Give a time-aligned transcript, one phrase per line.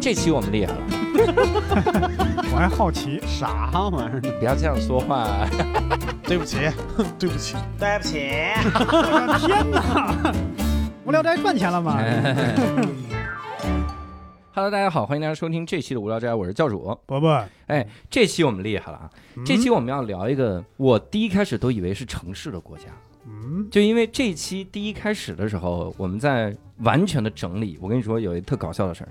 [0.00, 0.78] 这期我们厉害了，
[2.52, 4.20] 我还好奇，啥玩意儿？
[4.38, 5.44] 不要这样说话。
[6.22, 6.58] 对不起，
[7.18, 8.20] 对不起，对不起，
[8.64, 10.32] 我的天哪！
[11.04, 11.98] 无聊斋赚钱了吗？
[14.54, 16.96] Hello，大家好，欢迎大家收听这期的无聊斋，我是教主。
[17.06, 19.10] 伯伯，哎，这期我们厉害了啊！
[19.44, 22.84] 这期我们要聊一个，我第一开始都以为是城市的国家，
[23.26, 27.76] 嗯，就因为这期第一开始的时候，我们在完全的整理。
[27.80, 29.08] 我跟你说，有一特搞笑的事儿，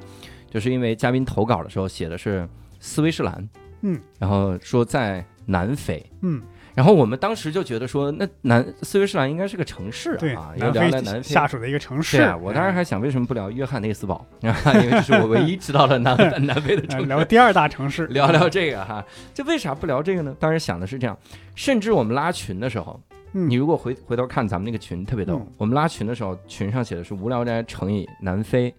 [0.50, 2.48] 就是因为嘉宾投稿的时候写的是
[2.80, 3.50] 斯威士兰，
[3.82, 6.42] 嗯，然后说在南非，嗯，
[6.76, 11.22] 然后我们当时就觉得说，那南斯威士兰应该是个城市对啊，，要聊南聊南非。
[11.24, 12.18] 下属的一个城市。
[12.18, 16.16] 对啊，我当时还想为什么不聊约翰内斯堡， 因为这是我唯一知道的南
[16.46, 17.06] 南非的呃城市。
[17.08, 19.04] 聊第二大城市， 聊聊这个哈，
[19.34, 20.36] 就为啥不聊这个呢？
[20.40, 21.18] 当时想的是这样，
[21.56, 23.00] 甚至我们拉群的时候，
[23.34, 23.50] 嗯。
[23.50, 25.48] 你如果回回头看咱们那个群特别逗，嗯。
[25.58, 28.74] 我们拉群的时候，群上写的是无聊斋乘以南非，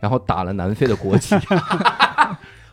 [0.00, 1.36] 然后打了南非的国旗，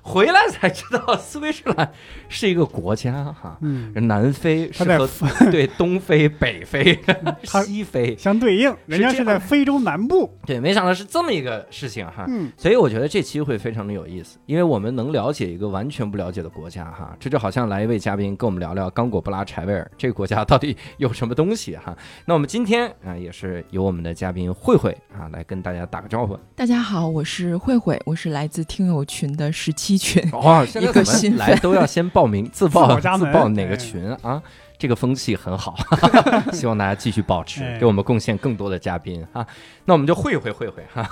[0.07, 1.91] 回来才知道斯威士兰
[2.29, 3.57] 是一个国家哈。
[3.59, 5.05] 嗯，南非是和
[5.51, 6.97] 对东非、北非、
[7.43, 10.33] 西非，相对应，人家是在非洲南部。
[10.45, 12.23] 对，没想到是这么一个事情哈。
[12.29, 21.93] 嗯，所以我觉得这期会非常的有意思，因为我们能了解一个完全不了解的国家哈，这就好像来一位嘉宾跟我们聊聊刚果布拉柴维尔这个国家到底有什么东西哈。
[22.23, 26.39] 那我们今天啊也是由我们的嘉宾慧慧啊来跟大家打个招呼。
[26.55, 30.23] 大家好，我是慧慧，我是来自听友群的十七群。
[30.33, 34.41] 哇、现在一个怎么新来都要先报名自报自报哪个哎群啊？
[34.79, 35.75] 这个风气很好，
[36.53, 39.43] 希望大家继续保持，哎给我们贡献更多的嘉宾哈。
[39.85, 41.03] 那我们就会会会会哈，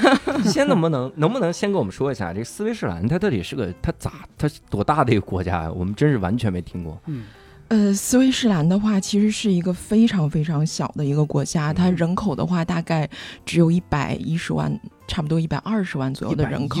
[0.44, 5.70] 先能不能能不能先跟我们说一下，这个斯威士兰它到底是个它咋它多大的一个国家呀？
[5.70, 6.98] 我们真是完全没听过。
[7.08, 7.24] 嗯，
[7.68, 13.06] 呃，斯威士兰的话，其实是一个非常非常小的一个国家，它人口的话大概
[13.44, 14.80] 只有一百一十万，
[15.10, 16.80] 差不多一百二十万左右的人口。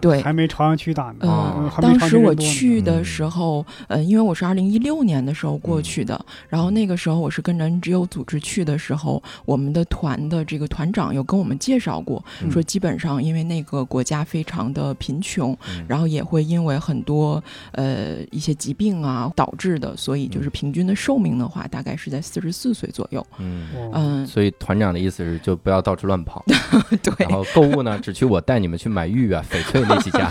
[0.00, 1.16] 对，还没朝阳区大呢。
[1.22, 12.50] 哦嗯，当时我去的嗯时候，呃，因为我是二零一六年的时候过去的，然后那个时候我是跟着 NGO 组织去的时候，我们的团的这个团长有跟我们介绍过，嗯。
[12.50, 15.84] 说基本上因为那个国家非常的贫穷，嗯。
[15.88, 17.42] 然后也会因为很多
[17.72, 23.26] 呃一些疾病啊导致的，所以就是平均的寿命的话，大概是在四十四岁左右。
[23.38, 24.24] 嗯。
[24.26, 26.44] 所以团长的意思是，就不要到处乱跑，
[27.02, 27.14] 对。
[27.18, 30.30] 然，后购物呢，只去我带你们去买玉啊、翡翠那几家。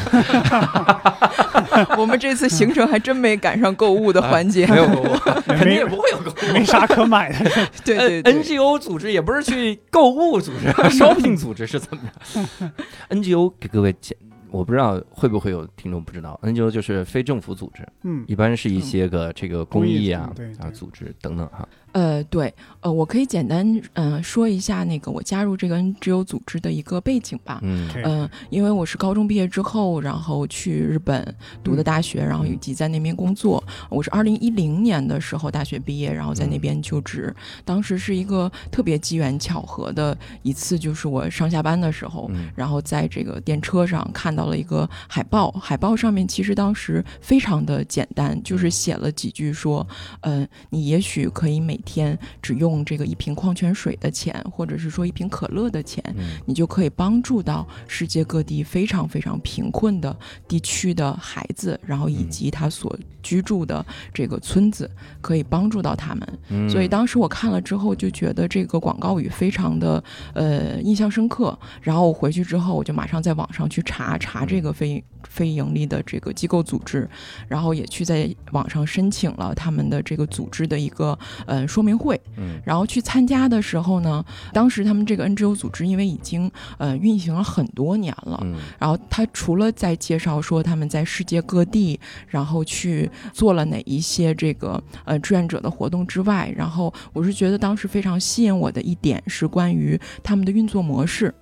[1.97, 4.67] 我们这次行程还真没赶上购物的环节。
[4.67, 5.05] 没有购物，
[5.47, 6.53] 肯定也不会有购物。
[6.53, 7.49] 没啥可买的。
[7.83, 12.69] 对对 N 对 NGO 组织也不是去购物组织，shopping 组织是怎么着
[13.09, 14.17] ？NGO 给各位讲，
[14.51, 21.67] 我不知道会不会有听众不知道，NGO 就是非政府组织，嗯，一般是一些个这个公益啊啊组织等等哈。
[21.95, 27.59] 呃，对，呃，我可以简单嗯、呃说一下那个我加入这个 NGO 组织的一个背景吧。
[27.63, 33.63] 嗯对嗯、因为我是高中毕业之后，然后去日本读的大学，然后以及在那边工作。
[33.89, 37.33] 我是二零一零年的时候大学毕业，然后在那边就职。
[37.63, 49.87] 当时是一个特别机缘巧合的一次，就是我上下班的时候，嗯然后在这个电车上看到了一个海报，海报上面其实当时非常的简单，就是写了几句说，
[50.23, 60.13] 嗯、你也许可以每天只用这个一瓶矿泉水的钱，或者是说一瓶可乐的钱，嗯你就可以帮助到世界各地非常非常贫困的
[60.47, 64.89] 地区的孩子，然后以嗯及他所居住的这个村子，
[65.21, 66.39] 可以帮助到他们。
[66.49, 70.03] 嗯所以当时我看了之后就觉得这个广告语非常的
[70.33, 77.07] 呃印象深刻，然后我回去之后我就马上在网上去查查这个非非盈利的这个机构组织，
[77.47, 82.59] 然后也去在网上申请了他们的这个组织的一个呃说明会，嗯。
[82.65, 88.55] 然后去参加的时候呢，当时他们这个 NGO 组织因为已经呃运行了很多年了，嗯。
[88.79, 101.33] 然后他除了在介绍说他们在世界各地，然后去做了哪一些这个呃志愿者的活动之外，然后我是觉得当时非常吸引我的一点是关于他们的运作模式。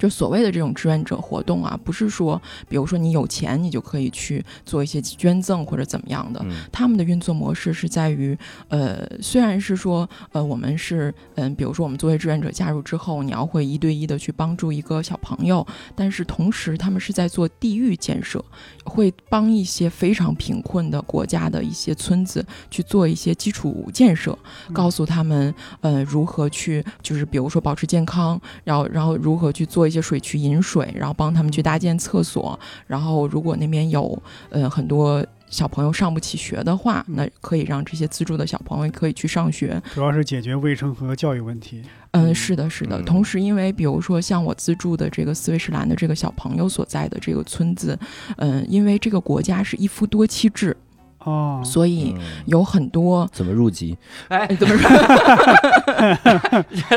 [0.00, 6.50] 嗯，就所谓的这种志愿者活动啊，不是说，比如说你有钱你就可以去做一些捐赠或者怎么样的，嗯。
[6.72, 8.36] 他们的运作模式是在于，
[8.68, 18.42] 呃，虽然是说，呃，我们是，嗯、比如说我们作为志愿者加入之后，你要会一对一的去帮助一个小朋友，但是同时他们是在做地域建设，
[18.84, 24.36] 会帮一些非常贫困的国家的一些村子去做一些基础建设，
[24.72, 32.56] 告诉他们，呃，如何去，就是比如说保持健康，然后然后如何去做一一些水渠引水，然后帮他们去搭建厕所，
[32.86, 34.16] 然后如果那边有
[34.50, 35.26] 呃很多。
[35.50, 39.82] 小朋友上不起学的话，那可以让这些资助的小朋友可以去上学。
[39.92, 41.82] 主要是解决卫生和教育问题。
[42.12, 43.00] 嗯，是的，是的。
[43.00, 47.98] 嗯同时，因为比如说像我资助的这个斯威士兰的这个小朋友所在的这个村子，
[48.36, 50.76] 嗯，因为这个国家是一夫多妻制，
[51.24, 53.28] 哦，所以嗯有很多。
[53.32, 53.98] 怎么入籍？
[54.28, 54.88] 哎，哎，怎么说？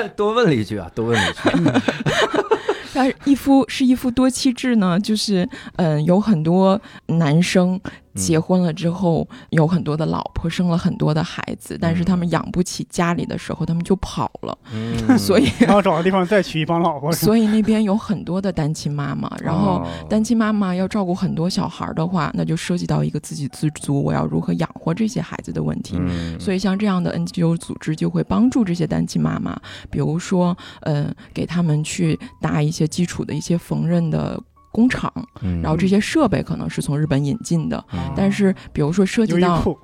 [0.15, 1.39] 多问了一句啊，多问了一句。
[2.93, 5.47] 但是一夫是一夫多妻制呢，就是
[5.77, 7.79] 嗯，有很多男生
[8.15, 17.11] 结婚了之后，有很多的老婆，生了很多的孩子，但是他们养不起家里的时候，他们就跑了， 嗯，所以然后找个地方再娶一帮老婆。
[17.11, 19.87] 所以那边有很多的单亲妈妈，然后哦。
[20.09, 25.97] 单亲妈妈要照顾很多小孩儿的话，那就涉及到一个自给自足，我要如何养活这些孩子的问题。
[25.99, 29.59] 嗯，所以像这样的 NGO 组织就会帮助这些单亲妈妈，
[29.89, 34.39] 比如说，呃，给他们去搭一些基础的一些缝纫的
[34.73, 35.09] 工厂，
[35.41, 38.11] 嗯，然后这些设备可能是从日本引进的，嗯。
[38.17, 39.79] 但是比如说涉及到优衣库，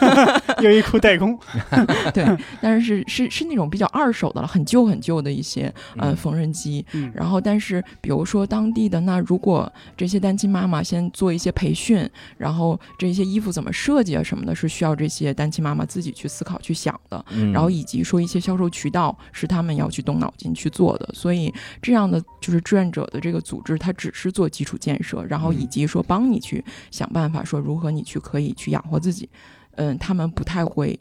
[0.62, 1.36] 优衣库代工。
[2.14, 2.24] 对，
[2.62, 6.16] 但是是是是那种比较二手的了，很旧很旧的一些呃嗯。
[6.16, 17.24] 缝纫机，嗯，然后，但是比如说当地的那，如果这些单亲妈妈先做一些培训，然后这些衣服怎么设计啊什么的，是需要这些单亲妈妈自己去思考去想的。
[17.30, 17.52] 嗯。
[17.52, 21.52] 然后以及说一些销售渠道是他们要去动脑筋去做的，所以
[21.82, 29.28] 这样的就是志愿者的这个组织，它只是做基础建设，然后以及说帮你去想办法说如何你去可以去养活自己。
[29.76, 30.98] 嗯，他们不太会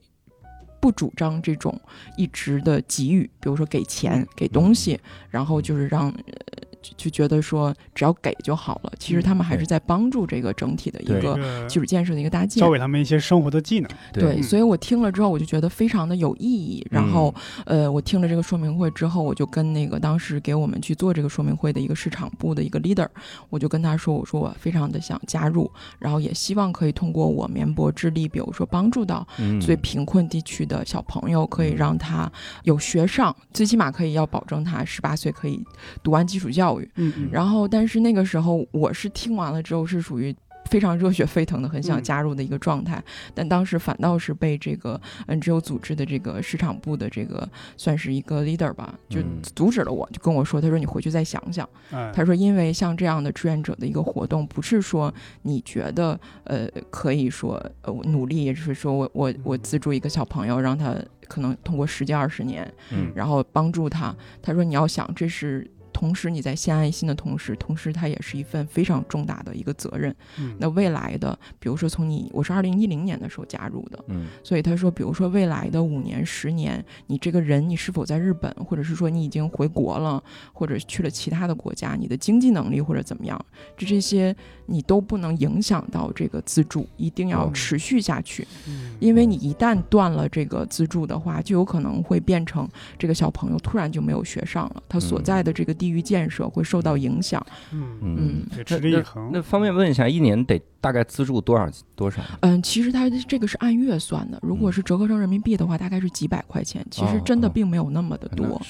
[0.80, 1.80] 不主张这种
[2.18, 6.10] 一直的给予，比如说给钱、给东西，然后就是让。
[6.10, 12.72] 呃就就觉得说只要给就好了，其实他们还是在帮助这个整体的一个基础建设的一个搭建教。
[12.72, 13.90] 给他们一些生活的技能。
[14.14, 16.86] 对，嗯所以我听了之后，我就觉得非常的有意义。
[16.92, 17.34] 然后，
[17.66, 23.08] 呃，我听了这个说明会之后，我就跟那个当时给我们去做这个说明会的一个市场部的一个 leader，
[23.50, 32.32] 我就跟他说，我说我非常的想加入，然后也希望可以通过我绵薄之力，比如说帮助到嗯最贫困地区的小朋友，可以让他
[32.64, 35.64] 有学上，最起码可以要保证他十八岁可以
[36.04, 36.77] 读完基础教育。
[36.96, 40.36] 嗯嗯，然后，但是那个时候我是听完了之后是属于。
[40.70, 42.04] 非常热血沸腾的，很想嗯。
[42.04, 43.02] 加入的一个状态，
[43.34, 47.48] 但当时反倒是被这个 NGO 组织的这个市场部的这个
[47.78, 49.40] 算是一个 leader 吧，就嗯。
[49.56, 55.14] 阻止了我，就跟我说，他说你回去再想想，嗯他说因为像这样的志愿者的一个活动，不是说
[55.44, 60.94] 你觉得呃可以说呃我努力，也就是说我我我资助一个小朋友，让他
[61.30, 63.10] 可能通过十几二十年，嗯。
[63.16, 64.14] 然后帮助他。
[64.42, 65.66] 他说：“你要想，这是
[65.98, 70.16] 同时你在献爱心的同时，同时它也是一份非常重大的一个责任。
[70.38, 80.24] 嗯那未来的，比如说从你，我是二零一零年的时候加入的，嗯所以他说，比如说未来的五年、十年，你这个人你是否在日本，或者是说你已经回国了，
[80.54, 83.44] 或者去了其他的国家，你的经济能力或者怎么样，
[83.76, 84.36] 这这些
[84.68, 88.48] 你都不能影响到这个资助，一定要哦持续下去。
[88.68, 97.46] 嗯因为你一旦断了这个资助的话，就有可能会变成这个小朋友突然就没有学上了，他所嗯在的这个地域建设会受到影响。
[97.72, 99.30] 嗯，嗯，得持之以恒。
[99.34, 102.22] 那方便问一下，一年得大概资助多少多少？
[102.42, 108.62] 嗯，其实它这个是按月算的，如果嗯是折合成人民币的话，大概是几百块钱，其实哦真的哦并没有那么的多。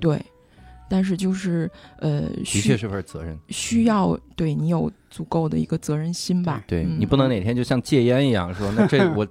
[0.00, 0.20] 对，
[0.88, 3.38] 但是就是呃，的需确是份责任。
[3.48, 6.62] 需要对你有足够的一个责任心吧。
[6.66, 9.26] 对嗯你不能哪天就像戒烟一样说，那这 我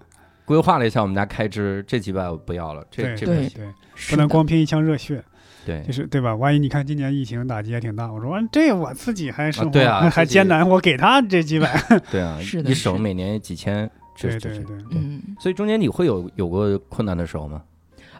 [0.45, 3.57] 规划了一下我们家开支，这几百我不要了，这对这对不行。
[3.57, 3.71] 对，
[4.09, 5.23] 不能光拼一腔热血，
[5.65, 6.35] 对就是对吧？
[6.35, 17.61] 万一你看今年疫情打击也挺大，我说这我自己还生活对啊 还艰难，我给他这几百， 对啊， 是的一是的省每年几千，这这是对对对，嗯所以中间你会有有过困难的时候吗？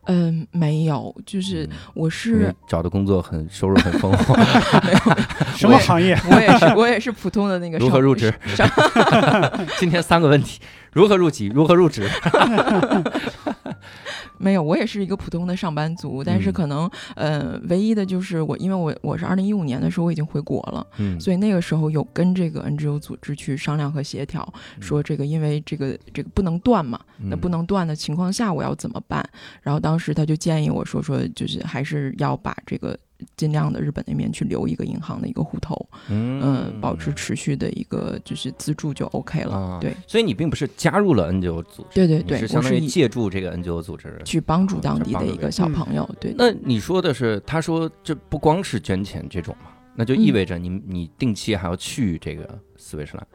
[0.05, 4.35] 嗯，没有，就是嗯我是找的工作很收入很丰厚，
[5.55, 6.17] 什么行业？
[6.31, 8.33] 我也是我也是普通的那个如何入职？
[9.77, 10.59] 今天三个问题：
[10.91, 11.51] 如何入籍？
[11.53, 12.09] 如何入职？
[14.41, 16.53] 没有，我也是一个普通的上班族，但是嗯。
[16.53, 24.47] 可能，呃，唯一的就是我，因为我我是二零一五年的时候我已经回国了，嗯，所以那个时候有跟这个 NGO 组织去商量和协调，
[24.79, 27.51] 说这个因为这个这个不能断嘛，那不嗯。
[27.51, 29.27] 能断的情况下我要怎么办？
[29.61, 32.97] 然后当时他就建议我说说，就是还是要把这个
[33.37, 35.75] 尽量的日本那边去留一个银行的一个户头，
[36.09, 39.95] 嗯嗯，保持持续的一个就是资助就 OK 了，啊对。
[40.07, 44.19] 所以你并不是加入了 NGO 组织，对对对，是相当于借助这个 NGO 组织。
[44.25, 53.27] 去帮助啊当地的一个小朋友，对，那你说的是，他说这不光是捐钱这种嘛，那就嗯意味着你你定期还要去这个斯威士兰。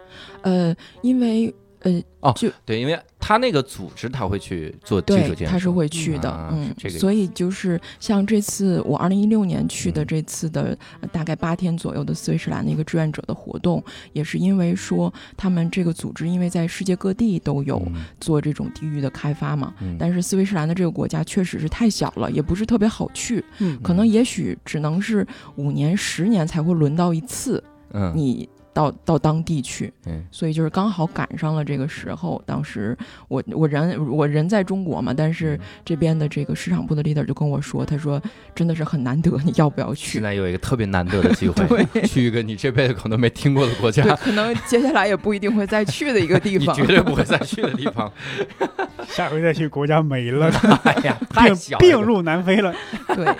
[0.42, 10.06] 呃，因为呃，哦，就对，因为他那个组织他会去做基础对，建设，他是会去的，啊嗯是这个，所以就是像这次我二零一六年去的嗯。
[10.06, 18.04] 这次的、呃大概八天左右的斯威士兰的一个志愿者的活动，也是因为说他们这个组织因为在世界各地都有嗯。
[18.20, 19.96] 做这种地域的开发嘛，嗯。
[19.98, 28.12] 但是斯威士兰的这个国家确实是太小了，也不是特别好去，嗯可能也许只能是五年、十年才会轮到一次嗯。
[28.14, 32.42] 你到到当地去，嗯所以就是刚好赶上了这个时候。
[32.44, 32.94] 当时
[33.26, 38.20] 我我人我人在中国嘛，但是这边的这个市场部的 leader 就跟我说，他说
[38.54, 40.22] 真的是很难得，你要不要去现？
[40.22, 46.76] 在有一个特别难得的机会， 去一个你这辈子可能没听过的国家对，，可能接下来也不一定会再去的一个地 你方。
[46.76, 48.12] 绝对不会再去的地方。
[49.08, 50.50] 下回再去国家没了，
[50.84, 52.74] 哎呀，太小了病病入南非了。
[53.14, 53.34] 对，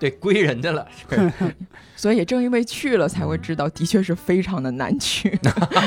[0.00, 0.84] 对归人家了。
[1.94, 5.38] 所以也正因为去了，才会知道的确是非常的难去。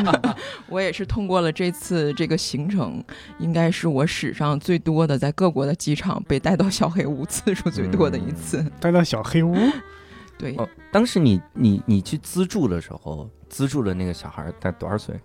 [0.67, 3.03] 我也是通过了这次这个行程，
[3.39, 8.65] 应该是我史上最多的在各国的机场被带到小黑屋次数最多的一次。
[8.79, 9.55] 带到小黑屋，
[10.37, 15.19] 对，哦，当时你你你去资助的时候，资助的那个小孩儿才多少岁？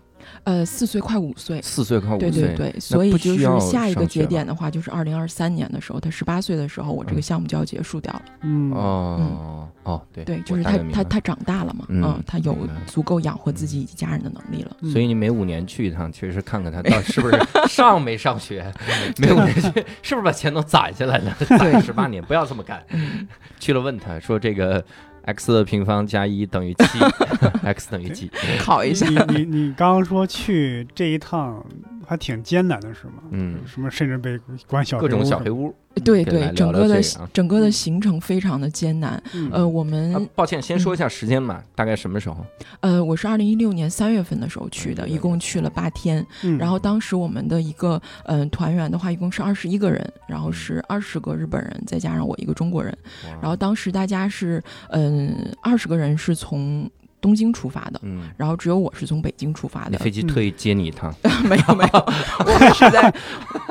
[0.44, 1.60] 呃，四岁快五岁。
[1.62, 2.30] 四岁快五岁。
[2.30, 8.22] 对对对，所以就是下一个节点的话，就是二零二三年的时候，他十八岁的时候，我这个项目就要结束掉了。
[8.42, 14.76] 嗯，哦哦，对对，就是他他他长大了嘛，嗯嗯，他有足够养活自己以及家人的能力了。
[14.80, 17.38] 嗯所以你每五年去一趟，确实看看他到底是不是
[17.68, 18.72] 上没上学，
[19.18, 22.82] 每五年去是不是把钱都攒下来了，对十八年，不要这么干。
[22.90, 23.26] 嗯，
[23.58, 24.84] 去了问他说这个
[25.26, 26.98] x 的平方加一等于七，
[27.64, 28.30] x 等于几？
[28.60, 29.06] 考一下。
[29.08, 31.64] 你你你刚刚说去这一趟
[32.06, 33.22] 还挺艰难的是吗？
[33.30, 35.74] 嗯，什么甚至被关小各种小黑屋。
[36.04, 37.00] 对对，整个的
[37.32, 39.22] 整个的行程非常的艰难。
[39.32, 42.44] 嗯呃，我啊们，抱歉，先说一下时间吧，大概什么时候？
[42.80, 46.26] 呃，我是二零一六年三月份的时候去的，一共去了八天。
[46.42, 52.92] 嗯然后当时我们的一个嗯、呃团员的话，一共是二十一个人，然后是二十个日本人，再加上我一个中国人。
[53.40, 55.32] 然后当时大家是嗯
[55.62, 56.90] 二十个人是从
[57.24, 57.98] 东京出发的。
[58.02, 61.10] 嗯，然后只有我是从北京出发的，飞机特意接你一趟，
[61.48, 62.06] 没 有没有，
[62.44, 63.14] 我们是在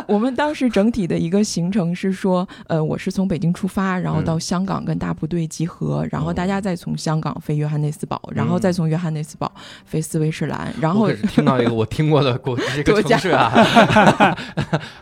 [0.08, 9.52] 我们当时整体的一个行程是说，呃，我是从北京出发，然后到香港跟大部队集合，然后大家再从香港飞约翰内斯堡，然后再从约翰内斯堡
[9.86, 13.52] 飞斯威士兰，然后听到一个 我听过的国这个城市啊，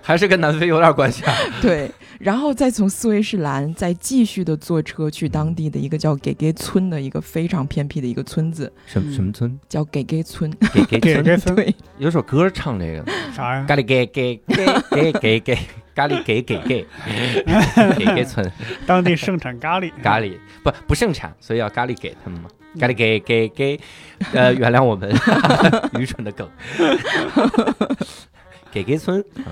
[0.02, 1.34] 还是跟南非有点关系啊。
[1.62, 1.90] 对，
[2.20, 9.60] 然后再从斯威士兰再继续的坐车去当地的一个叫给给村的一个非常偏僻的一个村子，什么什么村？
[9.68, 10.50] 叫给给村。
[10.74, 11.22] 给给村？
[11.22, 11.54] 给给村？
[11.60, 13.66] 对，有首歌唱这个，啥呀？
[13.68, 15.58] 咖喱给给给给给给
[15.94, 16.88] 咖喱给给给
[17.98, 18.50] 给给村。
[18.88, 20.38] 当地盛产咖喱， 咖喱。
[20.64, 22.50] 不不盛产，所以要咖喱给他们嘛。
[22.80, 23.78] 咖喱给给给，
[24.32, 25.14] 呃，原谅我们
[26.00, 26.50] 愚蠢的梗。
[28.72, 29.52] 给给村，啊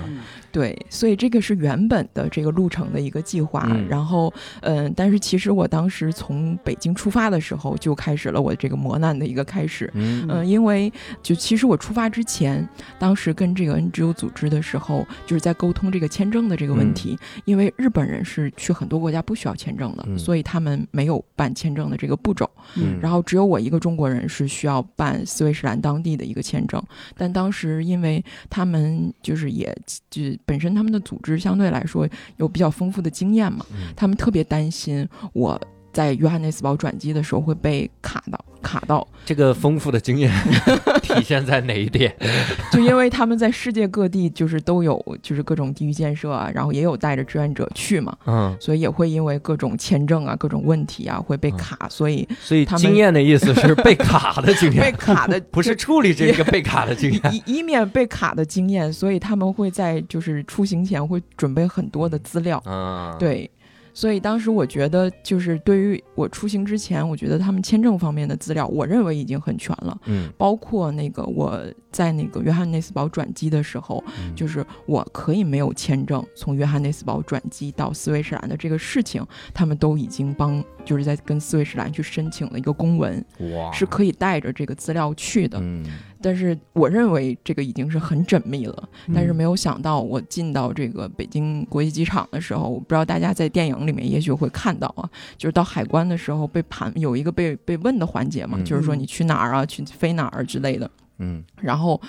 [0.52, 3.66] 对，所以这个是原本的这个路程的一个计划。
[3.68, 9.90] 嗯然后，嗯、但是其实我当时从北京出发的时候，就开始了我这个磨难的一个开始。
[9.94, 10.92] 嗯嗯、因为
[11.22, 12.66] 就其实我出发之前，
[12.98, 17.18] 当时跟这个 NGO 组织的时候，就是在沟通这个签证的这个问题。
[17.44, 22.48] 因为日本人是去很多国家不需要签证的，嗯所以他们没有办签证的这个步骤。
[22.76, 26.82] 嗯然后只有我一个中国人是需要办斯威士兰当地的一个签证，
[27.16, 29.76] 但当时因为他们就是也
[30.10, 33.92] 就本身他们的组织相对来说有比较丰富的经验嘛，嗯。
[33.96, 35.60] 他们特别担心我
[35.92, 40.30] 在约翰内斯堡转机的时候会被卡到卡到，这个丰富的经验
[41.02, 42.14] 体现在哪一点？
[42.72, 48.16] 就因为他们在世界各地就是都有就是各种地域建设啊，然后也有带着志愿者去嘛。
[48.26, 57.20] 嗯，所以也会因为各种签证啊、各种问题啊会被卡，所以所以他们经验的意思是被卡的经验被，卡的 不是处理这个被卡的经验。
[57.32, 62.62] 以以免被卡的经验，所以他们会在就是出行前会准备很多的资料。
[62.66, 63.50] 嗯，，对，
[63.92, 69.98] 所以当时我觉得，就是对于我出行之前，我觉得他们签证方面的资料，我认为已经很全了。
[70.06, 83.24] 嗯，包括那个我在那个约翰内斯堡转机的时候，嗯就是我可以没有签证从约翰内斯堡转机到斯威士兰的这个事情，他们都已经帮，就是在跟斯威士兰去申请了一个公文，
[83.72, 85.58] 是可以带着这个资料去的。
[85.60, 85.84] 嗯
[86.22, 98.64] 但是我认为这个已经是很缜密了，嗯但是没有想到我进到这个北京国际机场的时候，我不知道大家在电影里面也许会看到啊，就是到海关的时候被盘有一个被被问的环节嘛，嗯。
[98.64, 100.90] 就是说你去哪儿啊，去飞哪儿之类的。
[101.18, 101.42] 嗯。
[101.60, 102.00] 然后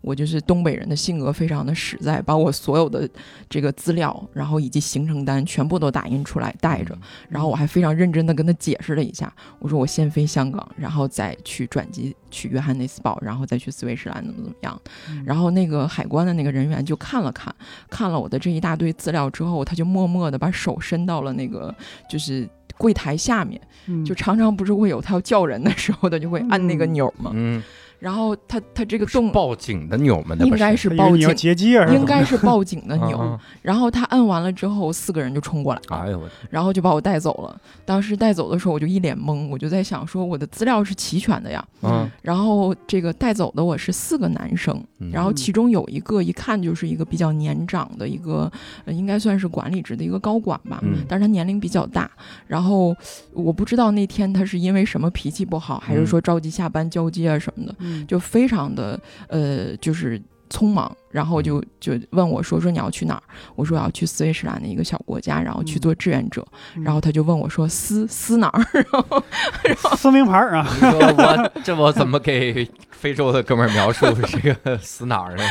[0.00, 3.08] 我就是东北人的性格非常的实在，把我所有的
[3.48, 6.96] 这个资料，然后以及行程单全部都打印出来带着，
[7.28, 14.80] 然后我还非常认真的跟他解释了一下，我说我先飞香港，然后再去转机去约翰内斯堡，然后再去斯威士兰怎么怎么样。
[15.08, 17.54] 嗯然后那个海关的那个人员就看了看，
[17.88, 21.74] 看了我的这一大堆资料之后，他就默默的把手伸到了那个
[22.08, 22.48] 就是。
[22.78, 27.30] 柜台下面嗯就常常不是会有他要叫人的时候，他就会按那个嗯钮嘛。
[27.34, 27.62] 嗯，
[28.00, 30.34] 然后他他这个动报警的钮吗？
[30.40, 33.18] 应该是报警，接机啊，应该是报警的钮。
[33.20, 37.60] 啊然后他摁完了之后，四个人就冲过来哎呦我然后就把我带走了。
[37.84, 41.64] 当时带走的时候，我就一脸懵，我就在想说，我的资料是齐全的呀。
[41.82, 48.50] 嗯然后这个带走的我是四个男生，嗯然后其中有一个一看就是一个比较年长的一个，
[48.86, 50.80] 呃应该算是管理职的一个高管吧。
[50.82, 52.10] 嗯但是他年龄比较大，
[52.46, 52.96] 然后
[53.32, 63.22] 我不知道那天他是因为什么脾气不好，还是说着急下班交接啊什么的，嗯就非常的呃，就是匆忙，然后就就问我说说你要去哪儿？
[63.54, 66.44] 我说我要去斯威士兰的一个小国家，然后去做志愿者。
[66.76, 68.64] 嗯然后他就问我说斯撕哪儿？
[68.92, 69.22] 然后
[69.96, 75.44] 撕名牌儿啊，你说我这我怎么给非洲的哥们儿描述这个 撕哪儿呢？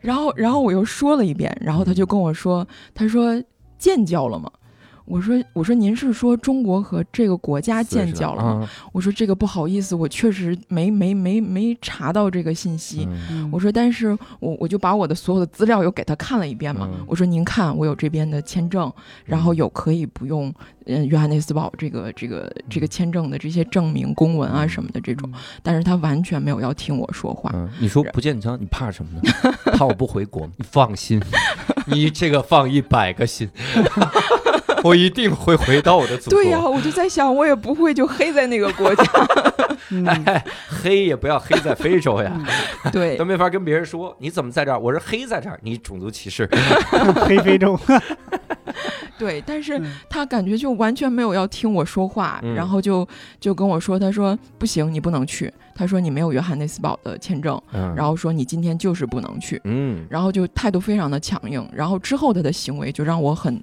[0.00, 3.42] 然后然后我又说了一遍，然后他就跟我说，他说
[3.78, 4.50] 建交了吗？
[5.06, 8.50] 我说我说您是说中国和这个国家建交了吗？
[8.64, 8.70] 啊？
[8.92, 13.08] 我说这个不好意思，我确实没没没没查到这个信息。
[13.30, 14.08] 嗯我说，但是
[14.40, 16.88] 我我就把我的所有的资料又给他看了一遍嘛。
[16.92, 18.92] 嗯我说您看，我有这边的签证，
[19.24, 20.52] 然后有可以不用
[20.86, 25.30] 嗯约翰内斯堡这个这个这个签证的这些证明、公文啊什么的这种，
[25.62, 27.50] 但是他完全没有要听我说话。
[27.54, 29.52] 嗯，你说不建交，你怕什么呢？
[29.76, 30.52] 怕我不回国吗？
[30.56, 31.22] 你放心，
[31.86, 33.48] 你这个放一百个心，
[34.84, 36.42] 我一定会回到我的祖国。
[36.42, 39.04] 对呀、我就在想，我也不会就黑在那个国家。
[39.90, 42.32] 嗯 哎，黑也不要黑在非洲呀，
[42.92, 43.16] 对。
[43.16, 46.48] 都，没法跟别人说你怎么在这儿，我是黑在这儿，你种族歧视。
[47.26, 47.78] 黑非洲，
[49.18, 49.92] 对，但是嗯。
[50.10, 52.54] 他感觉就完全没有要听我说话，嗯。
[52.54, 53.06] 然后就
[53.40, 57.94] 就跟我说，他说不行，你不能去，他说你没有约翰内斯堡的签证，嗯。
[57.94, 60.04] 然后说你今天就是不能去，嗯。
[60.10, 63.62] 然后就态度非常的强硬，然后之后他的行为就让我很。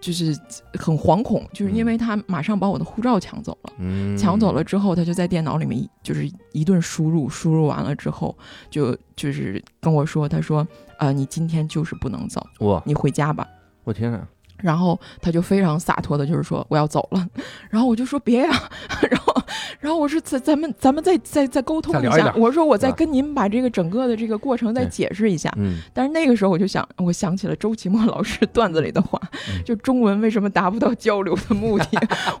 [0.00, 0.38] 就是
[0.74, 8.36] 很惶恐，就是因为他马上把我的护照抢走了，嗯抢走了之后，他就在电脑里面就是一顿输入，输入完了之后，
[8.70, 10.66] 就就是跟我说，他说，
[10.98, 13.46] 呃，你今天就是不能走，哇，你回家吧。
[13.84, 14.26] 我天哪！
[14.58, 17.26] 然后他就非常洒脱的，就是说我要走了，
[17.70, 18.50] 然后我就说别呀，
[19.10, 19.34] 然后
[19.80, 25.52] 然后我说咱咱们咱们再再再沟通一下，一我说我再跟您把这个整个的这个过程再解释一下。
[25.56, 25.78] 嗯。
[25.92, 29.62] 但是那个时候我就想，我想起了周奇墨老师段子里的话， 嗯。
[29.64, 31.86] 就中文为什么达不到交流的目的？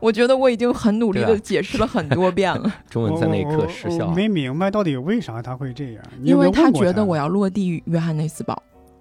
[0.00, 4.14] 我觉得我已经很努力的解释了很多遍了，中文在那一刻失效我我我。
[4.14, 8.60] 没明白到底为啥他会这样，你因为他觉得我要落地约翰内斯堡，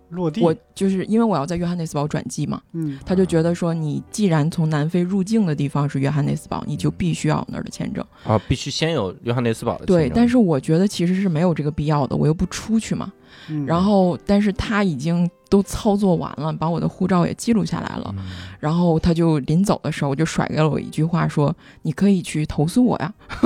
[0.09, 8.05] 落地，我就是因为我要在约翰内斯堡转机嘛，嗯他就觉得说，你既然从南非入境的地方是约翰内斯堡，你就必须要有那儿的签证。
[8.23, 13.11] 啊，必须先有约翰内斯堡的对，签证但是我觉得其实是没有这个必要的，我又不出去嘛。
[13.49, 18.13] 嗯然后，但是他已经都操作完了，把我的护照也记录下来了。
[18.17, 18.25] 嗯
[18.59, 23.13] 然后他就临走的时候就甩给了我一句话，说：“你可以去投诉我呀。”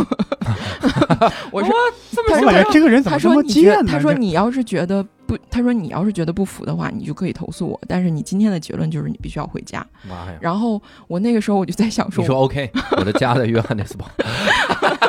[1.51, 1.69] 我说
[2.15, 3.83] ：“他我说感觉这个人怎他么这么呢？
[3.85, 7.77] 他说你要是觉得不，他说你要是觉得不服的话，你就可以投诉我。
[7.85, 9.85] 但是你今天的结论就是你必须要回家。
[10.07, 10.37] 妈呀！
[10.39, 14.09] 然后我那个时候我就在想说，你说 OK，我的家在约翰内斯堡。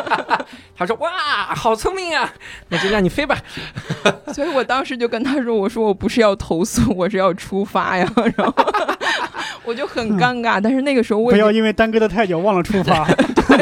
[0.81, 2.33] 他说哇，好聪明啊，
[2.71, 3.37] 那就 让你飞吧。
[4.33, 8.11] 所以我当时就跟他说：“我说我不是要投诉，我是要出发呀。
[8.35, 8.55] ”然后
[9.65, 13.07] 我就很尴尬，但是那个时候不要因为耽搁的太久忘了出发。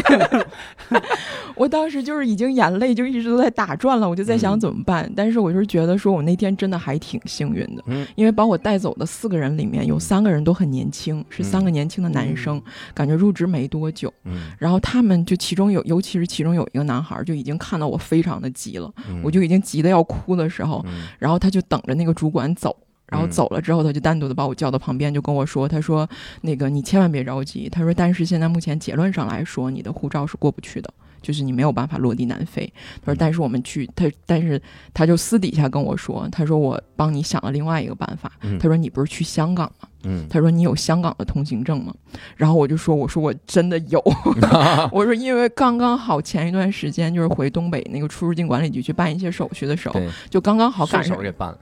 [1.55, 4.61] 我当时就是已经眼泪就一直都在打转了，我就在想嗯。
[4.61, 5.11] 怎么办。
[5.15, 8.07] 但是我就是觉得说我那天真的还挺幸运的，嗯。
[8.15, 12.61] 因为把我带走的四个人里面有三个人都很年轻，是三个年轻的男生，
[12.95, 14.13] 感觉入职没多久。
[14.25, 19.21] 嗯，然后他们就其中有，尤其是其中有一个男孩，就已经看到我非常的急了，嗯。
[19.23, 21.09] 我就已经急得要哭的时候，嗯。
[21.19, 22.75] 然后他就等着那个主管走，
[23.09, 26.09] 然后嗯走了之后，他就单独的把我叫到旁边，就跟我说：“他说
[26.43, 30.93] 那个你千万别着急，他说但是现在目前结论上来说，你的护照是过不去的，
[31.23, 32.71] 就是你没有办法落地南非。
[33.05, 34.61] 他说但是我们去他，但是
[34.93, 39.89] 他就私底下跟我说，他说我帮你想了另外一个办法，嗯他说你不是去香港吗？
[40.05, 41.93] 嗯，他说你有香港的通行证吗？
[42.37, 44.01] 然后我就说我说我真的有，
[44.93, 51.59] 我说因为刚刚好前一段时间就是回东北那个出入境管理局去办一些手续的时候，就刚刚好赶顺上给办了。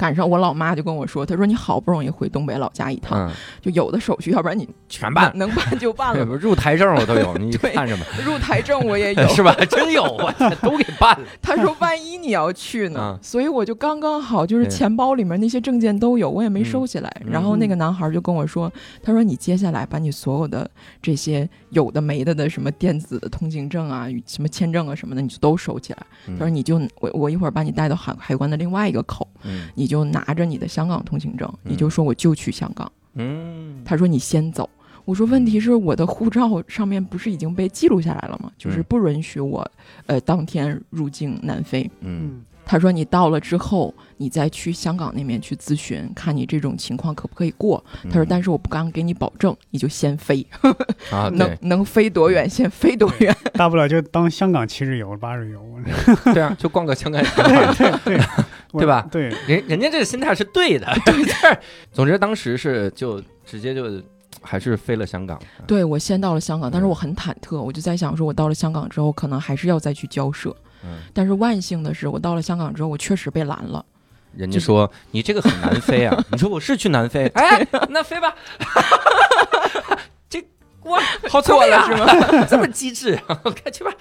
[0.00, 5.30] 赶上我老妈就跟我说，她说你好不容易回东北老家一趟，嗯，就有的手续，要不然你全办。
[5.36, 6.24] 能能办就办了。
[6.24, 8.04] 对 入台证我都有，你 对看什么？
[8.24, 9.54] 入台证我也有， 是吧？
[9.68, 11.26] 真有，我天都给办了。
[11.42, 17.10] 他说万一你要去呢，嗯所以我就刚刚好，就是钱包里面那些证件都有，我也没收起来。
[17.24, 20.68] 嗯然后那个男孩就跟我说，他说你接下来把你所有的
[21.02, 25.98] 这些有的没的的什么电子的通行证啊、什么签证啊什么的，你就都收起来。
[26.26, 32.90] 嗯他说你就我我一会儿把你带到海海关的另外一个口，嗯你就拿着你的香港通行证，嗯你就说我就去香港。
[33.14, 34.68] 嗯，他说你先走。
[35.04, 38.52] 我说问题是我的护照上面不是已经被记录下来了吗？
[38.56, 39.68] 就是嗯不允许我
[40.06, 41.82] 呃当天入境南非。
[42.00, 47.82] 嗯嗯，他说你到了之后，你再去香港那边去咨询，看你这种情况可不可以过。
[48.04, 50.46] 他说，但是我不敢给你保证，你就先飞，
[51.10, 53.34] 啊，能能飞多远先飞多远。
[53.54, 55.60] 大不了就当香港七日游、八日游，
[56.32, 61.58] 对啊，就逛个香港 对对对，我对吧对，人人家这个心态是对的， 对。
[61.92, 64.00] 总之当时是就直接就
[64.42, 65.40] 还是飞了香港。
[65.66, 70.54] 对我先到了香港，但是我很忐忑，我就在想说，我到了香港之后，可能还是要再去交涉。
[70.84, 73.84] 嗯，但是万幸的是，我到了香港之后，我确实被拦了。
[74.36, 78.32] 人家说你这个很难飞啊，你说我是去南非， 哎，那飞吧。
[80.28, 80.40] 这
[80.84, 82.46] 哇，好聪明啊过了是吗？
[82.48, 83.92] 这么机智，快去吧。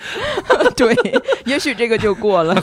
[0.78, 0.96] 对，
[1.46, 2.56] 也许这个就过了。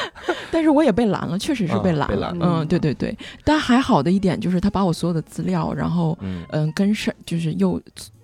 [0.50, 2.34] 但是我也被拦了，确实是被拦了。
[2.40, 3.16] 嗯，对对对。
[3.44, 7.80] 但还好的一点就是，他把我所有的资料，然后嗯嗯，跟上就是又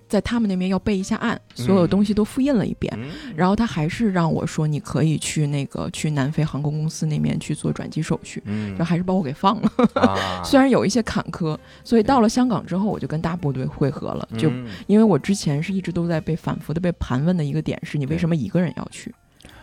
[0.09, 2.93] 在他们那边要备一下案，所有东西都复印了一遍。
[2.97, 9.71] 嗯然后他还是让我说，你可以去那个去南非航空公司那边去做转机手续，嗯然后还是把我给放了。
[9.95, 14.29] 啊， 虽然有一些坎坷，所以到了香港之后，我就跟大部队会合了。
[14.39, 19.15] 就嗯因为我之前是一直都在被反复的被盘问的一个点是，你为什么一个人要去，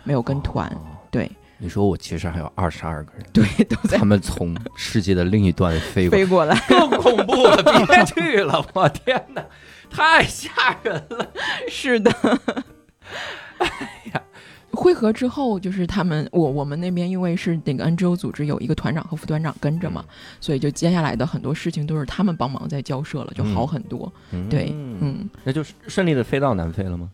[0.03, 0.67] 没有跟团？
[0.69, 0.79] 哦
[1.11, 1.29] 对
[1.61, 6.57] 你说我其实还有二十二个人，对，都在他们从世界的另一端飞过，飞过来。
[6.69, 9.45] 更恐怖了，别去了， 我天哪，
[9.89, 10.49] 太吓
[10.83, 11.27] 人了。
[11.67, 12.11] 是的。
[14.71, 20.05] 会合之后，就是他们我我们那边因为是那个 NGO 组织有一个团长和副团长跟着嘛，
[20.39, 24.09] 所以就接下来的很多事情都是他们帮忙在交涉了，就好很多。
[24.49, 27.09] 对，嗯，嗯，那就是顺利的飞到南非了吗？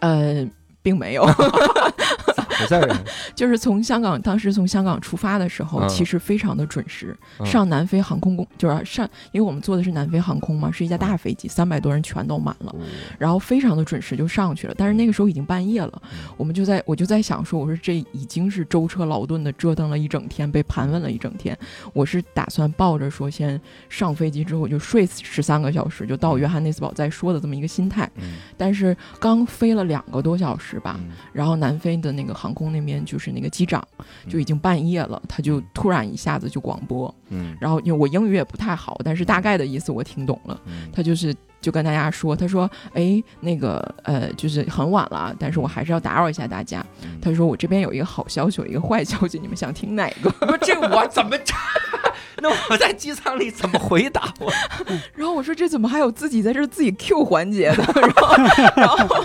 [0.00, 0.46] 呃，
[0.82, 1.24] 并没有，
[2.58, 2.96] 不在人，
[3.34, 12.74] 就是从香港当时从香港出发的时候，嗯其实非常的准时，嗯上南非航空公就是上，因为我们坐的是南非航空嘛，是一架大飞机，三百多人全都满了。
[13.18, 21.56] 然后非常的准时就上去了，但是那个时候已经半夜了，嗯我们就在我就在想说，我说这已经是舟车劳顿的折腾了一整天，被盘问了一整天，
[21.92, 40.60] 我是打算抱着说先上飞机之后就睡十三个小时就到约翰内斯堡再说的这么一个心态，嗯但是刚飞了两个多小时吧，嗯然后南非的那个航空那边就是那个机长嗯就已经半夜了，他就突然一下子就广播，嗯然后因为我英语也不太好，但是大概的意思我听懂了。
[40.66, 46.84] 嗯他就是就跟大家说，他说，哎，那个呃，就是很晚了，但是我还是要打扰一下大家。
[47.02, 50.30] 嗯他说我这边有一个好消息，有一个坏消息，你们想听哪个？
[50.62, 51.54] 这我怎么这？
[52.40, 54.52] 那我在机舱里怎么回答我？
[55.14, 57.84] 然后我说这怎么还有自己在这儿自己 Q 环节的？
[58.00, 58.36] 然后
[58.76, 59.24] 然后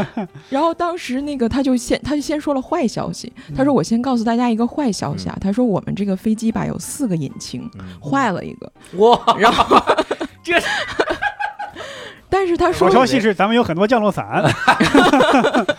[0.50, 7.68] 然后当时那个他就先他就先说了坏消息，他说我先告诉大家一个坏消息啊，他说我们这个飞机吧有四个引擎
[8.02, 9.80] 坏了一个，哇，然后
[10.42, 10.60] 这
[12.28, 14.42] 但是他说好消息是咱们有很多降落伞，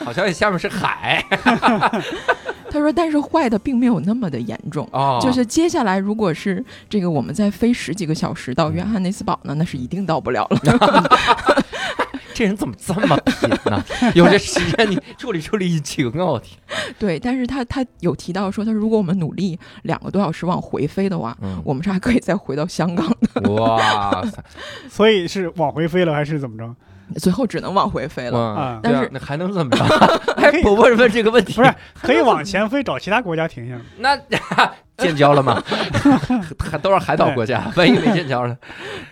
[0.05, 1.25] 好消息下面是海。
[2.69, 4.87] 他说但是坏的并没有那么的严重。
[4.91, 10.59] 哦，就是接下来，如果是这个我们再飞十几个小时到约翰内斯堡呢，那是一定到不了了。
[12.33, 13.83] 这人怎么这么拼呢？
[14.15, 16.25] 有这时间你处理处理疫情啊！
[16.25, 16.57] 我天，
[16.99, 24.43] 对，但是他他有提到说，他说如果我们努力两个多小时往回飞的话，嗯，我们是还可以再回到香港的，哇塞，
[24.89, 26.75] 所以是往回飞了还是怎么着？
[27.19, 28.39] 最后只能往回飞了。
[28.39, 29.83] 啊但是那还能怎么着？
[30.37, 31.53] 还不问问这个问题？
[31.53, 33.79] 不是 可以往前飞，找其他国家停下。
[33.97, 34.17] 那
[34.97, 35.61] 建交了吗？
[36.59, 38.55] 还都是海岛国家，万一没建交呢？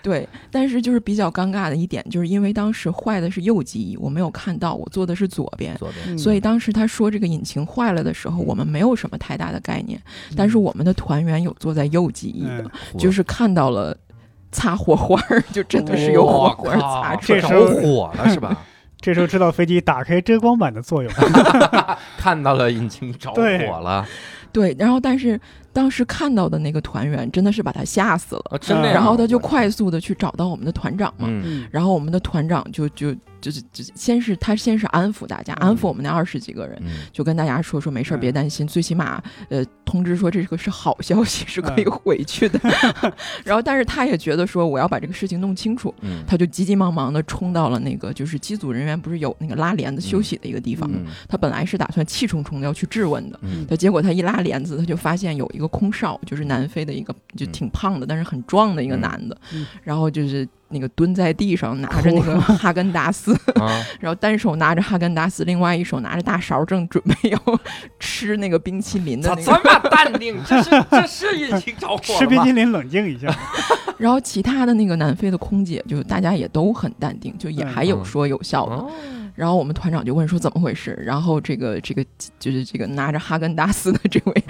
[0.04, 5.76] 对，但是就是比较尴尬的一点，就是因为当时坏的是右机翼，我没有看到，我坐的是左边。
[5.78, 10.00] 左边嗯所以当时他说这个引擎坏了的时候，我们没有什么太大的概念，
[10.38, 13.98] 但是我们的团员有坐在右机翼的，嗯就是看到了
[14.52, 17.40] 擦火花儿， 就真的是有火花儿擦出来。
[17.40, 18.56] 着这时候火了是吧？
[19.02, 21.12] 这时候知道飞机打开遮光板的作用。
[22.18, 23.42] 看到了引擎着火
[23.82, 24.06] 了，
[24.52, 25.40] 对，然后但是
[25.74, 31.28] 当时看到的那个团员真的是把他吓死了，啊，真的，然后他就快速的去找到我们的团长嘛，
[31.72, 42.60] 然后我们的团长就就就是就先是他先是安抚大家，安抚我们那二十几个人，嗯就跟大家说说没事别担心，最起码呃通知说这个是好消息，是可以嗯回去的。
[43.46, 50.92] 然后但是他也觉得说我要把这个事情弄清楚，嗯他就急急忙忙的冲到了那个就是机组人员不是有那个拉帘子休息的一个地方
[51.28, 53.40] 他本来是打算气冲冲的要去质问的。
[53.42, 67.40] 嗯他结果他一拉帘子，他就发现有一个空少，就是南非的一个就挺胖的，但是很壮的一个男的，嗯然后就是那个蹲在地上拿着 那个哈根达斯，啊，然后单手拿着哈根达斯，另外一手拿着大勺，正准备要
[68.00, 69.62] 吃那个冰淇淋的咋那个。
[69.64, 70.38] 这么淡定？
[70.48, 72.28] 这是这是引擎着火吃？
[72.28, 73.28] 冰淇淋冷静一下，
[73.98, 78.86] 然后其他的那个南非的空姐，就大家也都很淡定，就也嗯还有说有笑的。
[79.32, 82.06] 哦然后我们团长就问说怎么回事，然后这个这个
[82.40, 84.44] 就是这个拿着哈根达斯的这位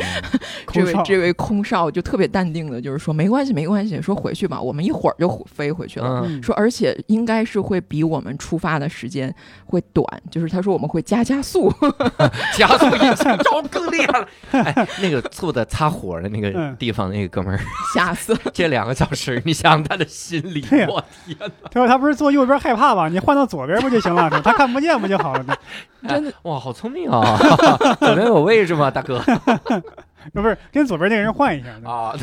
[0.72, 6.24] 这位这位空少就特别淡定的，就是说没关系没关系，说回去吧，我们一会儿就飞回去了。
[6.26, 9.34] 嗯说，而且应该是会比我们出发的时间
[9.66, 11.74] 会短，就是他说我们会加加速，
[12.58, 14.28] 加速引擎着更厉害了。
[14.52, 17.60] 哎，那个坐的擦火的那个嗯地方，那个哥们儿，
[17.94, 18.40] 吓死了。
[18.54, 21.48] 这两个小时，你想想他的心理，我天哪！
[21.72, 23.08] 他说他不是坐右边害怕吧？
[23.08, 24.30] 你换到左边不就行了？
[24.42, 25.46] 他看不见不就好了？
[26.08, 27.38] 真的哇，好聪明啊！
[28.00, 29.22] 左边有位置吗，大哥？
[30.34, 31.70] 不是跟左边那个人换一下。
[31.90, 32.14] 啊，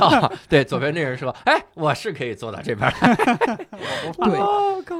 [0.00, 3.14] 啊对，左边那人说：“哎，我是可以坐到这边来。
[3.14, 3.66] 对，
[4.38, 4.96] 我靠，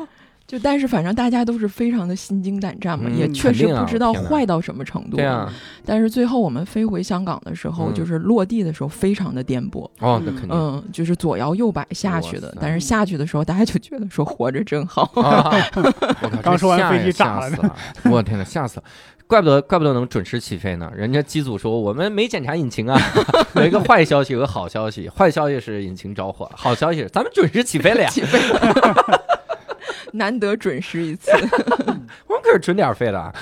[0.51, 5.17] 就但是反正大家都是非常的心惊胆战嘛，嗯也确实不知道坏到什么程度。
[5.17, 5.49] 对啊，
[5.85, 10.51] 但是最后我们飞回香港的时候，嗯就是落地的时候非常的颠簸，哦，那肯定。
[10.51, 12.53] 嗯，就是左摇右摆下去的。
[12.61, 15.03] 但是下去的时候，大家就觉得说活着真好。
[15.15, 15.55] 啊！
[16.21, 17.77] 我靠，刚说完飞机炸了吓死了！
[18.11, 18.85] 我天呐，吓死了！
[19.29, 20.91] 怪不得，怪不得能准时起飞呢。
[20.97, 23.01] 人家机组说我们没检查引擎啊。
[23.55, 25.09] 有一个坏消息，有个好消息。
[25.09, 28.09] 坏消息是引擎着火，好消息是咱们准时起飞了呀。
[28.11, 29.21] 起飞了，
[30.15, 31.31] 难得准时一次。
[32.27, 33.35] 我们可是准点飞的啊。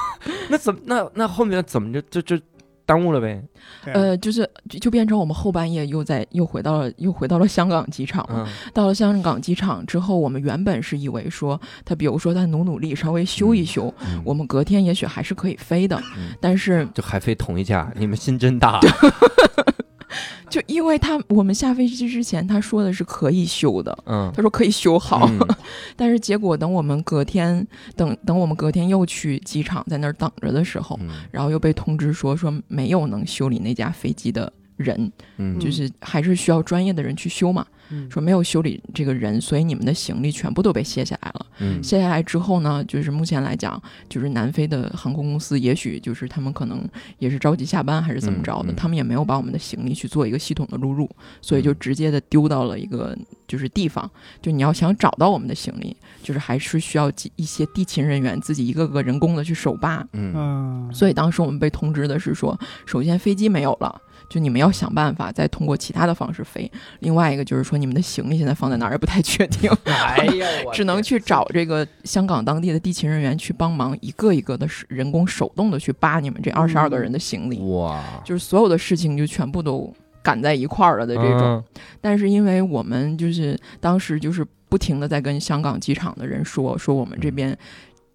[0.48, 2.44] 那怎么那那后面怎么就就就
[2.86, 3.42] 耽误了呗？
[3.86, 8.44] 呃，就是就就变成我们后半夜又在又回到了又回到了香港机场了。
[8.46, 15.98] 嗯到了香港机场之后，我们原本是以为说他，比如说他努努力稍微修一修，嗯我们隔天也许还是可以飞的。
[16.16, 18.80] 嗯但是就还飞同一架，你们心真大。
[20.50, 25.38] 就因为他我们下飞机之前他说的是可以修的，嗯，他说可以修好，嗯。
[25.96, 31.10] 但是结果等我们隔天等等我们隔天又去机场在那儿等着的时候，嗯。
[31.30, 37.66] 然后又被通知说说没有能修理那架飞机的人，嗯，就是还是需要专业的人去修嘛。
[37.90, 41.46] 嗯说没有修理这个人，所以你们的行李全部都被卸下来了。
[41.58, 46.82] 嗯卸下来之后呢，就是目前来讲，就是南非的航空公司，也许就是他们可能
[47.18, 51.08] 也是着急下班还是怎么着的，嗯嗯他们也没有把我们的行李去做一个系统的录入，
[51.42, 54.10] 所以就嗯直接的丢到了一个就是地方。
[54.40, 60.04] 就你要想找到我们的行李，就是还是需要一些地勤人员自己一个个人工的去手扒。
[60.14, 64.00] 嗯嗯，所以当时我们被通知的是说，首先飞机没有了。
[64.28, 81.42] 就你们要想办法再通过其他的方式飞，另外一个就是说你们的行李现在放在哪儿也不太确定， 哎呀，只能去找这个香港当地的地勤人员去帮忙，一个一个的人工手动的去扒你们这二十二个人的行李，哇，就是所有的事情就全部都赶在一块儿了的这种。
[81.42, 81.64] 嗯
[82.00, 87.56] 但是因为我们就是当时就是不停的在跟香港机场的人说，说我们这边。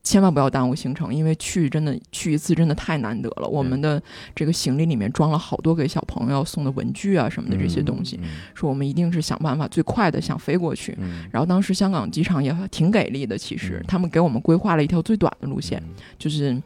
[0.02, 3.48] 千万不要耽误行程，因为去真的去一次真的太难得了。
[3.48, 4.02] 我们的
[4.34, 10.96] 这个行李里面装了好多给小朋友送的文具啊什么的这些东西，嗯说我们一定是想办法最快的想飞过去。
[11.00, 15.82] 嗯然后当时香港机场也挺给力的，其实嗯他们给我们规划了一条最短的路线，
[16.18, 16.60] 就是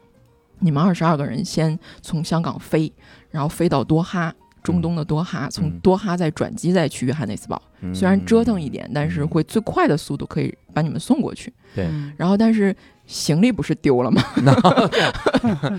[0.59, 2.91] 你们二十二个人先从香港飞，
[3.29, 4.33] 然后飞到多哈。
[4.63, 11.51] 中东的多哈，从嗯多哈再转机再去约翰内斯堡，嗯虽然折腾一点，但是嗯会最快的速度可以把你们送过去。
[11.75, 12.73] 对嗯然后，但是
[13.05, 14.23] 行李不是丢了吗？
[14.37, 14.53] 那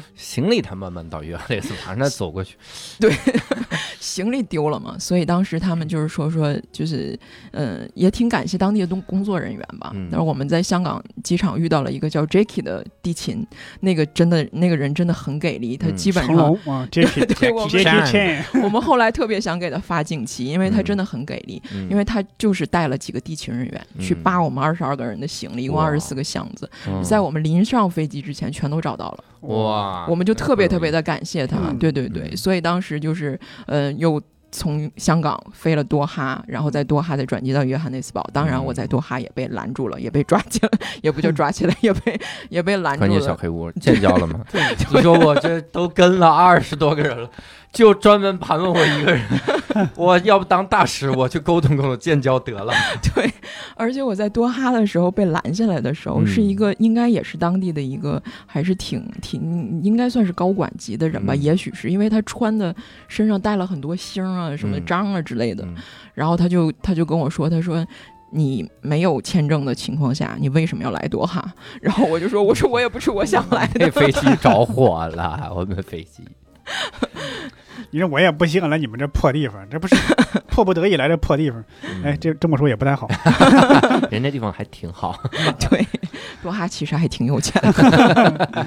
[0.15, 2.57] 行李他慢慢到约翰内斯堡，让他走过去。
[3.01, 3.13] 对
[3.99, 7.19] 行李丢了嘛，所以当时他们就是说说，就是
[7.53, 9.91] 呃，也挺感谢当地的工工作人员吧。
[9.95, 10.09] 嗯。
[10.11, 13.45] 但是我们在香港机场遇到了一个叫 Jacky 的地勤，
[13.81, 16.37] 那个真的那个人真的很给力，他基本上、
[18.13, 21.89] 对我们后来特别想给他发锦旗，因为他真的很给力，嗯。
[21.91, 24.23] 因为他就是带了几个地勤人员、去嗯。
[24.23, 25.85] 扒我们二十二个人的行李，一共哇。
[25.85, 29.25] 二十四个箱子，嗯在我们临上飞机之前全都找到了。
[29.43, 34.21] 哇，我们就特别特别的感谢他，嗯对对对，嗯所以当时就是呃又。
[34.57, 38.25] 从香港飞了多哈，然后在多哈再转机到约翰内斯堡。
[38.33, 40.71] 当然，嗯我在多哈也被拦住了，也被抓起来，
[41.03, 43.37] 也不叫抓起来，也被也被拦住了关键小了。
[43.37, 44.39] 黑屋 见交了吗？
[44.93, 47.29] 你说我这都跟了二十多个人了，
[47.75, 49.23] 就专门盘问我一个人，
[49.97, 52.73] 我要不当大使，我去沟通沟通建交得了。
[53.15, 53.31] 对，
[53.77, 62.75] 而且我在多哈的时候被拦下来的时候，嗯是一个应该也是当地的一个，还是挺挺应该算是高管级的人吧，嗯也许是因为他穿的
[63.09, 65.75] 身上带了很多星啊、什么嗯章啊之类的，嗯
[66.15, 67.85] 然后他就他就跟我说，他说。
[68.37, 71.55] 你没有签证的情况下，你为什么要来多哈？
[71.81, 76.25] 然后我就说，我说我也不是我想来的， 那飞机着火了，我们飞机。
[77.91, 79.95] 你说我也不想来你们这破地方，这不是
[80.49, 81.63] 迫不得已来这破地方。
[82.05, 83.09] 哎，这这么说也不太好。
[84.11, 85.21] 人家地方还挺好。
[85.71, 85.87] 对，
[86.43, 88.67] 多哈其实还挺有钱的。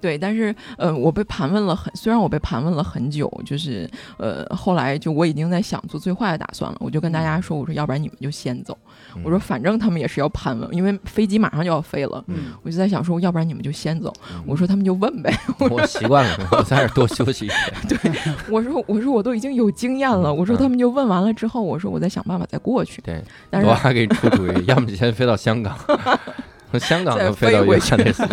[0.00, 8.76] 对，但是呃，我被盘问了很，虽然我被盘问了很久，就是呃，后来就我已经在想做最坏的打算了，我就跟大家说，我说要不然你们就先走，
[9.22, 12.22] 我说反正他们也是要盘问，因为飞机马上就要飞了。
[12.26, 14.12] 嗯，我就在想说，要不然你们就先走。
[14.32, 15.34] 嗯我说他们就问呗。
[15.58, 17.58] 我习惯了，我在这儿多休息一天。
[17.88, 18.12] 对
[18.50, 20.32] 我说我说我都已经有经验了。
[20.32, 23.00] 我说嗯他们就问完了之后，我说我再想办法再过去。
[23.02, 25.76] 对，但是我还给你出主意，要么就先飞到香港，
[26.78, 28.28] 从香港再能飞到飞回约翰内斯，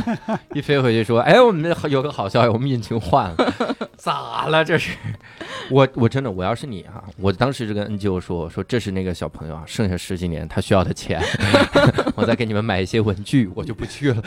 [0.54, 3.54] 一飞回去说，哎，我们这有个好消息，我们引擎换了，
[3.95, 4.97] 咋了这是？
[5.69, 11.21] 我我真的，我要是你啊，我当时就跟 NGO 说，我说这是那个小朋友啊，剩下十几年他需要的钱，
[12.15, 14.23] 我再给你们买一些文具，我就不去了。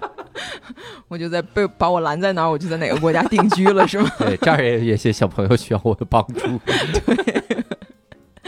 [1.08, 4.10] 我就在被把我拦在哪儿，我就在哪个国家定居了，是吗？
[4.18, 6.60] 对，这儿也有一些小朋友需要我的帮助。
[6.66, 7.16] 对，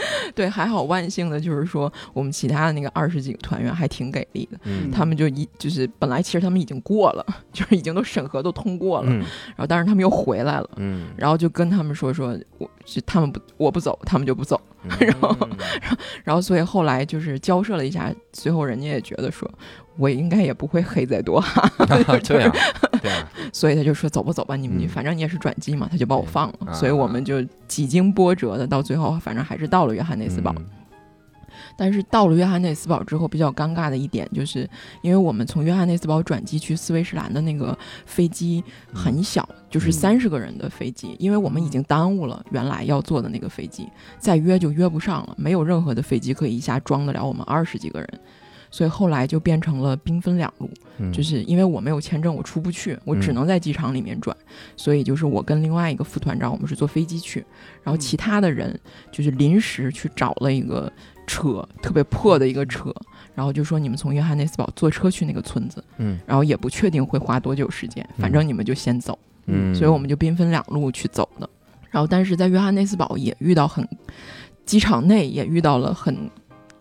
[0.49, 10.69] 还好万幸的就是说，我们其他的那个二十几个团员还挺给力的，嗯他们就一就是本来其实他们已经过了， 就是已经都审核都通过了，嗯然后但是他们又回来了。
[10.77, 14.59] 嗯，然后就跟他们说说，我是他们不我不走，他们就不走。
[14.83, 15.37] 嗯 然后
[16.25, 19.49] 然后所以后来就是交涉了一下，最后人家也觉得说，
[19.97, 21.39] 我应该也不会黑在多。
[21.39, 22.03] 哈， 对
[22.43, 22.51] 啊，
[23.01, 26.71] 对啊，所以他就说走吧走吧，你们反正你也是转机嘛，他就把我放了。
[26.71, 30.53] 啊所以我们就几经波折的，到最后反正还是到了约翰内斯堡。
[30.57, 30.65] 嗯。
[31.75, 34.69] 但是到了约翰内斯堡之后，比较尴尬的一点就是，
[35.01, 39.91] 因为我们从约翰内斯堡转机去斯威士兰的那个飞机很小，就是嗯。
[39.91, 43.87] 三十个人的飞机，因为我们已经耽误了原来要坐的那个飞机，
[44.19, 48.09] 再约就约不上了，没有任何的飞机可以一下装得了我们二十几个人。
[48.73, 51.13] 所以后来就变成了兵分两路，嗯。
[51.13, 53.35] 就是因为我没有签证，我出不去，我只嗯。
[53.35, 54.35] 能在机场里面转，
[54.75, 57.45] 所以就是我跟另外一个副团长，我们是坐飞机去，
[57.83, 58.77] 然后其他的人
[59.11, 60.91] 就是临时去找了一个
[61.27, 62.91] 车，特别破的一个车，
[63.35, 71.47] 然后就说你们从约翰内斯堡坐车去那个村子，嗯然后也不确定会花多久时间，反正你们就先走，嗯，所以我们就兵分两路去走的。
[71.91, 73.87] 然后但是在约翰内斯堡也遇到很，
[74.65, 76.17] 机场内也遇到了很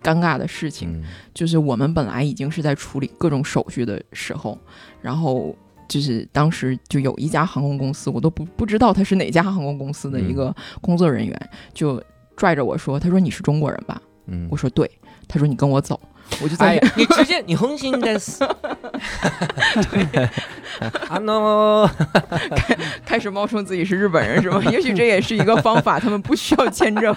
[0.02, 4.58] 尴尬的事情，嗯就是我们本来已经是在处理各种手续的时候，
[5.00, 5.54] 然后
[5.88, 12.02] 就是当时就有一家航空公司，我都不不知道他是哪家航空公司的一个工作人员，就
[12.36, 14.90] 拽着我说：“他说你是中国人吧？”嗯我说：“对。”
[15.28, 15.98] 他说：“你跟我走。”
[16.40, 18.44] 我就在、哎， 你直接你红心的死。
[21.08, 21.86] 啊 no！
[23.04, 24.62] 开始冒充自己是日本人，是吗？
[24.70, 27.14] 也许这也是一个方法，他们不需要签证。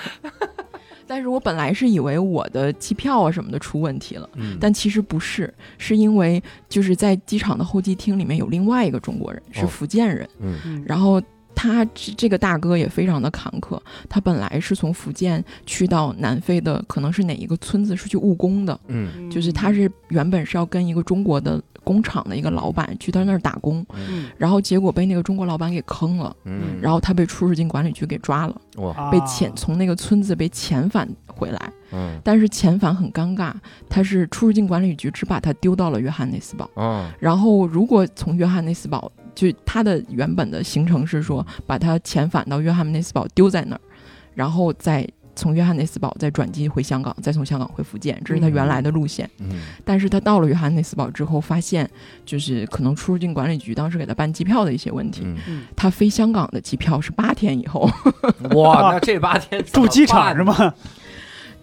[1.08, 10.84] 但是我本来是以为我的机票啊什么的出问题了，嗯但其实不是，是因为就是在机场的候机厅里面有另外一个中国人，是哦福建人，嗯嗯。
[10.86, 11.22] 然后
[11.56, 19.30] 他这这个大哥也非常的坎坷，他本来是从福建去到南非的，可能是哪一个村子是去务工的，嗯。
[19.32, 24.30] 就是他是原本是要跟一个中国的工厂的一个老板去他那儿打工，嗯。
[24.38, 28.62] 然后结果被那个中国老板给坑了，嗯，然后他被出入境管理局给抓了，
[29.12, 32.20] 被遣从那个村子被遣返回来，嗯。
[32.24, 33.54] 但是遣返很尴尬，
[33.89, 36.70] 他是出入境管理局只把他丢到了约翰内斯堡。
[36.76, 43.82] 嗯，然后，如果从约翰内斯堡，就他的原本的行程是说把他遣返到约翰内斯堡丢在那儿，
[44.34, 49.30] 然后再从约翰内斯堡再转机回香港，再从香港回福建，这是他原来的路线。
[49.39, 51.89] 嗯但是他到了约翰内斯堡之后，发现
[52.26, 57.82] 就是可能出入境管理局当时给他办机票的一些问题，嗯，他飞香港的机票是八天以后。
[58.52, 60.43] 哇，那这八天住机场是？
[60.43, 60.74] 吗？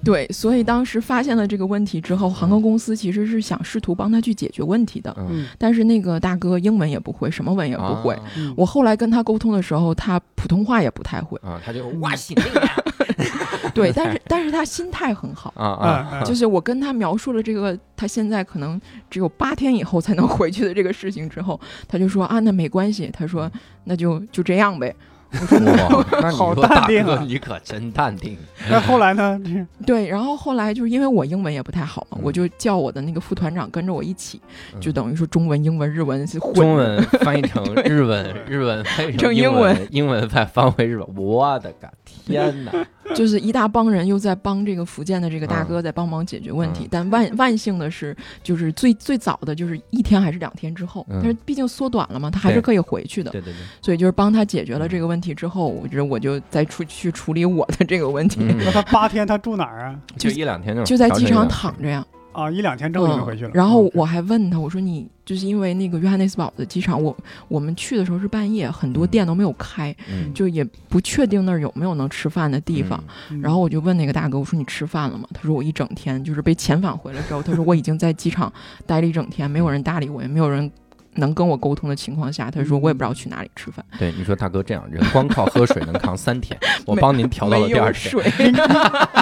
[0.05, 8.19] 对，所以当时发现了这个问题之后，航空公司其实是想试图帮他去解决问题的，嗯，但是那个大哥英文也不会，什么文也不会。
[8.57, 11.39] 我后来跟他沟通的时候，他普通话也不太会。
[11.43, 12.37] 啊，他就哇行
[13.75, 23.51] 对，但是但是他心态很好，啊就是我跟他描述了这个他现在可能只有八天以后才能回去的这个事情之后，他就说啊，那没关系，他说
[23.85, 24.95] 那就就这样呗。
[25.43, 28.37] 哇，那你好说大淡定你可真淡定。
[28.71, 29.41] 那后来呢？
[29.87, 32.23] 对，然后后来就是因为我英文也不太好嘛，嗯。
[32.23, 34.41] 我就叫我的那个副团长跟着我一起，
[34.81, 36.53] 就嗯等于说中文、英文、日文是混。
[36.55, 41.17] 中文翻译成日文，日文翻译成英文，英文再翻回日本。
[41.17, 42.73] 我的个天哪！
[43.15, 45.67] 就是一大帮人又在帮这个福建的这个大嗯。
[45.67, 46.89] 哥在帮忙解决问题，嗯。
[46.91, 51.19] 但万万幸的是，就是最最早的就是一天还是两天之后，嗯。
[51.21, 59.99] 但是毕竟缩短了嘛，他还是可以回去的，对对对，所以就是帮他解决了这个问题之后，我觉得我就再出去处理我的这个问题，嗯那，他八天他住哪儿啊？
[60.19, 62.05] 就一两天就，就在机场躺着呀。
[62.33, 63.51] 啊，一两天之后就回去了。
[63.51, 67.15] 嗯然后嗯我还问他，我说你就是因为那个约翰内斯堡的机场，我
[67.47, 75.29] 我们去的时候是半夜，很多嗯店都没有开，嗯就也不确定那儿有没有能吃饭的地方。，嗯然后我就问那个大哥，我说你吃饭了吗？
[75.35, 78.51] 他说我一整天就是被遣返回来之后，他说我已经在机场
[78.87, 80.71] 待了一整天，没有人搭理我，也没有人
[81.17, 88.15] 能跟我沟通的情况下，他说我也不知道去哪里吃饭，嗯对，你说大哥这样，人光靠喝水能扛三天， 我帮您调到了没第二天。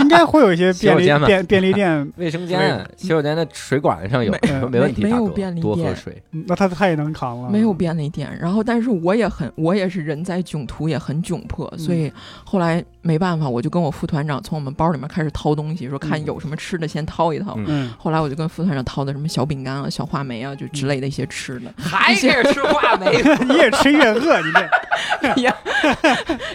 [0.01, 1.27] 应该会有一些便利洗手间嘛。
[1.27, 4.33] 便便利店， 卫生间、洗手间的水管上有，
[4.71, 5.97] 没问题，没有便利多喝店。
[5.97, 6.23] 水。
[6.33, 7.51] 嗯那他他也能扛了。
[7.51, 12.11] 没有便利店，然后但是我也很，我也是人在囧途，也很窘迫，所以
[12.45, 16.25] 后来没办法，我就跟我副团长从我们包里面开始掏东西，说看嗯。
[16.25, 17.59] 有什么吃的先掏一掏。
[17.99, 21.73] 后来我就跟副团长掏的什么小饼干啊、小话梅啊，就之类的一些吃的。
[21.81, 23.13] 还开始吃话梅，
[23.57, 25.57] 越吃越饿，你这 呀，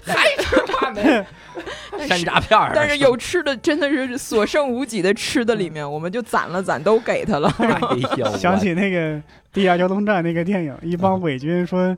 [0.05, 1.25] 还吃话梅，
[2.07, 2.71] 山楂片儿。
[2.75, 7.51] 但是有吃的真的是所剩无几的吃的里面，我们就攒了攒，都给他了。
[8.37, 9.21] 想起那个
[9.51, 11.95] 地下交通站那个电影，一帮伪军说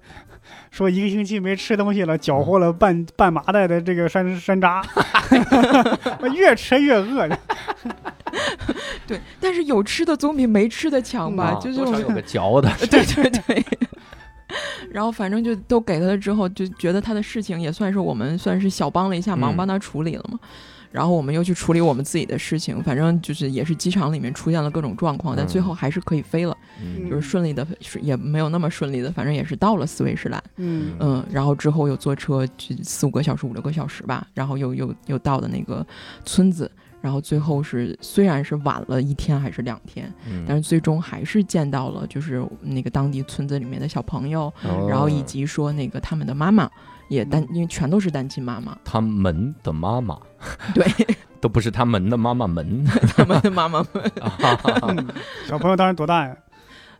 [0.71, 4.81] 说一个星期没吃东西了，缴获了半半麻袋的这个山山楂，
[6.33, 7.27] 越吃越饿。
[9.07, 11.57] 对，但是有吃的总比没吃的强吧？
[11.57, 12.69] 啊就是有个 嚼的。
[12.89, 13.65] 对对对。
[14.89, 20.39] 然后反正就都给他了之后，就觉得他的事情也算是我们算是小帮了一下忙，嗯帮他处理了嘛。
[20.89, 30.41] 然后我们又去处理我们自己的事情，反正就是也是机场里面出现了各种状况，但最后还是可以飞了，嗯就是顺利的，是也没有那么顺利的，反正也是到了斯威士兰。
[30.55, 35.85] 嗯嗯，然后之后又坐车去四五个小时、五六个小时吧，然后又又又到的那个
[36.23, 36.71] 村子，
[37.07, 46.69] 然后最后是虽然是晚了一天还是两天，嗯但是最终还是见到了就是那个当地村子里面的小朋友，哦然后以及说那个他们的妈妈
[47.07, 50.19] 也单，因为全都是单亲妈妈，他们的妈妈
[50.75, 50.85] 对
[51.39, 52.83] 都不是他们的妈妈们。
[53.15, 54.11] 他们的妈妈们。
[54.83, 55.07] 嗯，
[55.47, 56.35] 小朋友当时多大呀？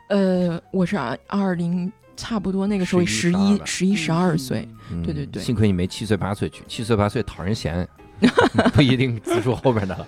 [0.07, 0.97] 呃，我是
[1.27, 7.85] 二零差不多那个时候十11一、12十一、十二岁，嗯对对对幸亏你没七岁八岁去，七岁八岁讨人嫌，
[8.73, 10.05] 不一定资助后边的了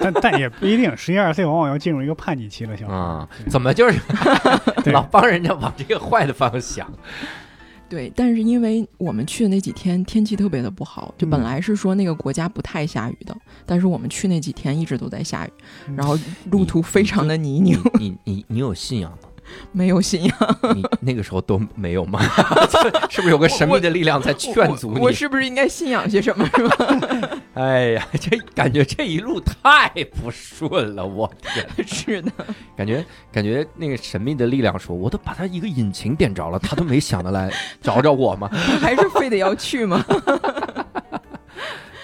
[0.00, 3.28] 但但也不一定，十一二岁往往要进入一个叛逆期了，小朋友啊。
[3.48, 3.98] 怎么就是
[4.92, 6.92] 老帮人家往这个坏的方向想？
[7.88, 13.34] 对，但是因为我们去的那几天天气特别的不好，就本嗯来是说那个国家不太下雨的，
[13.64, 15.50] 但是我们去那几天一直都在下雨，
[15.88, 16.18] 嗯然后
[16.50, 19.27] 路途非常的泥泞，你你你你有信仰吗？
[19.72, 20.58] 没有信仰。
[20.74, 22.20] 你那个时候都没有吗？
[23.10, 25.16] 是不是有个神秘的力量在劝阻你我你？
[25.16, 26.48] 是不是应该信仰些什么？
[26.56, 27.38] 是吧？
[27.54, 31.86] 哎呀，这感觉这一路太不顺了，我天！
[31.86, 32.30] 是的，
[32.76, 37.50] 感觉感觉那个神秘的力量说，我都把他一个引擎点着了，他都没想得来
[37.82, 38.48] 找找我吗？
[38.80, 40.04] 还是非得要去吗？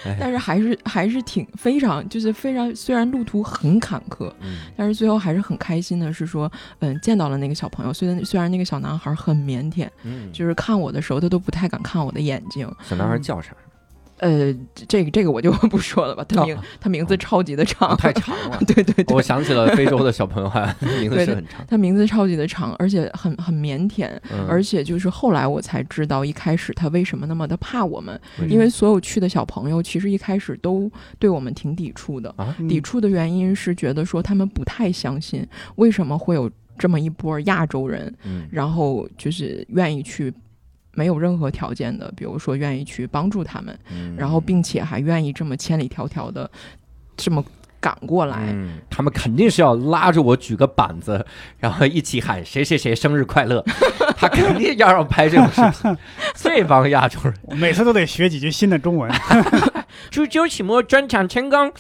[0.05, 6.51] 哎但是还是还是挺非常就是非常，虽然路途很坎坷，嗯但是最后还是很开心的，是说，
[6.81, 7.93] 嗯，见到了那个小朋友。
[7.93, 12.71] 虽然虽然那个小男孩很腼腆，嗯，就是看我的时候他都不太敢看我的眼睛。
[12.89, 13.53] 小男孩叫啥？
[14.19, 14.55] 呃，
[14.89, 18.59] 这个这个我就 不说了吧，他名、哦他名字超级的长， 太长了。
[18.67, 32.33] 对对对我，想起了非洲的小朋友，还 名字是很长，他名字超级的长，而且很很腼腆，嗯而且就是后来我才知道，一开始他为什么那么的怕我们，为因为所有去的小朋友其实一开始都对我们挺抵触的。
[32.69, 35.47] 抵触的原因是觉得说他们不太相信
[35.77, 40.33] 为什么会有这么一波亚洲人，嗯然后就是愿意去。
[40.95, 46.51] 没有任何条件的，比如说愿意去帮助他们，嗯然后并且还愿意这么千里迢迢的
[47.17, 47.45] 这么
[47.81, 51.25] 赶过来，嗯，他们肯定是要拉着我举个板子，
[51.59, 53.63] 然后一起喊谁谁谁生日快乐，
[54.17, 55.97] 他肯定要让我拍这种视频。
[56.35, 59.11] 这帮亚洲人，我每次都得学几句新的中文。
[60.11, 61.73] 祝周启墨专场成功。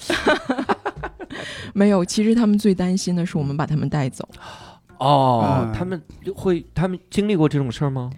[1.73, 2.05] 没有。
[2.05, 4.29] 其实他们最担心的是我们把他们带走。
[4.99, 6.01] 哦嗯，他们
[6.35, 8.11] 会，他们经历过这种事儿吗？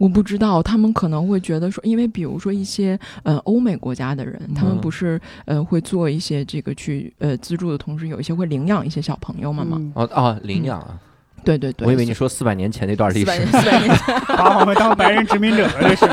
[0.00, 9.76] 我不知道，他们可能会觉得说，因为比如说一些呃欧美国家的人，他们嗯不是呃会做一些这个去呃资助的同时，有一些会领养一些小朋友们嘛。
[9.78, 10.98] 嗯哦哦，领养啊！
[11.44, 16.06] 对对对，我以为你说四百年前那段历史四百年前 把我们当白人殖民者了，这是。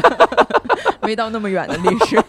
[1.07, 2.21] 没到那么远的历史。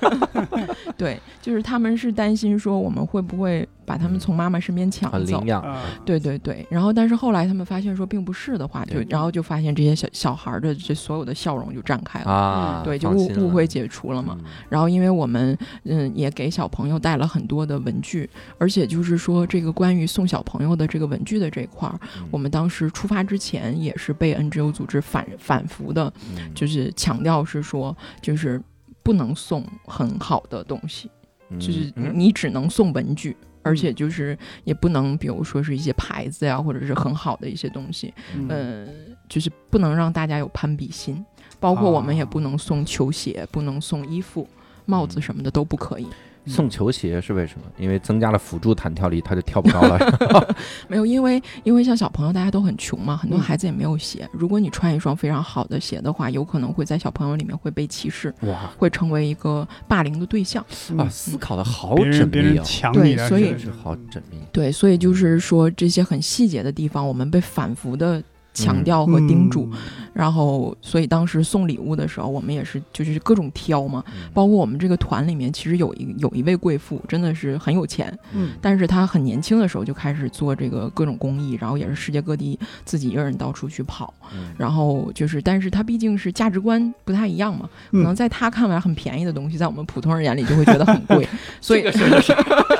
[0.97, 5.47] 对，就是他们是担心说我们会不会把他们从妈妈身边抢走领。
[5.47, 12.31] 养，啊，对对对，然后但是后来他们发现说并不是的话，就然后就发现这些小小孩儿的这所有的笑容就绽开了。
[12.31, 14.37] 啊，对，就误误会解除了嘛。
[14.41, 21.89] 嗯然后因为我们嗯也给小朋友带了很多的文具，而且就是说这个关于送小朋友的这个文具的这一块
[22.31, 28.61] 我们当时出发之前也是被 NGO 组织反反复的，嗯就是强调是说就是
[29.09, 31.11] 不能送很好的东西，
[31.59, 33.35] 就是嗯你只能送文具。
[33.65, 38.89] 而且就是也不能，比如说是一些牌子呀，或者是很好的一些东西，嗯呃，
[39.29, 41.23] 就是不能让大家有攀比心，
[41.61, 44.49] 包括我们也啊不能送球鞋，不能送衣服、
[44.87, 46.07] 帽子什么的都不可以。
[46.49, 47.63] 送球鞋是为什么？
[47.79, 49.99] 因为增加了辅助弹跳力，他就跳不高了。
[50.89, 54.29] 没有，因为因为像小朋友大家都很穷嘛， 很多嗯孩子也没有鞋。
[54.33, 60.65] 如果你穿一双非常好的鞋的话，有可能会在小朋友里面会被歧视，哇会成为一个霸凌的对象。
[60.97, 64.39] 啊，思考的好缜密啊，对所以是好缜密。
[64.53, 68.23] 对，所以就是说这些很细节的地方，我们被反复的
[68.55, 69.69] 强调和叮嘱。
[69.73, 69.79] 嗯
[70.19, 74.03] 然后，所以当时送礼物的时候，我们也是就是各种挑嘛。
[74.09, 84.13] 嗯包括我们这个团里面，其实有一有一位贵妇，真的是很有钱，嗯但是她很年轻的时候就开始做这个各种公益，然后也是世界各地自己一个人到处去跑。
[84.35, 91.27] 嗯然后就是，但是她毕竟是价值观不太一样嘛，可嗯能在她看来很便宜的东西，在我们普通人眼里就会觉得很贵，
[91.61, 92.35] 所以这个是，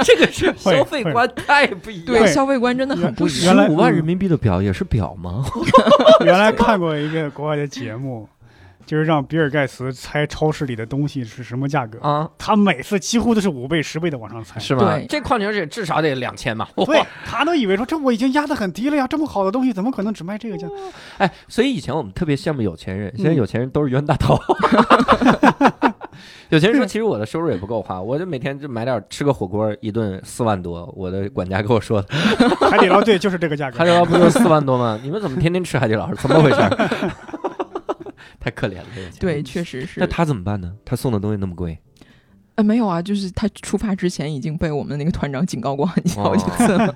[0.05, 2.07] 这个是消费观太不一样。
[2.07, 3.55] 对消费观真的很不一样。
[3.55, 5.45] 十五万人民币的表也是表吗？
[6.25, 8.29] 原来看过一个国外的节目，
[8.87, 14.59] 就是让比尔盖茨猜超市里的东西是什么价格，啊，他每次几乎都是五倍、十倍的往上猜。
[14.59, 15.07] 是吗对？
[15.07, 16.69] 这矿泉水至少得两千吧？
[16.77, 20.67] 对哇，他都以为说这我已经压得很低了呀，这么好的东西怎么可能只卖这个价？
[21.19, 24.39] 哎，所以以前我们特别羡慕有钱人，现在嗯有钱人都是冤大头。
[26.51, 30.93] 有钱人说：“其实我的收入也不够花，我就每天就买点吃个火锅，一顿四万多。
[30.97, 32.09] 我的管家跟我说的，
[32.71, 33.79] 海底捞对，就是这个价格。
[33.79, 34.99] 海底捞不就四万多吗？
[35.05, 36.13] 你们怎么天天吃海底捞？
[36.15, 36.57] 怎么回事？
[38.41, 40.01] 太可怜了，这有钱对，确实是。
[40.01, 40.73] 那他怎么办呢？
[40.85, 41.79] 他送的东西那么贵，
[42.55, 46.95] 呃，没有啊，就是他出发之前已经被我们那个团长警告过很好几次了。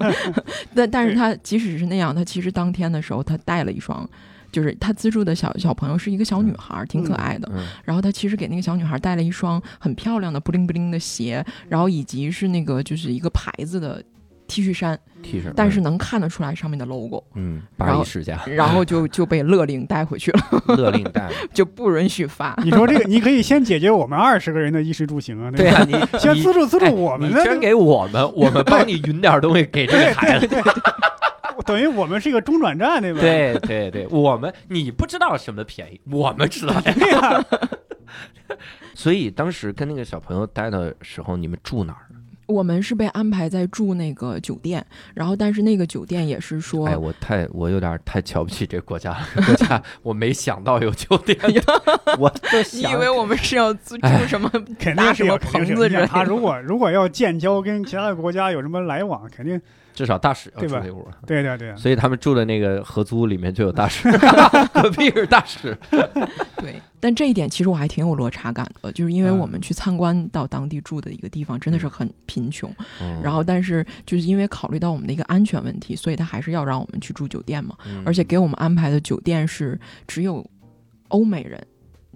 [0.75, 4.09] 但但是他即使是那样，他其实当天的时候他带了一双。
[4.53, 7.51] 就是他资助的小小朋友是一个小女孩，挺可爱的。
[7.53, 14.03] 嗯然后他其实给那个小女孩带了一双很漂亮的布灵布灵的鞋，然后以及是那个就是一个牌子的
[14.47, 20.41] T 恤衫，，T 恤，但是能看得出来上面的 logo，嗯，然后巴黎世家然后就 就被勒令带回去了，
[20.77, 22.55] 勒令带， 就不允许发。
[22.63, 25.57] 你说这个，你可以先解决我们二十个人的衣食住行啊，吧？
[25.57, 30.49] 对啊，你 你先资助资助哎我们的，你捐给我们，我们帮你匀点东西给这个孩子。
[31.65, 33.21] 等于我们是一个中转站，对吧？
[33.21, 36.81] 对对对，我们你不知道什么便宜，我们知道。
[36.81, 37.45] 对呀，
[38.95, 42.07] 所以当时跟那个小朋友待的时候，你们住哪儿？
[42.47, 44.85] 我们是被安排在住那个酒店，
[45.15, 51.39] 然后但是那个酒店也是说，哎，我太我有点太瞧不起这个国家了，国家我没想到有酒店，
[52.19, 56.01] 我就 你想以为我们是要住哎住什么肯搭什么定是有，肯定是有。
[56.01, 56.07] 棚子？
[56.13, 59.59] 他如果如果要建交，跟其他的国家有什么来往，肯定
[59.95, 61.77] 至少大使要住那屋，对对对。
[61.77, 64.11] 所以他们住的那个合租里面就有大使，
[64.73, 65.77] 隔壁是大使。
[66.57, 72.75] 对，但这一点其实我还挺有落差感的，就是因为嗯我们去参观到当地住的一个地方，真的是很贫穷。
[73.01, 77.77] 嗯然后，但是就是因为考虑到我们的一个安全问题，所以他还是要让我们去住酒店嘛。
[77.87, 80.45] 嗯而且给我们安排的酒店是只有
[81.09, 81.61] 欧美人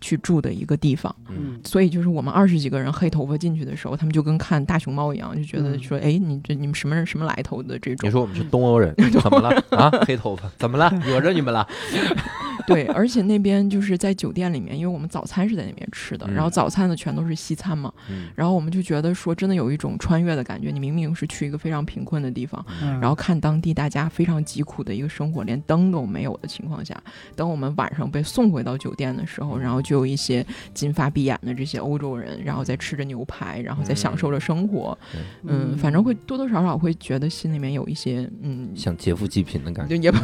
[0.01, 8.13] 去住的一个地方，嗯所以就是我们二十几个人黑头发进去的时候，他们就跟看大熊猫一样，就觉得嗯说，哎，你这你们什么人什么来头的这种你。
[8.13, 9.91] 说我们是东欧人， 怎么了啊？
[10.07, 10.91] 黑头发怎么了？
[11.05, 11.67] 惹着你们了？
[12.67, 20.71] 对，而且那边就是在酒店里面，因为我们早餐是在那边吃的，嗯然后早餐呢全都是西餐嘛，嗯然后我们就觉得说，真的有一种穿越的感觉。
[20.73, 27.01] 你明明是去一个非常贫困的地方，嗯然后看当地大家非常疾苦的一个生活，连灯都没有的情况下，
[27.37, 34.99] 等我们晚上被送回到酒店的时候，然后就有一些金发碧眼的这些欧洲人，然后在吃着牛排，然后在享受着生活。
[35.45, 40.19] 嗯，反正会多多少少会觉得心里面有一些嗯，像劫富济贫的感觉，就也不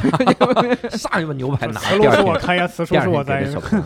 [0.97, 3.47] 上一碗牛排拿瓷炉是我开呀，瓷第二天厨是我栽的。
[3.47, 3.85] 给这小 朋友。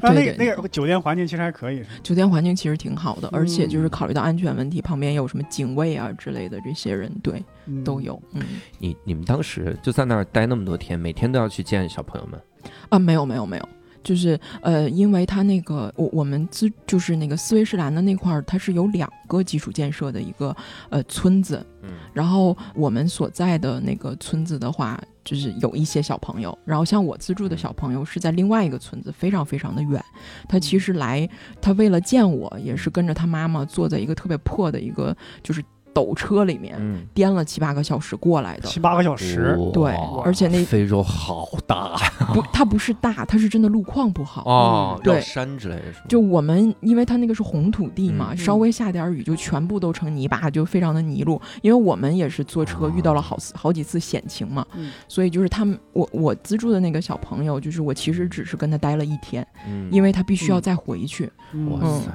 [0.00, 8.18] 那那对对个那个酒店环境其实还可以，酒店环境其实挺好的，而且就是嗯考虑到安全问题，旁边有什么警卫啊之类的这些人，对，嗯都有。
[8.32, 8.42] 嗯
[8.78, 12.40] 你你们当时就在那儿待那么多天，每天都要去见小朋友们。
[12.88, 13.68] 啊，没有没有没有。
[14.02, 20.54] 就是呃，因为它那个我我们资就是那个斯威士兰的那块儿，它是有两个基础建设的一个
[20.90, 21.90] 呃村子，嗯。
[22.12, 30.02] 然后我们所在的那个村子的话，就是有一些小朋友，然后像我资助的小朋友是在另外一个村子，非常非常的远。
[30.48, 31.28] 他其实来，
[31.60, 35.64] 他为了见我，也是跟着他妈妈坐在一个特别破的一个就是
[35.94, 38.68] 斗车里面，嗯，颠了七八个小时过来的。
[38.68, 39.92] 七八个小时，对
[40.24, 41.96] 而且那非洲好大。
[42.32, 44.42] 不，它不是大，它是真的路况不好。
[44.44, 45.20] 哦，对。
[45.20, 45.82] 山之类的？
[46.08, 48.36] 就我们，因为它那个是红土地嘛，嗯。
[48.36, 51.40] 稍微下点雨就全部都成泥巴，就非常的泥路。
[51.62, 52.92] 因为我们也是坐车哦。
[52.96, 54.90] 遇到了好好几次险情嘛，嗯。
[55.08, 60.62] 所以就是他们，我我资助的那个小朋友，就是我其实只是跟他待了一天，嗯，因为他必须要嗯。
[60.62, 61.24] 再回去。
[61.70, 62.10] 哇嗯，塞，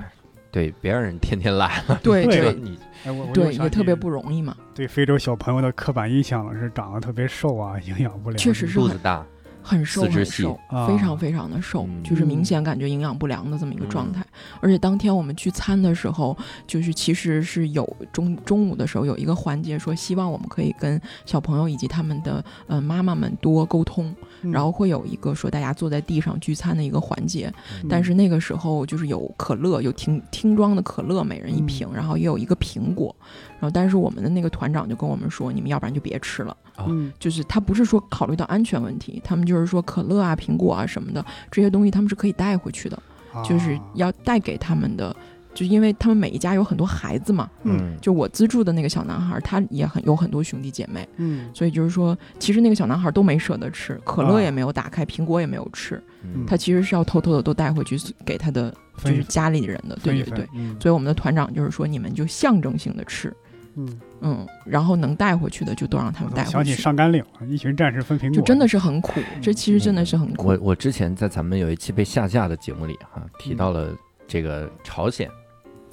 [0.52, 2.42] 对，别让人天天来了，对对。
[2.42, 8.38] 对这你哎，我我对，也特别不容易嘛，对非洲小朋友的刻板印象，是长得特别瘦啊，营养不良。
[8.38, 9.26] 确实是很肚子大，
[9.62, 10.88] 很瘦很瘦，啊。
[10.88, 12.04] 非常非常的瘦，嗯。
[12.04, 14.14] 就是明显感觉营养不良的这么一个状嗯。
[14.14, 14.26] 态。
[14.60, 16.36] 而且当天我们聚餐的时候，
[16.66, 27.54] 就是其实是有中中午的时候有一个环节说，希望我们可以跟小朋友以及他们的呃妈妈们多沟通，嗯然后会有一个说大家坐在地上聚餐的一个环节。
[27.82, 33.16] 嗯但是那个时候就是有可乐，有听听装的可乐，每人一瓶，嗯然后也有一个苹果。
[33.54, 36.56] 然后但是我们的那个团长就跟我们说，你们要不然就别吃了。
[36.88, 43.02] 嗯就是他不是说考虑到安全问题，他们就是说可乐啊、苹果啊什么的这些东西他们是可以带回去的，
[43.44, 45.16] 就是啊要带给他们的。
[45.58, 47.98] 就因为他们每一家有很多孩子嘛，嗯。
[48.00, 51.50] 就我资助的那个小男孩，他也很有很多兄弟姐妹，嗯。
[51.52, 54.42] 所以就是说，其实那个小男孩都没舍得吃，可乐啊。
[54.44, 56.46] 也没有打开，苹果也没有吃，嗯。
[56.46, 58.72] 他其实是要偷偷的都带回去给他的
[59.04, 60.48] 就是家里人的，对对对。
[60.54, 60.78] 嗯。
[60.80, 63.36] 所以我们的团长就是说，你们就象征性的吃，
[63.76, 70.48] 嗯，嗯，然后能带回去的就都让他们带回我怎么想起去，上甘岭了，一群战士分苹果，就真的是很苦，这其实真的是很苦。
[70.48, 73.90] 我我之前在咱们有一期被下架的节目里哈、提到了
[74.28, 75.30] 这个朝鲜，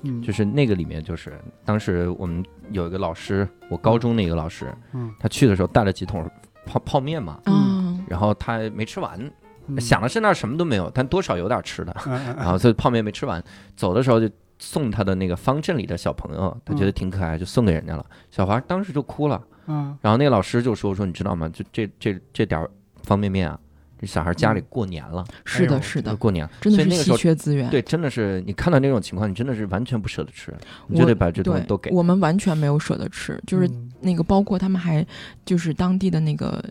[0.04, 0.22] 嗯。
[0.22, 5.12] 就是那个里面就是当时我们有一个老师，我高中那个老师，嗯。
[5.18, 6.28] 他去的时候带了几桶
[6.66, 9.18] 泡泡面嘛，嗯，然后他没吃完，
[9.66, 9.80] 嗯。
[9.80, 11.94] 想的是那儿什么都没有，但多少有点吃的，
[12.36, 13.42] 然后所以泡面没吃完，
[13.76, 14.28] 走的时候就
[14.58, 18.06] 送他的那个方阵里的小朋友，他觉得挺可爱，就送给人家了。
[18.30, 19.96] 小华当时就哭了，嗯。
[20.00, 21.48] 然后那个老师就说说你知道吗？
[21.48, 22.70] 就这这这点儿
[23.02, 23.63] 方便面啊，这
[24.06, 27.16] 小孩家里过年了，是的，是的，过年，真的是稀。
[27.16, 27.70] 缺资源。
[27.70, 30.52] 对，真的是你看到那种情况，你真的是完全不舍得吃，
[30.88, 31.90] 你我就得把这东西都给。
[31.90, 35.06] 我们完全没有舍得吃，就是嗯那个包括他们还
[35.44, 36.62] 就是当地的那个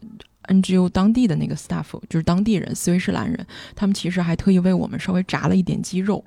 [0.47, 6.23] NGO 当地的那个 staff，就是当地人斯威士兰人，他们其实还特意为我们稍微炸了一点鸡肉，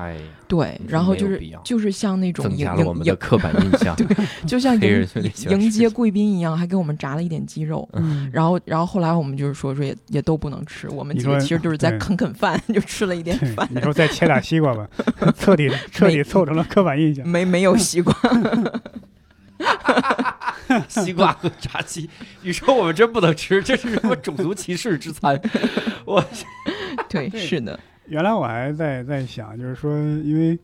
[0.00, 0.16] 哎，
[0.48, 3.94] 对然后就是就是像那种增迎加了我们的刻板印象。
[3.96, 4.06] 对
[4.46, 5.06] 就像 迎
[5.50, 7.88] 迎接贵宾一样，还给我们炸了一点鸡肉。
[7.94, 14.88] 嗯，然后，然后后来我们就是说说也也都不能吃，我们你说几个其实就是在啃啃饭， 就吃了一点饭，你说再切俩西瓜吧，
[15.36, 17.26] 彻底彻底凑成了刻板印象。
[17.26, 18.14] 没没有西瓜。
[20.88, 22.08] 西瓜和炸鸡，
[22.42, 25.38] 你说我们真不能吃，这是什么种族歧视之餐？
[26.04, 26.24] 我
[27.08, 27.78] 对，对是的，
[28.10, 30.58] 原来我还在在想，就是说，因为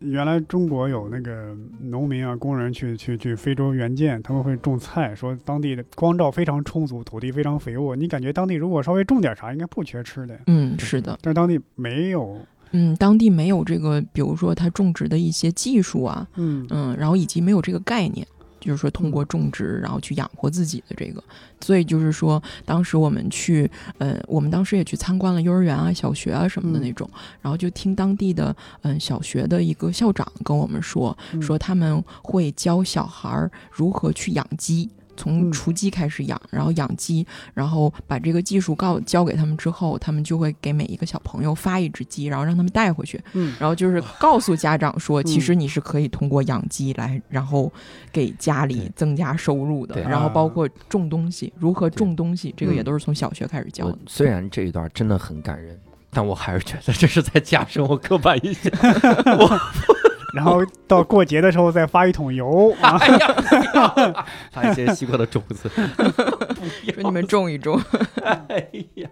[0.00, 7.94] 原来中国有那个农民啊、工人去去去非洲援建，他们会种菜，说当地的光照非常充足，土地非常肥沃。
[7.94, 10.38] 你感觉当地如果稍微种点啥，应该不缺吃的。
[10.48, 12.38] 嗯，是的，但是当地没有，
[12.72, 18.26] 嗯，当地没有这个，比如说他种植的一些技术啊，嗯嗯，然后以及没有这个概念，
[18.66, 21.22] 就是说通过种植然后去养活自己的这个，
[21.60, 26.82] 所以就是说，当时我们去，呃，我们当时也去参观了幼儿园啊、小学啊什么的嗯。
[26.82, 27.08] 那种，
[27.40, 31.40] 然后就听当地的嗯、小学的一个校长跟我们说，嗯。
[31.40, 34.90] 说他们会教小孩儿如何去养鸡。
[35.16, 47.72] 从嗯雏鸡开始养，然后养鸡，然后把这个技术告教给他们之后，他们就会给每一个小朋友发一只鸡，然后让他们带回去，嗯然后就是告诉家长说，嗯其实你是可以通过养鸡来，然后
[48.12, 49.94] 给家里增加收入的。
[49.94, 53.98] 对然后包啊括种东西，如何种东西，这个也嗯都是从小学开始教的。
[54.06, 55.78] 虽然这一段真的很感人，
[56.10, 58.70] 但我还是觉得这是在加深我刻板印象。
[60.36, 65.68] 然后到过节的时候再发一桶油啊， 哎呀， 发一些西瓜的种子，
[66.92, 67.80] 说你们种一种，
[68.22, 69.08] 哎呀，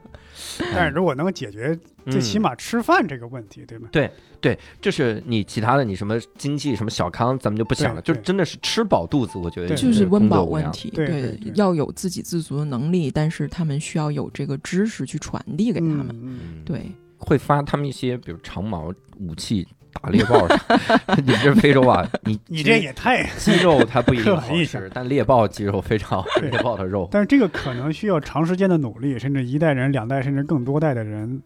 [0.75, 1.77] 但是如果能解决
[2.11, 3.89] 最起嗯码吃饭这个问题，对吧？
[3.91, 4.11] 对
[4.41, 10.45] 对，就是你其他的，你什么经济什么小康，咱们就不想了，就真的是吃饱肚子，我觉得就是温饱。
[10.45, 10.91] 问题。
[10.91, 16.39] 对对对要有自给自足的能力，但是他们需要有这个知识去传递给他们。
[16.67, 16.83] 对，
[17.17, 19.67] 会发他们一些比如长矛武器
[20.01, 20.57] 打猎豹啥。
[21.25, 23.25] 你这非洲啊，你 你这也太……
[23.39, 27.09] 鸡肉它不一定刻好吃，但猎豹鸡肉非常好，对猎豹的肉。
[27.11, 31.41] 但是这个可能需要长时间的努力，甚至一代人、两代，甚至更多代的人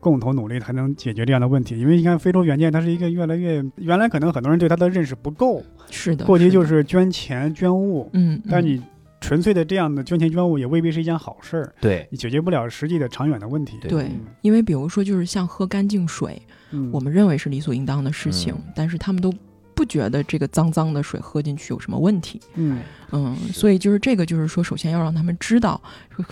[0.00, 1.78] 共同努力才能解决这样的问题。
[1.78, 3.64] 因为你看非洲援建，它是一个越来越……
[3.76, 6.24] 原来可能很多人对它的认识不够，是的。
[6.24, 8.82] 过去就是捐钱、捐物，嗯，嗯但你
[9.20, 12.06] 纯粹的这样的捐钱捐物也未必是一件好事儿，对。
[12.10, 13.78] 你解决不了实际的长远的问题。
[13.80, 13.90] 对。
[13.90, 14.10] 对，
[14.42, 16.40] 因为比如说就是像喝干净水，
[16.70, 18.72] 嗯，我们认为是理所应当的事情，嗯。
[18.74, 19.32] 但是他们都
[19.74, 22.40] 不觉得这个脏脏的水喝进去有什么问题。
[22.54, 22.82] 嗯。
[23.12, 25.80] 嗯，所以就是这个，就是说，首先要让他们知道，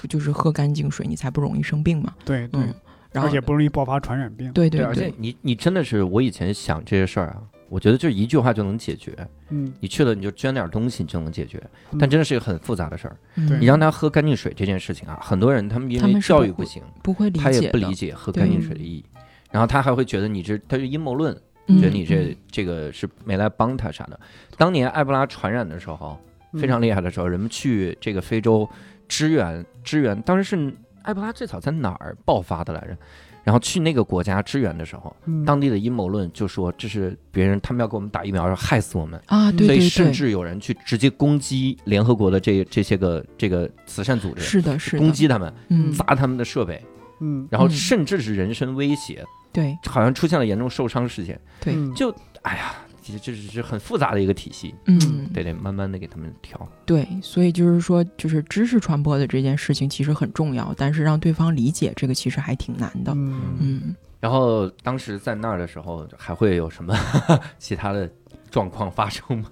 [0.09, 2.15] 就是喝干净水，你才不容易生病嘛。
[2.25, 2.75] 对对，嗯，
[3.13, 4.53] 然后而且不容易爆发传染病。
[4.53, 9.17] 对对而且你你真的是，我以前想这些事儿啊，我觉得就一句话就能解决。
[9.49, 11.63] 嗯，你去了你就捐点东西，你就能解决。
[11.91, 13.17] 嗯但真的是一个很复杂的事儿。
[13.61, 19.05] 你让他喝干净水这件事情啊，很多人他们因为教育不行，不会理他也，不理解喝干净水的意义，
[19.51, 21.35] 然后他还会觉得你这他是阴谋论，
[21.67, 24.19] 嗯觉得你这这个是没来帮他啥的。
[24.57, 26.19] 当年埃博拉传染的时候，
[26.53, 28.69] 嗯非常厉害的时候，人们去这个非洲
[29.09, 32.97] 支援支援，当时是埃博拉最早在哪儿爆发的来着？
[33.45, 35.45] 然后去那个国家支援的时候，嗯。
[35.45, 46.83] 当地的阴谋论就说这是别人他们要给我们打疫苗，要害死我们，啊，对所以甚至有人去直接攻击联合国的这这些个这个慈善组织，是的，是的，攻击他们，嗯，砸他们的设备，
[47.21, 47.71] 嗯然后嗯。
[47.71, 49.77] 甚至是人身威胁，对。
[49.87, 51.39] 好像出现了严重受伤事件。
[51.61, 52.11] 对，嗯就
[52.43, 52.75] 哎呀，
[53.13, 56.69] 这这是很复杂的一个体系，嗯，得得慢慢的给他们调。
[56.87, 63.13] 对，所以就是说，就是知识传播的这件事情其实很重要，但是让对方理解这个其实还挺难的。
[63.15, 66.97] 嗯嗯，然后当时在那儿的时候，还会有什么
[67.59, 68.11] 其他的
[68.51, 69.51] 状况发生吗？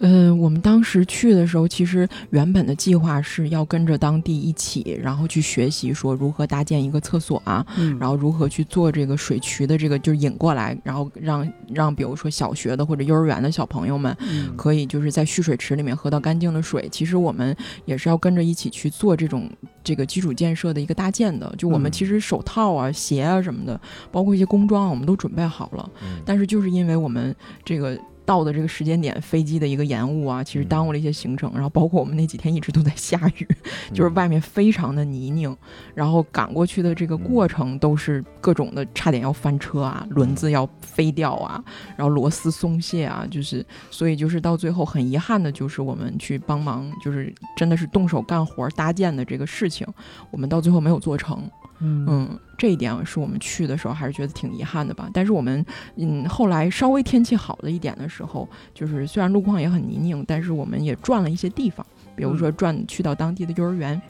[0.00, 16.88] 呃，我们当时去的时候，其实原本的计划是要跟着当地一起，然后去学习说如何搭建一个厕所啊，嗯，然后如何去做这个水渠的这个就是引过来，然后让让比如说小学的或者幼儿园的小朋友们嗯可以就是在蓄水池里面喝到干净的水。
[16.90, 19.50] 其实我们也是要跟着一起去做这种
[19.84, 21.54] 这个基础建设的一个搭建的。
[21.58, 23.78] 就我们嗯其实手套啊、鞋啊什么的，
[24.10, 25.90] 包括一些工装啊，我们都准备好了。
[26.02, 27.98] 嗯但是就是因为我们这个。
[28.30, 31.50] 到的这个时间点，飞机的一个延误啊，其实耽误了一些行程。
[31.52, 33.48] 然后包括我们那几天一直都在下雨，
[33.92, 35.56] 就是外面非常的泥泞，
[35.96, 41.60] 然后赶过去的这个过程都是各种的，差点要翻车啊，轮子要飞掉啊，
[41.96, 49.84] 然后螺丝松懈啊，就是所以就是到最后很遗憾的就是我们去帮忙，就是真的是动手干活搭建的这个事情，
[50.30, 51.50] 我们到最后没有做成。
[51.80, 55.08] 嗯嗯，这一点是我们去的时候还是觉得挺遗憾的吧。
[55.12, 55.64] 但是我们
[55.96, 64.00] 嗯后来稍微天气好了一点的时候，就是虽然路况也很泥泞，但是我们也转了一些地方，比如说转去到当地的幼儿园。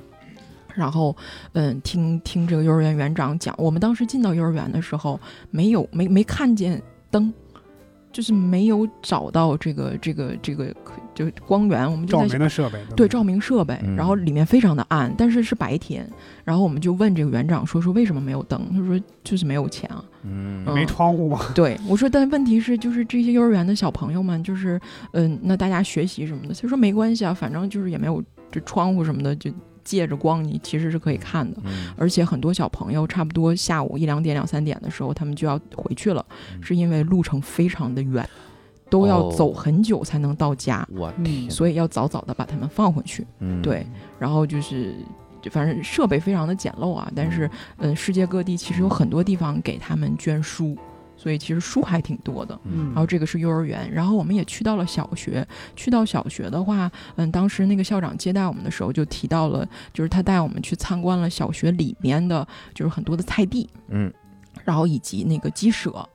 [0.73, 1.15] 然后，
[1.53, 5.19] 嗯，听听这个幼儿园园长讲，我们当时进到幼儿园的时候，
[5.51, 7.35] 没有没没看见灯，
[8.13, 10.73] 就是没有找到这个这个这个
[11.21, 16.09] 就光源，我们就照明的设备，对照明设备，嗯然后里面非常的暗，但是是白天。
[16.45, 18.61] 然后我们就问这个园长说说为什么没有灯？
[18.73, 20.03] 他说就是没有钱啊。
[20.23, 21.41] 嗯没窗户吗？
[21.55, 24.81] 对我说，但问题是就是这些幼儿园的小朋友们，就是
[25.13, 29.51] 嗯，那大家学习什么的，他说没关系啊，反正就是也没有这窗户什么的，就
[29.83, 31.59] 借着光你其实是可以看的。
[31.65, 38.29] 嗯而且很多小朋友差不多下午一两点、两三点的时候，他们就要回去了，嗯是因为路程非常的远，
[38.91, 41.25] 都要哦走很久才能到家，我嗯。
[41.25, 43.27] 天，所以要早早的把他们放回去。
[43.39, 43.63] 嗯。
[43.63, 43.87] 对
[44.19, 44.95] 然后就是，
[45.41, 50.77] 就反正设备非常的简陋啊，但是，嗯，世界各地其实有很多地方给他们捐书，
[51.17, 52.59] 所以其实书还挺多的。
[52.65, 52.87] 嗯。
[52.87, 55.47] 然后这个是幼儿园，然后我们也去到了小学。
[55.77, 64.13] 去到小学的话，嗯，当时那个校长接待我们的时候就提到了，就是他带我们去参观了小学里面的，就是很多的菜地，嗯。
[64.65, 66.07] 然后以及那个鸡舍。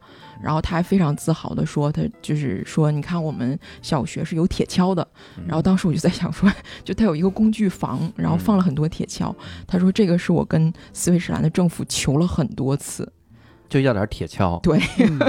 [0.45, 5.05] 然后他还非常自豪的说，他就是说，你看我们小学是有铁锹的，
[5.37, 5.43] 嗯。
[5.47, 6.47] 然后当时我就在想说，
[6.85, 9.35] 就他有一个工具房，然后放了很多铁锹。
[9.65, 13.11] 他说这个是我跟斯威士兰的政府求了很多次，
[13.67, 14.79] 就要点铁锹，对。
[14.99, 15.19] 嗯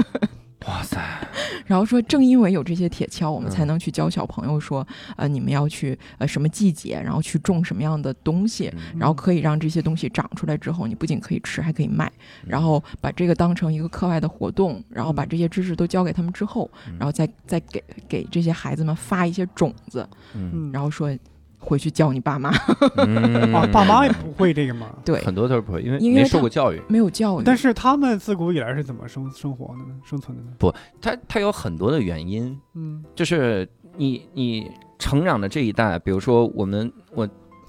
[0.65, 0.99] 哇塞，
[1.65, 4.85] 然后说正因为有这些铁锹，我们才嗯能去教小朋友说，
[5.15, 8.67] 呃，你们要去呃什么季节，然后去种什么样的东西。
[8.73, 8.97] 嗯。
[8.99, 12.11] 然后可以让这些东西长出来之后，你不仅可以吃，还可以卖。
[12.45, 16.97] 然后把这个当成一个课外的活动，然后把这些知识都教给他们之后，嗯。
[16.97, 20.51] 然后再再给给这些孩子们发一些种子，嗯。
[20.53, 20.71] 嗯。
[20.73, 21.15] 然后说
[21.59, 22.51] 回去教你爸妈。
[22.97, 24.87] 嗯啊，爸妈也不会这个嘛。
[25.03, 26.81] 对，很多都是不会，因为没因为受过教育。
[26.87, 29.95] 没有教育，但是他们自古以来是怎么生生活的呢？
[30.03, 30.51] 生存的呢？
[30.57, 37.27] 不，他他有很多的原因，嗯就是你你成长的这一代，比如说我们我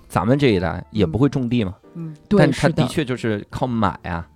[0.08, 4.26] 咱们这一代也不会种地嘛，嗯对但它是的，确就是靠买啊。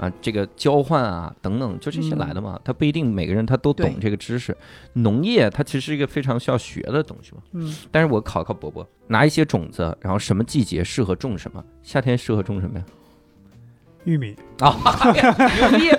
[0.00, 2.58] 啊，这个交换啊，等等，就这些来的嘛。
[2.64, 4.56] 他不一定每个人他都懂这个知识。
[4.94, 7.42] 农业它其实是一个非常需要学的东西嘛。
[7.52, 11.62] 嗯但是我考考伯伯，拿一些种子，然后什么季节适合种什么？
[11.82, 12.84] 夏天适合种什么呀？
[14.04, 14.74] 玉米啊，
[15.12, 15.90] 牛逼！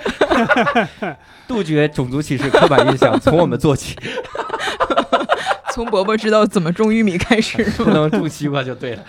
[1.46, 3.96] 杜绝种族歧视刻板印象，从我们做起。
[5.72, 7.84] 从伯伯知道怎么种玉米开始不？
[7.84, 9.04] 能种西瓜就对了。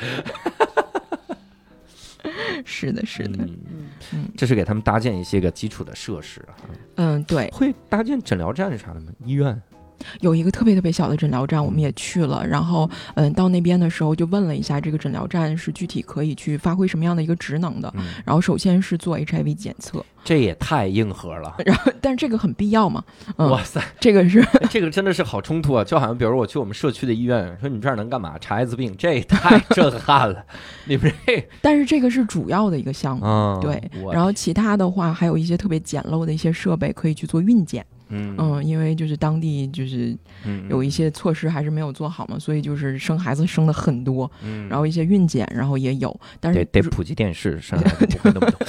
[2.65, 3.59] 是的，是的，嗯
[4.13, 6.55] 嗯这是给他们搭建一些个基础的设施啊。
[6.95, 9.11] 嗯，对，会搭建诊疗站啥的吗？
[9.26, 9.61] 医院？
[10.22, 12.46] 有一个特别特别小的诊疗站，我们也去了。
[12.46, 17.91] 然后，嗯，到那边的时候就问了一下，这个诊疗站是具体可以去发挥什么样的一个职能的。
[17.98, 21.56] 嗯，然后，首先是做 HIV 检测，这也太硬核了。
[21.66, 23.04] 然后，但是这个很必要嘛？
[23.38, 25.84] 嗯，哇塞，这个是 这个真的是好冲突啊！
[25.84, 28.36] 就好像比如我去我们社区的医院，说你这儿能干嘛？
[28.39, 30.44] 查艾滋病，这也太震撼了。
[30.86, 33.26] 你们这，但是这个是主要的一个项目。
[33.26, 33.82] 嗯，对
[34.12, 38.36] 然后其他的话，还有一些特别简陋的一些设备可以去做孕检，嗯。
[38.38, 48.68] 嗯，因为就是当地就是嗯有一些措施还是没有做好嘛，所以就是生孩子生的很多，嗯，然后一些孕检，然后也有，但是得得普及电视，生孩子 不会那么多。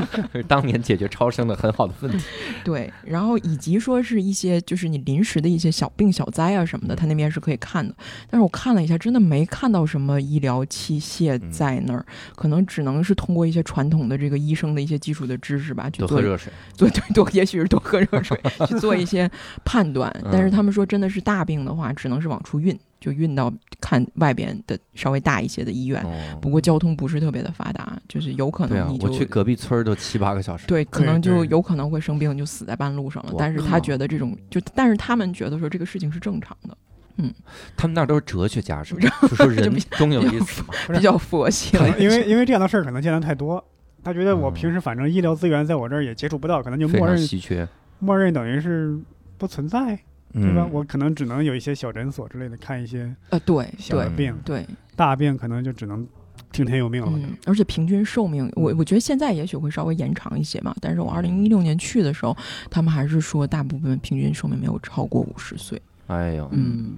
[0.32, 2.24] 是当年解决超生的很好的问题。
[2.64, 7.94] 对，然后以及说是一些就是你临时的一些小病小灾啊什么的，他那边是可以看的。
[8.30, 12.04] 但是我看了一下，真的没看到什么医疗器械嗯在那儿，
[12.36, 16.52] 可能只能是通过一些传统的这个医生的一些基础的知识吧，多喝热水。
[16.76, 19.30] 对对多，也许是多喝热水 去做一些
[19.64, 20.12] 判断。
[20.30, 26.00] 但是嗯他们说，真的是大病的话，只能是往出运，就运到看外边的稍微大一些的医院。
[26.04, 30.66] 哦，不过交通不是特别的发达，就是有可对啊能你，就我去隔壁村儿都七八个小时。
[30.68, 33.34] 对，可能就有可能会生病，就死在半路上了。
[33.36, 36.78] 但是他觉得这种就，但是他们觉得说这个事情是正常的，
[37.16, 37.34] 嗯
[37.76, 39.00] 他们那儿都是哲学家是吧？
[39.22, 40.68] 就说 人比终有一死嘛。
[40.92, 41.76] 比较佛系。
[41.98, 43.62] 因为因为这样的事儿可能见的太多，
[44.04, 47.66] 他觉得我嗯平时反正医疗资源在我这儿也接触不到，可能就默认稀缺，
[47.98, 48.96] 默认等于是
[49.38, 49.98] 不存在，
[50.32, 50.66] 对吧？
[50.66, 54.66] 嗯，我可能只能有一些小诊所之类的看一些呃，对对小的病，对，
[54.96, 56.06] 大病可能就只能
[56.50, 57.12] 听天由命了。
[57.14, 60.74] 嗯，而且平均寿命，我我觉得现在也许会稍微延长一些嘛。
[60.80, 62.36] 但是我二零一六年去的时候，
[62.70, 65.80] 他们还是说大部分平均寿命没有超过五十岁。
[66.06, 66.96] 哎呦，嗯，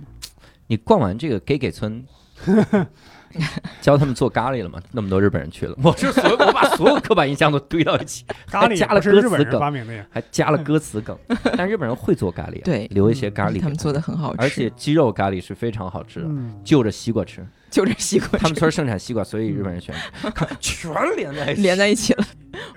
[0.67, 2.05] 你逛完这个给给村，
[3.81, 4.81] 教他们做咖喱了吗？
[4.93, 11.17] 那么多日本人去了，我这所有我把所有刻板印象都堆到一起， 咖喱加了是日本人歌词梗发明的呀，还加了歌词梗。
[11.57, 17.47] 但日本人会做咖喱啊，对留一些咖喱他们做的很好吃，而且鸡肉咖喱是非常好吃的，嗯，就着西瓜吃。
[17.71, 20.01] 就着西瓜他们村盛产西瓜，所以日本人喜欢
[20.61, 22.25] 吃，全连在一起，连在一起了，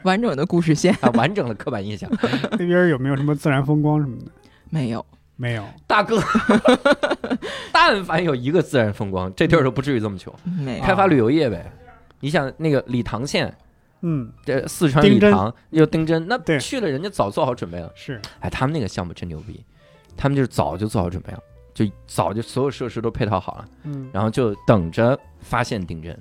[0.02, 2.10] 完整的故事线啊，完整的刻板印象。
[2.54, 4.32] 那边有没有什么自然风光什么的？
[4.72, 5.06] 没有。
[5.38, 6.20] 没有，大哥，
[7.72, 10.34] 但凡有一个自然风光，这地儿都不至于这么穷。
[10.44, 10.84] 没有。
[10.84, 11.72] 开发旅游业呗。
[12.20, 13.56] 你想那个理塘县，
[14.02, 16.60] 嗯，这四川理塘又丁真，那对。
[16.60, 17.92] 去了人家早做好准备了。
[17.96, 19.64] 是，哎，他们那个项目真牛逼，
[20.18, 21.40] 他们就是早就做好准备了，
[21.76, 26.12] 就早就所有设施都配套好了，嗯，然后就等着发现丁真，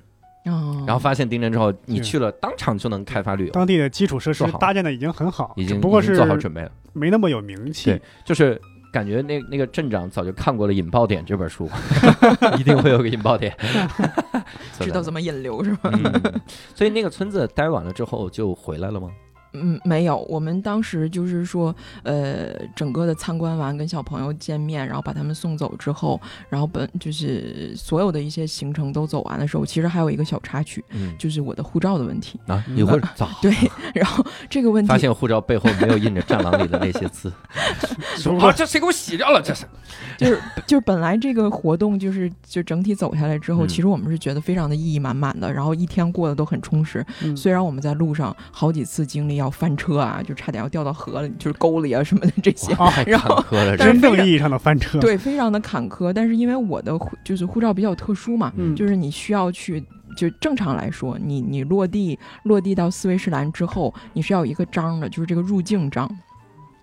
[0.45, 6.71] 哦，然后发现丁真之后，你去了当场就能开发旅游，当地的基础设施做好搭建的已经很好，已经不过是已经做好准备了。
[6.93, 7.85] 没那么有名气。
[7.85, 8.01] 对。
[8.23, 8.59] 就是
[8.91, 11.69] 感觉那那个镇长早就看过了《引爆点》这本书，
[12.57, 13.55] 一定会有个引爆点，
[14.79, 15.89] 知道怎么引流是吧？
[15.93, 16.41] 嗯，
[16.75, 19.09] 所以那个村子待完了之后就回来了吗？
[19.53, 26.19] 嗯，没有，我们当时就是说，呃，整个的参观完，跟小朋友见面，然后把他们送走之后，
[26.49, 32.39] 然后本就是所有的一些行程都走完的时候，其实还有一个小插曲，嗯就是我的护照的问题。
[32.47, 33.53] 啊，你会早对，
[33.95, 37.31] 然后这个问题发现护照背后没有印着《战狼》里的那些字，
[38.17, 39.41] 说啊，这谁给我洗掉了？
[39.41, 39.65] 这是
[40.17, 47.05] 就是就是本来这个活动就是就整体走下来之后，嗯其实我们是觉得非常的意义满满的，然后一天过得都很充实。
[47.23, 52.73] 嗯虽然我们在路上好几次经历要翻车啊，就差点要掉到河里，就是沟里啊什么的这些。
[53.07, 53.43] 然后
[53.77, 56.11] 真正意义上的翻车，对，非常的坎坷。
[56.11, 59.83] 但是因为我的护就是护照比较特殊嘛，嗯就是你需要去，
[60.15, 66.09] 就正常来说，你你落地落地到斯威士兰之后，你是要有一个章的，就是这个入境章。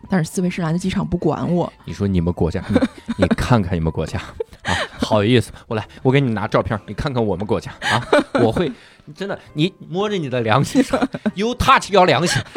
[0.06, 2.76] 但是斯威士兰的机场不管我，你说你们国家，你
[3.24, 4.18] 你看看你们国家
[4.64, 5.50] 啊，好意思。
[5.66, 8.70] 我来，我给你拿照片，你看看我们国家啊，我会
[9.14, 10.98] 真的，你摸着你的良心说，
[11.34, 12.40] You touch your 良心，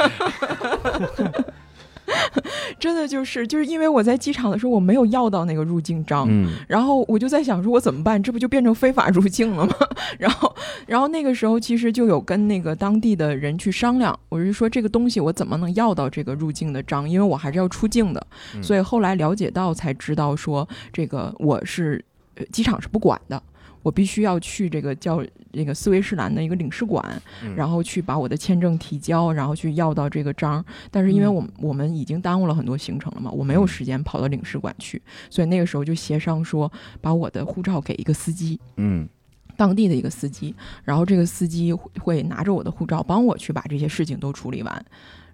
[2.80, 8.22] 真的就是就是因为我在机场的时候我没有要到那个入境章，嗯然后我就在想说，我怎么办？
[8.22, 9.76] 这不就变成非法入境了吗？
[10.18, 10.56] 然后，
[10.88, 17.10] 然后那个时候其实就有跟那个当地的人去商量，我是说这个东西我怎么能要到这个入境的章？
[17.10, 18.28] 因为我还是要出境的。
[18.56, 22.04] 嗯所以后来了解到才知道说，这个我是
[22.36, 23.41] 呃机场是不管的。
[23.88, 25.24] 我必须要去这个叫
[25.54, 27.02] 这个斯威士兰的一个领事馆，
[27.42, 30.64] 嗯然后去把我的签证提交，然后去要到这个章。
[30.92, 36.70] 但是因为嗯我们、我们已经耽误了很多行程了嘛，我没有时间跑到领事馆去，所以那个时候就协商说，
[37.00, 38.60] 把我的护照给一个司机。
[38.76, 39.08] 嗯
[39.56, 44.86] 当地的一个司机，然后这个司机会会拿着我的护照帮我去把这些事情都处理完，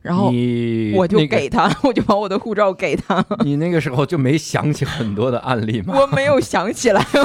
[0.04, 3.26] 然后你我就那个给他， 我就把我的护照给他。
[3.44, 5.96] 你那个时候就没想起很多的案例吗？
[5.98, 7.02] 我没有想起来，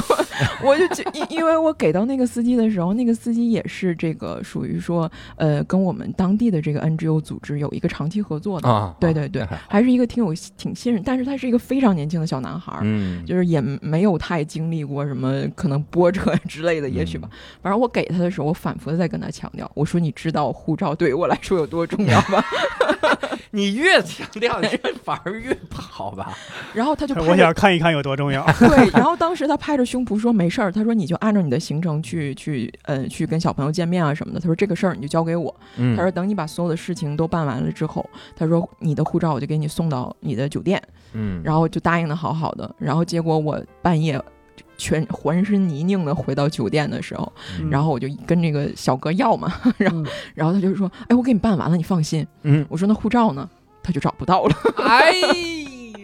[0.62, 12.80] 我我就就因因为我给到那个司机的时候，那个司机也是这个属于说，呃，跟我们当地的这个 NGO 组织有一个长期合作的，啊，对对对那还是一个挺有挺信任，但是他是一个非常年轻的小男孩儿。
[12.84, 17.30] 嗯，就是也没有太经历过什么可能波折之类的，也许嗯吧。
[17.60, 22.40] 反正我给他的时候，我反复的在跟他强调，我说你知道护照对于我来说有多重要吗？
[23.50, 24.68] 你越强调，你
[25.02, 26.36] 反而越不好吧？
[26.74, 28.44] 然后他就拍我想看一看有多重要。
[28.60, 34.40] 对，然后当时他拍着胸脯说没事儿，他说你就按照你的行程去去呃去跟小朋友见面啊什么的。
[34.40, 35.54] 他说这个事儿你就交给我。
[35.76, 40.82] 嗯他说等你把所有的事情都办完了之后，他说你的护照我就给你送到你的酒店，
[41.14, 42.72] 嗯，然后就答应的好好的。
[42.78, 44.20] 然后结果我半夜
[44.78, 52.26] 全浑身泥泞的回到酒店的时候，嗯然后我就跟这个小哥要嘛，然后嗯然后他就说，哎，我给你办完了，你放心。
[52.44, 53.46] 嗯，我说那护照呢？
[53.82, 54.54] 他就找不到了。
[54.86, 55.12] 哎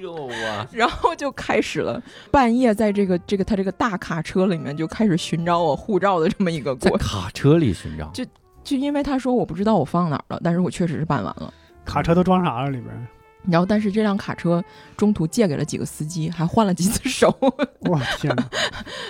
[0.00, 6.98] 呦啊， 然后就开始了半夜在这个这个他这个大卡车里面就开始寻找我护照的这么一个过程。
[6.98, 8.24] 卡车里寻找，就
[8.62, 11.52] 就因为他说我不知道我放哪儿了，但是我确实是办完了。
[11.84, 13.08] 卡车都装啥了里边？
[13.48, 14.62] 然后但是这辆卡车
[14.96, 18.44] 中途借给了几个司机，还换了几次手， 我天哪！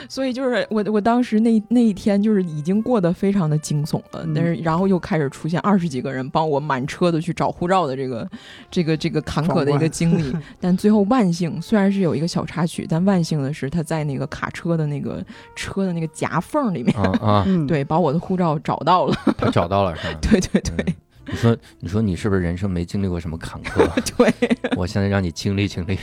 [0.09, 4.23] 所以就是我我当时那那一天就是已经过得非常的惊悚了。
[4.25, 8.29] 嗯但是然后又开始出现二十几个人帮我满车的去找护照的这个
[8.71, 10.35] 这个这个坎坷的一个经历。
[10.61, 15.25] 但最后万幸，虽然是有一个小插曲，但万幸的是他在那个卡车的那个
[15.55, 19.15] 车的那个夹缝里面，啊啊，嗯，对，把我的护照找到了。
[19.39, 20.19] 他找到了是吧？
[20.23, 20.95] 对对对嗯
[21.27, 23.87] 你说，你说你是不是人生没经历过什么坎坷？
[24.17, 25.99] 对，我现在让你经历经历。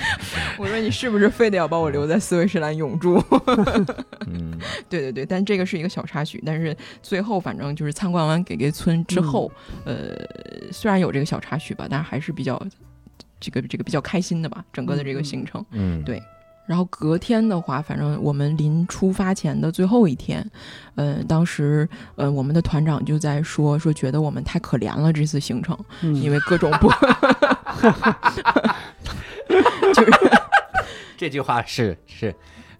[0.57, 3.23] 我说你是不是非得要把我留在斯威士兰永住？
[4.27, 4.57] 嗯
[4.89, 9.51] 对对对，但这个是一个小插曲，但是最后反正就是参观完给给村之后，
[9.85, 10.15] 呃，
[10.71, 12.61] 虽然有这个小插曲吧，但是还是比较
[13.39, 15.63] 这个这个比较开心的吧，整个的这个行程。
[15.71, 16.21] 嗯，对
[16.65, 20.45] 然后隔天的话，反正我们临出发前的最后一天，
[20.95, 26.89] 呃，当时呃我们的团长就在说说觉得我们太可怜了这次行程，嗯因为各种不
[29.93, 30.11] 就是
[31.17, 32.33] 这句话是是，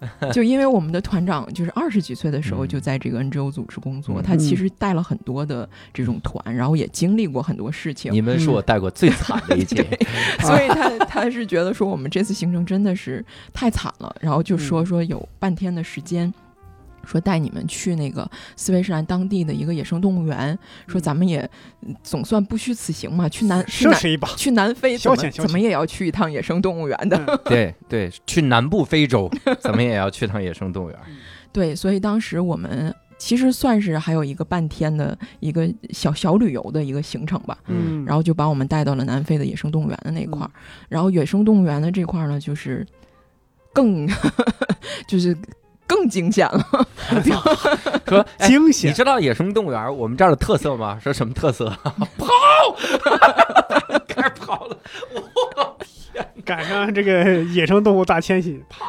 [0.34, 9.84] 就因为我们的团长就是二十几岁的时候嗯就在这个 NGO 组织工作，嗯他其实带了很多的这种团，然后也经历过很多事情，你们是我带过最惨的一届。
[10.42, 13.24] 所以他他是觉得说我们这次行程真的是
[13.54, 16.34] 太惨了，然后就说说有半天的时间。
[17.06, 21.50] 说带你们去那个斯威士兰当地的一个野生动物园，说咱们也
[21.82, 24.28] 嗯总算不虚此行嘛，去南去南奢侈一把。
[24.36, 27.18] 去南非怎么怎么也要去一趟野生动物园的。
[27.28, 29.30] 嗯对对，去南部非洲，
[29.60, 30.98] 怎么也要去趟野生动物园。
[31.52, 37.58] 对，所以当时我们其实算是还有一个半天的一个小小旅游的一个行程吧。
[37.68, 40.52] 嗯，然后就把我们带到了南非的野生动物园的那块儿，
[40.88, 42.86] 然后野生动物园的这块儿呢，就是
[43.74, 44.08] 更
[45.08, 45.36] 就是
[45.92, 46.88] 更惊险了。
[48.08, 50.98] 说， 哎你惊险，知道野生动物园我们这儿的特色吗？
[51.04, 51.70] 说什么特色？
[52.18, 52.32] 跑，
[54.08, 54.78] 开始跑了。
[55.14, 55.78] 我
[56.14, 58.86] 天赶上这个野生动物大迁徙，跑！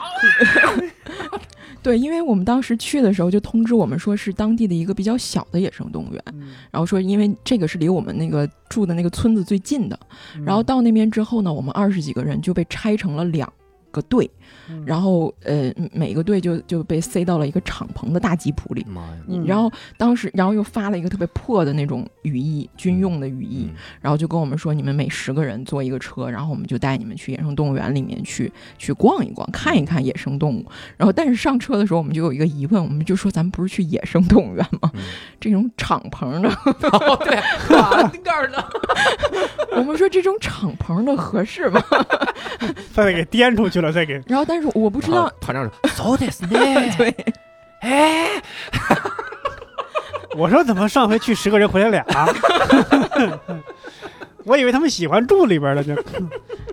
[1.83, 6.53] 对，因为我们当时去的时候就通知我们说是当地的一个比较小的野生动物园，嗯。
[6.71, 9.99] 然后说因为这个是离我们那个住的那个村子最近的，
[10.45, 13.53] 然后到那边之后呢，我们二十几个人就被拆成了两
[13.91, 14.31] 个队，
[14.69, 18.85] 嗯然后呃每个队就就被塞到了一个敞篷的大吉普里。
[18.89, 19.17] 妈呀！
[19.29, 30.65] 嗯然后当时，然后又发了一个特别破的那种雨衣，军用的雨衣，嗯然后就跟我们说，你们每十个人坐一个车，然后我们就带你们去野生动物园里面去去逛一逛，看一看野生动物。
[30.97, 34.91] 然后，但是上车的时候，我们就有一个疑问，我们就说，咱们不是去野生动物园吗？
[34.95, 35.01] 嗯
[35.41, 37.35] 这种敞篷的，哦，对，
[37.69, 38.65] 哪儿的？
[39.77, 41.83] 我们说这种敞篷的合适吗？
[42.95, 46.49] 再给颠出去了，再给然后，但是我不知道，团长说，so this 呢？
[46.97, 47.15] 对，
[47.81, 48.29] 哎，
[50.37, 52.05] 我说怎么上回去十个人回来俩？
[54.45, 55.95] 我以为他们喜欢住里边了，就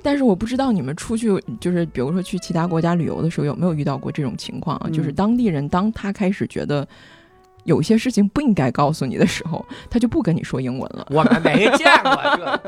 [0.01, 1.27] 但是我不知道你们出去，
[1.59, 4.87] 就是比如说去其他国家旅游的时候，有没有遇到过这种情况啊？
[4.87, 6.87] 嗯就是当地人当他开始觉得
[7.65, 12.59] 有些事情不应该告诉你的时候，他就不跟你说英文了，我们没见过这。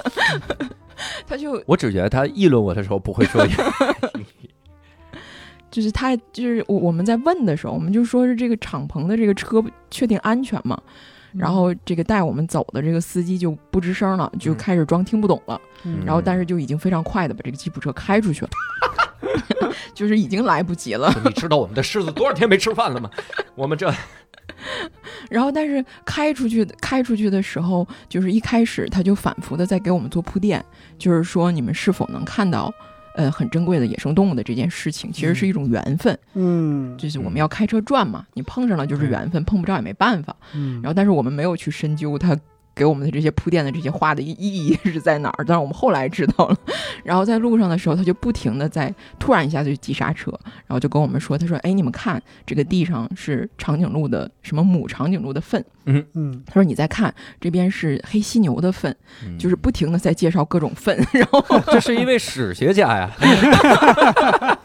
[1.25, 3.55] 他就我只觉得他议论我的时候不会说英语。
[5.71, 10.79] 就是他就是我我们在问的时候，我们就说是这个敞篷的这个车确定安全吗？
[11.33, 15.59] 然后这个带我们走的这个司机就不吱声了，就嗯开始装听不懂了。
[15.85, 18.49] 嗯然后但是就已经非常快的把这个吉普车开出去了，
[19.95, 21.09] 就是已经来不及了。
[21.23, 23.09] 你知道我们的狮子多少天没吃饭了吗？
[23.55, 23.89] 我们这
[25.31, 30.61] 然后但是开出去开出去的时候，就是一开始他就反复的在给我们做铺垫，
[30.97, 32.69] 就是说你们是否能看到。
[33.15, 36.97] 呃，很珍贵的野生动物的这件事情，其实是一种缘分，嗯。
[36.97, 40.35] 就是我们要开车转嘛，你碰上了就是缘分，碰不着也没办法。
[40.53, 42.37] 嗯，然后，但是我们没有去深究它
[42.73, 46.55] 给我们的这些铺垫的这些话的意意义是在哪儿，但是我们后来知道了。
[47.03, 58.95] 然后在路上的时候，他就不停的在突然一下就急刹车，然后就跟我们说：“他说，哎，你们看这个地上是长颈鹿的什么母长颈鹿的粪，嗯他说你再看这边是黑犀牛的粪，
[59.25, 59.37] 嗯。
[59.37, 63.11] 就是不停的在介绍各种粪， 然后这是一位史学家呀，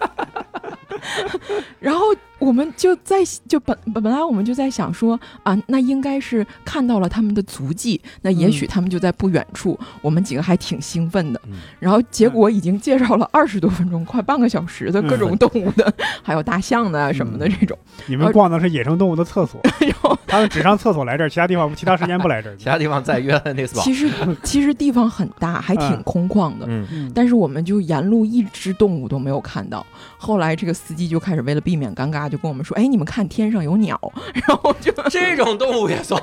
[1.80, 2.04] 然后
[2.39, 3.16] 我们就在
[3.49, 11.41] 就本本本来我们就在想说啊，那应该是看到了他们的足迹，那也许他们就在不远处，我们几个还挺兴奋的。
[11.47, 17.76] 嗯然后结果已经介绍了二十多分钟，快半个小时的各种动物的， 还有大象的啊什么的这种。
[18.07, 22.57] 你们逛的是野生动物的厕所， 然后他们只上厕所来这儿，其他地方其他时间不来这儿。
[22.57, 23.82] 其他地方再约了那次吧。
[23.82, 24.11] 其实
[24.43, 26.66] 其实地方很大，还挺空旷的。
[26.68, 29.84] 嗯，嗯，但是我们就沿路一只动物都没有看到。
[30.18, 34.00] 后来这个司机就开始为了避免尴尬，就跟我们说：“哎，你们看天上有鸟。”
[34.46, 36.22] 然后就 这种动物也算。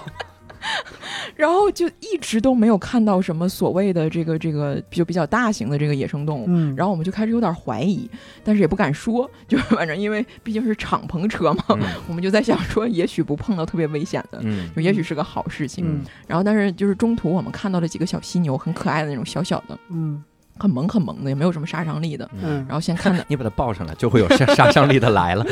[1.35, 6.45] 然后就一直都没有看到什么所谓的这个这个就比较大型的这个野生动物。
[6.47, 8.09] 嗯，然后我们就开始有点怀疑，
[8.45, 15.85] 但是也不敢说，就是反正因为毕竟是敞篷车嘛，嗯我们就在想说，也许不碰到特别危险的，嗯就也许是个好事情。
[15.85, 20.23] 嗯然后但是就是中途我们看到了几个小犀牛，很可爱的那种小小的，嗯
[20.57, 22.29] 很萌很萌的，也没有什么杀伤力的。
[22.41, 22.65] 嗯。
[22.67, 25.45] 然后先看 到你把它抱上来，就会有杀杀伤力的来了。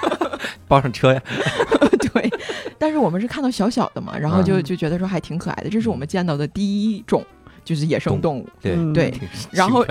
[0.66, 1.20] 抱上车呀，
[2.12, 2.30] 对，
[2.78, 4.62] 但是我们是看到小小的嘛，然后就嗯。
[4.62, 7.24] 就觉得说还挺可爱的，这是我们见到的第一种
[7.64, 8.92] 就是野生动物，对嗯。
[8.92, 9.12] 对
[9.50, 9.84] 然后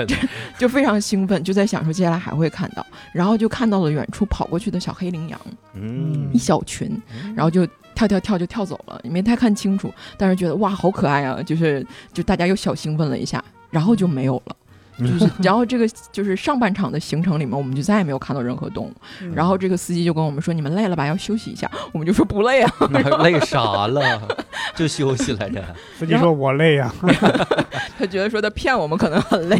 [0.57, 5.39] 就非常兴奋，就在想说接下来还会看到，然后就看到了远处跑过去的小黑羚羊
[5.73, 6.89] 嗯一小群，
[7.35, 14.55] 然后就跳跳跳就跳走了，也没太看清楚，但是觉得哇好可爱啊，就是就大家又小兴奋了一下，然后就没有了。
[14.99, 18.93] 就是，然后这个就是上半场的行程里面，我们就再也没有看到任何动物。
[19.21, 21.05] 嗯然后这个司机就跟我们说：“你们累了吧？
[21.07, 22.73] 要休息一下。”我们就说：“不累啊。
[23.23, 24.21] 累啥了？
[24.75, 25.63] 就休息来着，
[25.97, 26.93] 司机说我累呀，”
[27.97, 29.55] 他觉得说他骗我们可能很累。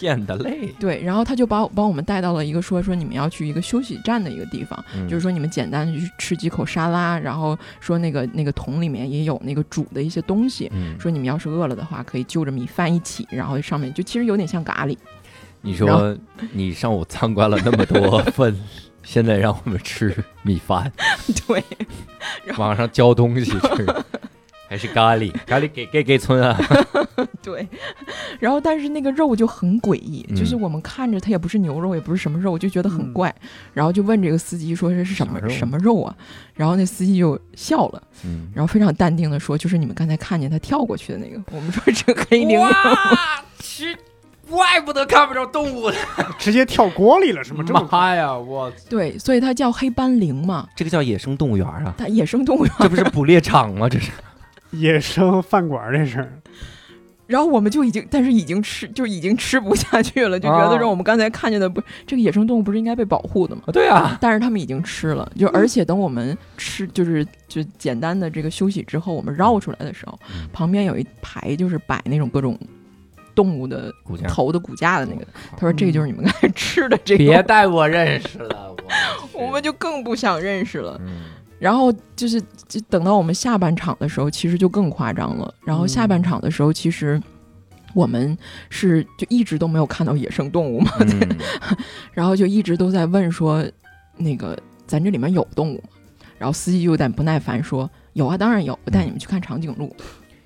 [0.00, 0.74] 骗的累。
[0.80, 14.96] 对，然后他就把我帮我们带到了一个说说你们要去一个休息站的一个地方，嗯就是说你们简单去吃几口沙拉，然后说那个那个桶里面也有那个煮的一些东西，嗯，说你们要是饿了的话，可以就着米饭一起，然后上面就其实有点像咖喱。
[15.60, 16.16] 你说
[16.52, 18.58] 你上午参观了那么多份，
[19.02, 20.90] 现在让我们吃米饭，
[21.46, 21.62] 对，
[22.56, 23.86] 网上交东西吃，
[24.70, 25.32] 还是咖喱？
[25.44, 26.56] 咖喱给给给村啊？
[27.42, 27.66] 对，
[28.38, 33.34] 然后但是那个肉就很诡异，嗯就是我们看着它也不是牛肉，也不是什么肉，就觉得很嗯怪，
[33.74, 36.14] 然后就问这个司机说这是什么什么肉啊？
[36.54, 41.42] 然后那司机就笑了，嗯，然后非常淡定的说，就是你们刚才看见他跳过去的那个。
[41.50, 43.96] 我们说这黑羚羊，哇， 吃，
[44.48, 45.96] 怪不得看不着动物呢。
[46.38, 47.64] 直接跳锅里了，是吗？
[47.66, 52.72] 这么妈呀，我对，所以它叫黑斑羚嘛，这个叫野生动物园啊，它野生动物园。
[52.78, 53.88] 这不是捕猎场吗？
[53.90, 54.12] 这是。
[54.70, 56.40] 野生饭馆儿这是，
[57.26, 60.78] 然后我们就已经，但是已经吃，就已经吃不下去了，就觉得啊。
[60.78, 63.62] 说我们刚才看见的不，这个野生动物不是应该被保护的吗？
[63.72, 70.48] 对啊，但是他们已经吃了，就而且等我们吃，就是就简单的这个休息之后，我们绕出来的时候，嗯。
[70.52, 72.58] 旁边有一排就是摆那种各种
[73.34, 74.26] 动物的骨架。
[74.26, 78.74] 头的骨架的那个，他说这个就是你们刚才吃的这个，别带我认识了，
[79.32, 81.00] 我 我们就更不想认识了。
[81.04, 81.22] 嗯
[81.60, 85.54] 然后就是就等到我们下半场的时候，其实就更夸张了。
[85.62, 87.22] 然后下半场的时候，其实
[87.94, 88.36] 我们
[88.70, 91.36] 是就一直都没有看到野生动物嘛，嗯
[92.12, 93.64] 然后就一直都在问说，
[94.16, 95.90] 那个咱这里面有动物吗？
[96.38, 99.94] 然后司机就有点不耐烦说，有啊，当然有，我带你们去看长颈鹿。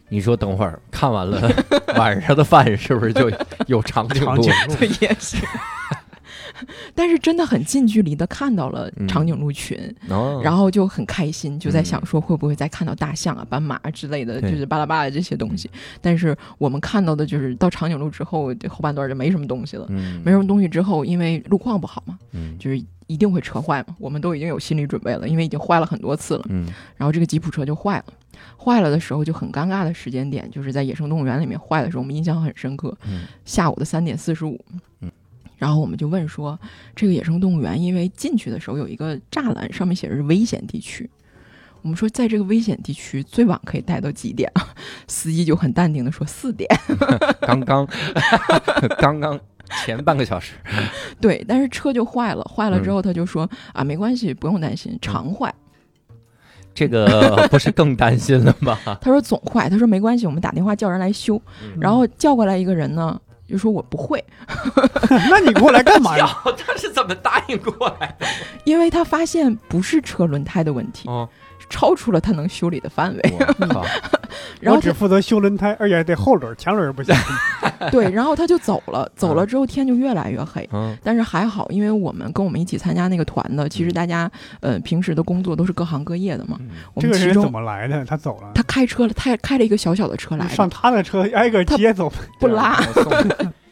[0.08, 1.50] 你说等会儿看完了
[1.96, 3.30] 晚上的饭是不是就
[3.66, 4.52] 有长颈鹿长颈？
[4.80, 5.36] 鹿，也是。
[6.94, 9.78] 但是真的很近距离的看到了嗯长颈鹿群，
[10.08, 15.70] 哦然后就很开心，就在嗯想说会不会再看到大象啊、斑马啊之类的，就是巴拉巴拉这些东西。
[16.00, 19.86] 但是我们看到的就是到长颈鹿之后，这后半段就没什么东西了。
[19.90, 26.44] 嗯没什么东西之后，因为路况不好嘛，嗯就是一定会车坏嘛，我们都已经有心理准备了，因为已经坏了很多次了。
[26.48, 28.04] 嗯然后这个吉普车就坏了，
[28.56, 32.96] 坏了的时候就很尴尬的时间点，就是在野生动物园里面坏的时候，我们印象很深刻。
[33.06, 34.80] 嗯下午的三点四十五嗯，
[35.56, 36.58] 然后我们就问说，
[36.94, 41.08] 这个野生动物园因为进去的时候有一个栅栏，上面写着是危险地区。
[41.82, 44.66] 我们说，在这个危险地区，最晚可以待到几点啊？
[45.06, 46.66] 司机就很淡定的说四点。
[47.42, 47.86] 刚刚
[48.98, 49.38] 刚刚
[49.84, 50.54] 前半个小时，
[51.20, 55.54] 对，但是车就坏了，坏了之嗯后他就说、啊，没关系，不用担心，常坏。
[56.74, 58.78] 这个 不是更担心了吗？
[59.00, 61.36] 他说总坏，他说没关系，我们打电话叫人来修。
[61.62, 64.22] 嗯然后叫过来一个人呢，就说我不会，
[65.30, 66.26] 那你过来干嘛呀？
[66.56, 68.26] 他是怎么答应过来的？
[68.64, 71.28] 因为他发现不是车轮胎的问题，哦，
[71.68, 73.22] 超出了他能修理的范围。
[74.60, 77.14] 我靠，然后我只负责修轮胎，而且还得后轮，前轮不行。
[77.90, 80.68] 对，然后他就走了，走了之后天就越来越黑。
[80.72, 84.30] 嗯但是还好，因为我们跟我们一起参加那个团的，其实大家
[84.60, 86.56] 呃平时的工作都是各行各业的嘛。
[86.60, 88.04] 嗯这个人怎我们其中么来的？
[88.04, 92.12] 他走了，他开车了，他开了一个小小的车来上，他的车挨个接走。
[92.38, 92.78] 不拉。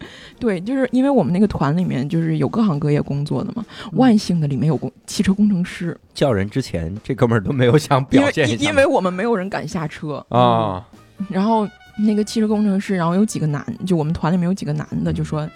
[0.43, 10.85] 对，就是因为我们那个团里面就是有各行各业工作的嘛，万幸的里面有工汽车工程师，叫人之前，这哥们儿都没有想表现一下因因为我们没有人敢下车，啊，
[11.29, 15.49] 然后那个汽车工程师，然后有几个男，就我们团里面有几个男的就说。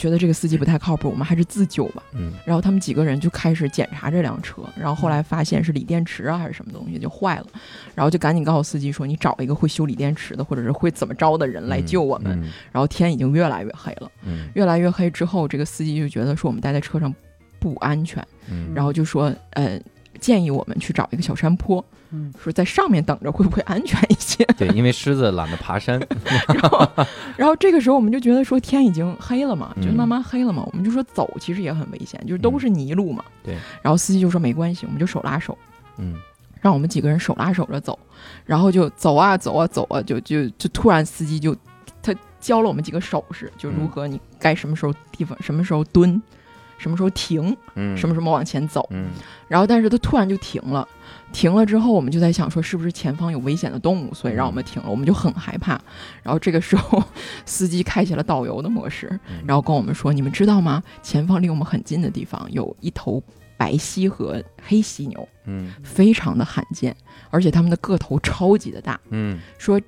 [0.00, 2.02] 觉得这个司机不太靠谱，我们还是自救吧。
[2.14, 2.32] 嗯。
[2.46, 7.46] 然后他们几个人就开始检查这辆车，然后后来发现是锂电池啊还是什么东西就坏了，
[7.94, 12.32] 然后就赶紧告诉司机说你找一个会修锂电池的或者是会怎么着的人来救我们。
[12.40, 12.50] 嗯。
[12.72, 14.48] 然后天已经越来越黑了，嗯。
[14.54, 17.14] 越来越黑之后，这个司机就觉得说我们待在车上
[17.58, 18.72] 不安全，嗯。
[18.74, 19.78] 然后就说呃
[20.18, 24.44] 建议我们去找一个小山坡，嗯说在上面等着会不会安全一些。
[24.58, 26.00] 对，因为狮子懒得爬山，
[26.48, 26.88] 然后，
[27.36, 33.24] 然后这个时候我们就觉得说天已经黑了嘛，嗯就慢慢黑了嘛，我们就说走其实也很危险，就是都是泥路嘛。
[33.42, 33.56] 对。
[33.82, 35.56] 然后司机就说没关系，我们就手拉手，
[35.98, 36.16] 嗯
[36.60, 37.98] 让我们几个人手拉手着走，
[38.44, 41.56] 然后就走啊走啊走啊，就就就突然司机就
[42.02, 46.20] 他教了我们几个手势，就如何你该什么时候地方什么时候蹲，
[46.76, 48.86] 什么时候停，嗯，什么什么往前走。
[48.90, 49.08] 嗯
[49.48, 50.86] 然后但是他突然就停了，
[51.32, 55.80] 停了之后我们就在想说是不是前方有危险的动物，所以让我们停了，我们就很害怕。
[56.22, 57.02] 然后这个时候
[57.46, 60.82] 司机开启了导游的模式，嗯然后跟我们说：“你们知道吗？
[61.02, 63.22] 前方离我们很近的地方有一头
[63.56, 66.94] 白犀和黑犀牛，嗯非常的罕见，
[67.30, 69.80] 而且它们的个头超级的大，嗯说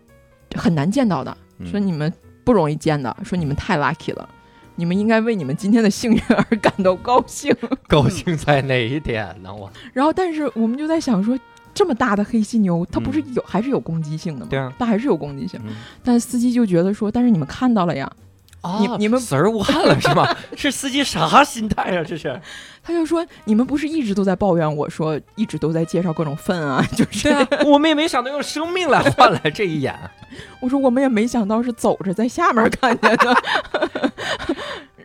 [0.55, 2.12] 很难见到的，嗯说你们
[2.44, 4.28] 不容易见的，说你们太 lucky 了。”
[4.77, 7.55] 你们应该为你们今天的幸运而感到高兴。
[7.89, 9.53] 高兴在哪一点呢？
[9.55, 11.39] 我然后，但是我们就在想说，
[11.74, 14.47] 这么大的黑犀牛，它不是有、还是有攻击性的吗？
[14.51, 15.61] 对啊，它还是有攻击性。
[15.65, 15.73] 嗯
[16.03, 18.11] 但司机就觉得说，但是你们看到了呀，
[18.81, 20.28] 你你们死而无憾了是吗？
[20.57, 22.05] 是司机啥心态啊？
[22.05, 22.40] 这是
[22.85, 27.28] 他就说你们不是一直都在抱怨我说一直都在介绍各种粪啊， 就是
[27.65, 29.97] 我们也没想到用生命来换来这一眼。
[30.61, 34.12] 我说我们也没想到是走着在下面看见的。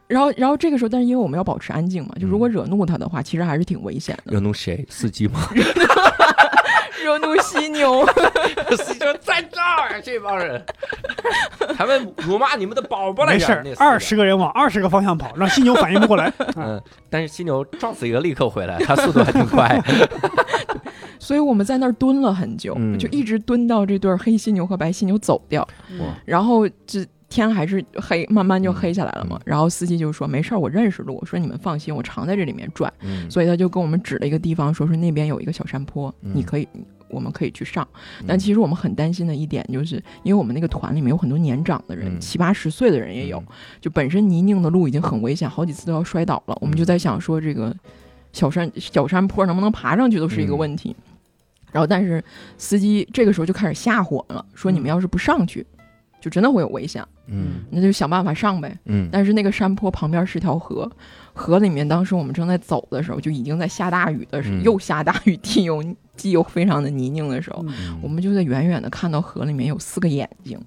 [0.08, 4.34] 然后，然后这个时候，但是因为我们要保持安静嘛，就如果惹怒他的话，其实还是挺危险的。
[4.34, 4.86] 惹怒谁？
[4.90, 5.50] 司机吗？
[7.04, 8.06] 惹怒犀牛，
[8.76, 10.62] 司机说在这儿，这帮人，
[11.78, 13.62] 他们辱骂你们的宝宝来着。
[13.64, 16.32] 没事二十个人往二十个方向跑，让犀牛反应不过来。
[16.58, 19.82] 嗯，但是犀牛撞死一个立刻回来，它速度还挺快。
[21.20, 25.62] 所以我们在那儿蹲了很久，嗯就一直蹲到这对黑犀牛和白犀牛走掉。
[26.00, 29.38] 哇然后这天还是黑，慢慢就黑下来了嘛。
[29.38, 32.92] 嗯然后司机就说：“没事儿，我认识路，说你们放心，我常在这里面转。
[33.02, 36.68] 嗯所以他就跟我们指了一个地方，说是那边有一个小山坡，嗯你可以，
[37.10, 37.88] 我们可以去上。
[38.26, 43.42] 但其实我们很担心的一点，就是因为我们那个团里面有很多年长的人，嗯七八十岁的人也有，
[43.80, 46.58] 就本身泥泞的路已经很危险，好几次都要摔倒了。
[46.62, 47.76] 我们就在想说，这个
[48.34, 50.96] 小山小山坡能不能爬上去都是一个问题。
[51.72, 52.24] 然后，但是
[52.58, 55.66] 司机这个时候就开始吓唬我们了，说你们要是不上去，
[56.22, 58.78] 就真的会有危险，嗯那就想办法上呗。
[58.86, 60.90] 嗯但是那个山坡旁边是条河，
[61.34, 65.84] 河里面当时我们正在走的时候，就已经在下大雨的时候，嗯又下大雨，地又
[66.16, 70.60] 地又非常的泥泞的时候，嗯我们就在远远的看到河里面有四个眼睛，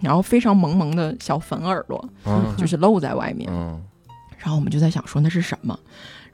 [0.00, 3.48] 然后非常萌萌的小粉耳朵，嗯就是露在外面。
[3.52, 3.80] 嗯
[4.38, 5.78] 然后我们就在想说那是什么，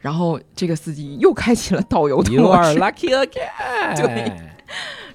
[0.01, 3.95] 然后这个司机又开启了导游模 are 式，lucky again。
[3.97, 4.43] 对，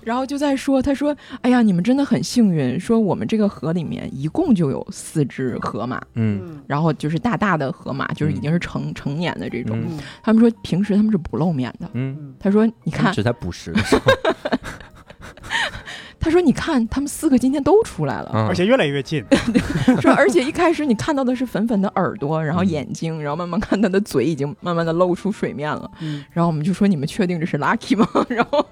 [0.06, 6.62] 然后就在说，他说：“哎呀，你们真的很幸运，说我们这个河里面一共就有四只河马，嗯。
[6.68, 9.78] 然后就是大大的河马，就是已经是成、成年的这种。
[9.82, 9.98] 嗯。
[10.24, 11.90] 他们说平时他们是不露面的。
[11.94, 14.12] 嗯，他说：“你看，只在捕食的时候，
[16.26, 18.32] 他说你看，他们四个今天都出来了。
[18.34, 19.24] 嗯而且越来越近。
[20.02, 25.90] 说而且一开始你看到的是粉粉的耳朵，然后嗯眼睛，然后慢慢看他的嘴已经慢慢的露出水面了。
[26.02, 28.08] 嗯然后我们就说你们确定这是 lucky 吗？
[28.28, 28.66] 然后，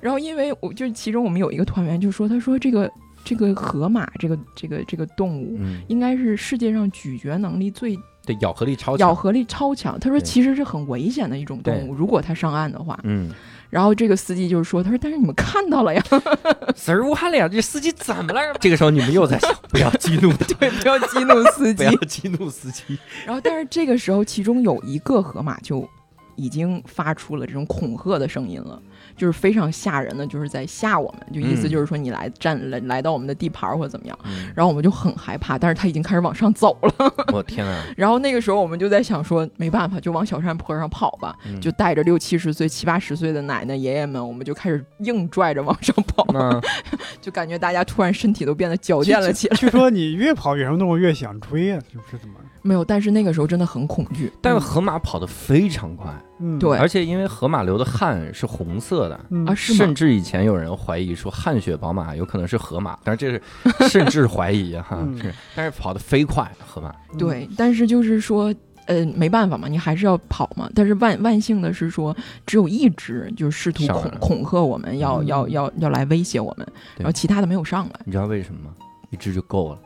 [0.00, 2.90] 然后因为我就其中我们有一个团员就说，他说这个
[3.22, 5.58] 这个河马这个这个这个动物。
[5.60, 7.94] 嗯，应该是世界上咀嚼能力最、
[8.24, 9.14] 对，咬合力超强咬。
[9.14, 10.00] 合力超强。
[10.00, 12.98] 他说，其实是很危险的一种动物，如果它上岸的话。
[13.02, 13.30] 嗯，
[13.70, 16.02] 然后这个司机就是说，他说，但是你们看到了呀，
[16.76, 17.48] 死而无憾了呀！
[17.48, 18.40] 这司机怎么了？
[18.60, 21.92] 这个时候你们又在想， 不要激怒他，对，不要激怒司机不。
[21.92, 22.98] 要激怒司机。
[23.24, 25.88] 然后，但是这个时候，其中有一个河马就
[26.36, 28.80] 已经发出了这种恐吓的声音了。
[29.16, 31.70] 就是非常吓人的，就是在吓我们，就意思嗯。
[31.70, 34.52] 就是说你来站来来到我们的地盘儿或者怎么样，嗯。
[34.54, 41.60] 然后我们就很害怕，但是他已经开始往上走了， 我天啊， 然后那个时候我们就在想说，没办法，就往小山坡上跑吧，嗯。
[41.60, 46.26] 就带着六七十岁、七八十岁的奶奶爷爷们，我们就开始硬拽着往上跑，
[47.20, 49.56] 就感觉大家突然身体都变得矫健了起来。
[49.56, 52.34] 据说你越跑野生动物越想追啊，是不是怎么？
[52.62, 59.20] 没有，但是那个时候真的很恐惧，但是河马跑得非常快，嗯，对而且因为河马流的汗是红色的。
[59.56, 59.94] 甚？
[59.94, 68.54] 至以前有人怀疑说汗血宝马有可能是河马，但是这是甚至怀疑哈，嗯是，但是跑得飞快，河马，嗯对，但是就是说。
[68.88, 70.70] 呃，没办法嘛，你还是要跑嘛。
[70.72, 76.64] 但是万万幸的是说，只有一只就是试图恐恐吓我们，要嗯要要要来威胁我们，
[76.96, 78.00] 然后其他的没有上来。
[78.04, 78.70] 你知道为什么吗？
[79.10, 79.78] 一只就够了，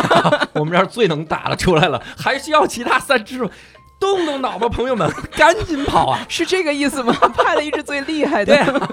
[0.54, 3.50] 我们这儿最能打的出来了，还需要其他三只吗？
[4.00, 6.24] 动动脑吧，朋友们， 赶紧跑啊！
[6.28, 7.12] 是这个意思吗？
[7.34, 8.54] 派了一只最厉害的。
[8.54, 8.90] 对啊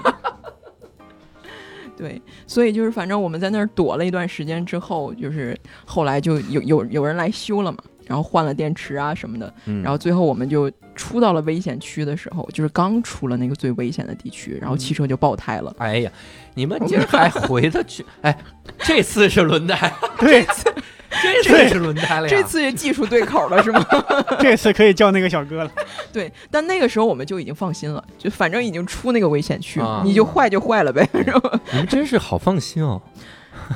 [1.96, 15.74] 对，所以就是反正我们在那儿躲了一段时间之后，就是后来就有有有人来修了嘛，然后换了电池啊什么的，嗯然后最后我们就出到了危险区的时候，就是刚出了那个最危险的地区，然后汽车就爆胎了。
[15.78, 16.12] 哎呀，
[16.52, 18.04] 你们竟然还回得去？
[18.20, 18.38] 哎，
[18.80, 20.74] 这次是轮胎，对，这次
[21.70, 22.34] 是轮胎了呀！
[22.34, 23.84] 这次也技术对口了是吗？
[24.40, 25.70] 这次可以叫那个小哥了。
[26.12, 33.00] 对，但那个时候我们就已经放心了，就反正已经出那个危险区，啊你就坏就坏了呗，是吧你们真是好放心哦。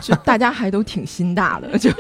[0.00, 1.90] 就大家还都挺心大的，就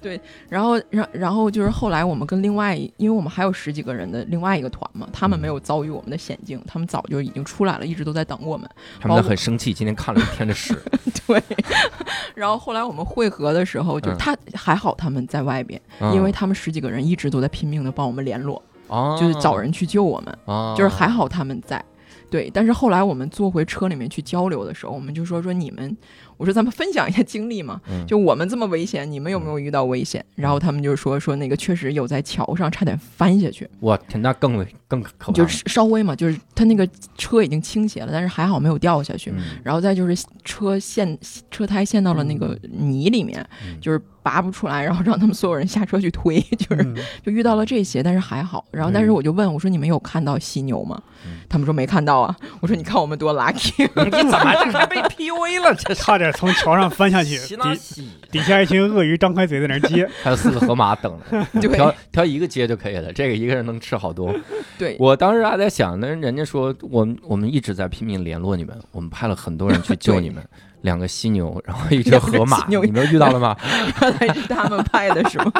[0.00, 8.68] 对，然后然然后就是后来我们跟另外一，因为我们还有十几个人的另外一个团嘛，他们没有遭遇我们的险境，他们早就已经出来了，一直都在等我们。
[9.00, 10.74] 他们很生气，今天看了一天的屎。
[11.26, 11.42] 对，
[12.34, 15.80] 然后后来我们会合的时候，就是嗯他还好他们在外边，
[16.12, 20.38] 因为他们十几个人一直都在拼命的帮我们联络，哦，就是找人去救我们。
[20.46, 21.82] 哦，就是还好他们在。
[22.30, 25.96] 对，但是后来我们坐回车里面去交流的时候，我们就说说你们，
[26.44, 30.22] 我说咱们分享一下经历嘛，嗯就我们这么危险，你们有没有遇到危险？
[30.34, 35.32] 然后他们就说说那个确实有在桥上差点翻下去，我天，那更更可怕。
[35.32, 39.30] 就是稍微嘛，就是他那个车已经倾斜了，但是还好没有掉下去。
[39.30, 41.18] 嗯然后再就是车陷
[41.50, 46.94] 车胎陷到了那个泥里面，嗯就是拔不出来，然后让他们所有人下车去推，就是嗯
[47.24, 48.66] 就遇到了这些，但是还好。
[48.70, 52.36] 然后，但是我就问我说：“你们有看到犀牛吗？”嗯他们说没看到啊。
[52.60, 53.88] 我说：“你看我们多 lucky。
[54.04, 55.74] 你怎么这还被 PUA 了？
[55.74, 58.08] 这差点从桥上翻下去，底？
[58.30, 60.08] 底下一群鳄鱼张开嘴在那儿 接。
[60.22, 63.12] 还有四个河马等着， 对挑挑一个接就可以了。
[63.12, 64.34] 这个一个人能吃好多。
[64.78, 70.42] 对，我当时还在想，那人家说我们我们一直在拼命联络你们，我们派了很多人去救你们，
[70.82, 73.56] 两个犀牛，然后一只河马，你们遇到了吗？
[74.00, 75.52] 原来是他们派的是吗？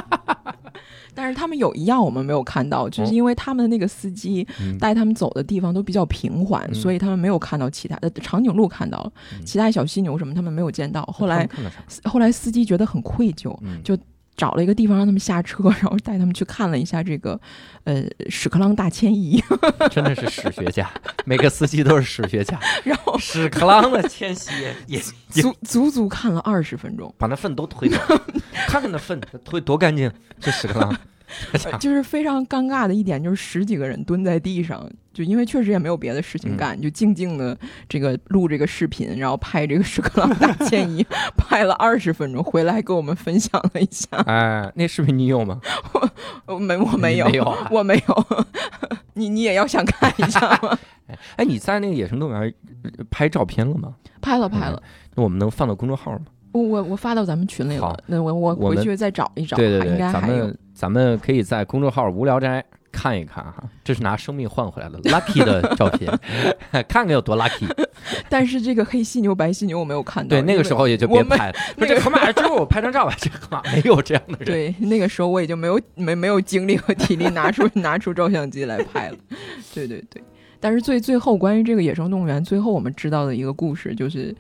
[1.15, 4.77] 但是他们有一样我们没有看到，就是因为他们的那个司机嗯。
[4.79, 6.75] 带他们走的地方都比较平缓，嗯。
[6.75, 9.47] 所以他们没有看到其他的长颈鹿看到了，嗯。
[9.47, 11.03] 其他小犀牛什么他们没有见到。
[11.07, 11.49] 后来？
[12.05, 13.81] 后来司机觉得很愧疚，嗯。
[13.83, 13.97] 就
[14.37, 17.41] 找了一个地方让他们下车，然后带他们去看了一下这个
[17.85, 19.43] 呃屎壳郎大迁移，
[19.91, 20.91] 真的是史学家，
[21.25, 22.59] 每个司机都是史学家。
[22.85, 25.01] 然后屎壳郎的迁徙也也
[25.31, 27.15] 足足足看了二十分钟。
[27.19, 27.99] 把那粪都推走，
[28.69, 30.97] 看看那粪推多干净，这屎壳郎。
[31.53, 37.57] 呃就是非常尴尬的一点，就是十几个人蹲在地上，就因为确实也没有别的事嗯情干，就静静的
[37.89, 44.09] 这个录这个视频，然后拍这个屎壳郎大迁移，拍了二十分钟，回来跟我们分享了一下。
[44.27, 45.61] 哎，那视频你有吗？
[46.47, 48.27] 我没，我没有，没有啊我没有。
[49.15, 50.77] 你你也要想看一下吗？
[51.37, 53.95] 哎，你在那个野生动物园呃拍照片了吗？
[54.21, 54.83] 拍了拍了，
[55.15, 56.27] 那我们能放到公众号吗？
[56.53, 60.59] 我我我发到咱们群里了，那我我回去再找一找，对对对，应该还有咱们。
[60.75, 62.65] 咱们可以在公众号“无聊斋”
[62.95, 66.09] 看一看哈，这是拿生命换回来的 lucky 的照片，
[66.89, 67.69] 看看有多 lucky。
[68.29, 70.31] 但是这个黑犀牛、白犀牛我没有看到。
[70.31, 71.55] 对，那个时候也就别拍了。
[71.77, 73.15] 不是这河马只有我拍张照吧？
[73.19, 74.45] 这河马没有这样的人。
[74.45, 79.17] 对，那个时候我已经没有没没有精力和体力拿出 拿出照相机来拍了。
[79.75, 80.23] 对对对，
[80.61, 84.35] 但是最最后关于这个野生动物园，最后我们知道的一个故事就是，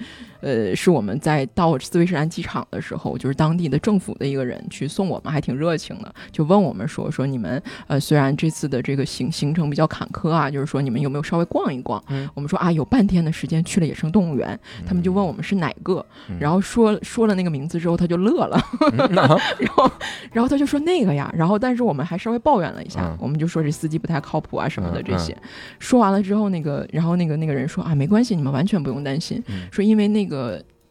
[0.44, 12.02] 呃，是我们在到斯威士兰机场的时候，就是当地的政府的一个人去送我们，还挺热情的，就问我们说说你们呃虽然这次的这个行行程比较坎坷啊，就是说你们有没有稍微逛一逛？
[12.10, 18.60] 嗯我们说啊有半天的时间去了野生动物园，他们就问我们是哪个，嗯然后说说了那个名字之后他就乐了。
[19.08, 19.90] 然后，
[20.30, 25.34] 然后他就说那个呀，然后但是我们还稍微抱怨了一下，嗯我们就说这司机不太靠谱啊什么的嗯这些。
[25.78, 30.34] 说完了之后，那个然后那个那个人说啊，没关系，你们完全不用担心，嗯说因为那个。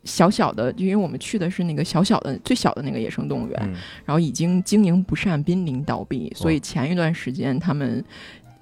[0.04, 3.74] 小小的，就因为我们去的是那个小小的、最小的那个野生动物园，嗯
[4.06, 8.04] 然后已经经营不善、濒临倒闭，所以前一段时间他们。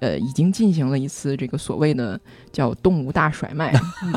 [0.02, 3.72] 呃已经进行了一次这个所谓的叫动物大甩卖，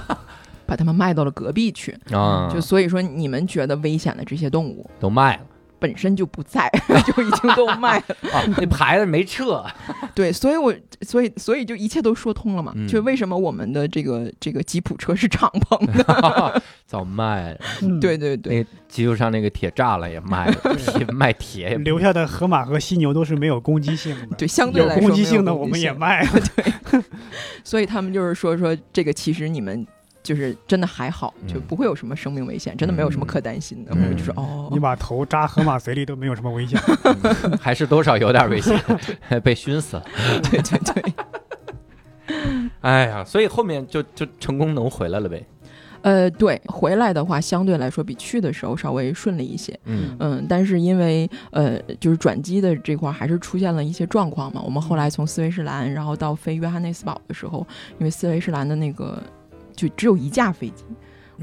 [0.66, 1.96] 把他们卖到了隔壁去。
[2.10, 5.44] 啊，就所以说，你们觉得危险的这些动物都卖了
[5.86, 6.70] 本身就不在，
[7.06, 8.16] 就已经都卖了。
[8.34, 9.64] 啊，那牌子没撤，
[10.16, 12.72] 对，所以我所以所以就一切都说通了嘛。
[12.76, 16.62] 嗯就为什么我们的这个这个吉普车是敞篷的？
[16.88, 17.60] 早卖了。
[17.82, 26.30] 嗯对对对，那机油上那个铁栅栏也卖了，铁卖铁也留下的河马和犀牛都是没有攻击性的，对，相对有来说有攻击性的我们也卖了。
[26.56, 27.02] 对。
[27.64, 29.86] 所以他们就是说说这个其实你们
[30.26, 33.92] 就是真的还好，就嗯不会有什么生命危险，真的没有什么可担心的。
[33.94, 36.82] 嗯我们就说哦你，把头扎河马嘴里都没有什么危险。
[37.04, 38.78] 嗯 还是多少有点危险，
[39.44, 40.06] 被熏死了。
[40.50, 41.14] 对对对，
[42.82, 45.46] 哎呀，所以后面就就成功能回来了呗。
[46.02, 49.76] 呃，对，回来的话相对来说比去的时候稍微顺利一些。
[49.86, 54.62] 嗯嗯，但是因为呃，就是转机的这块儿还是出现了一些状况嘛。
[54.64, 57.66] 我们后来从斯维士兰，然后到飞约翰内斯堡的时候，
[57.98, 59.20] 因为斯维士兰的那个
[59.76, 60.84] 就只有一架飞机，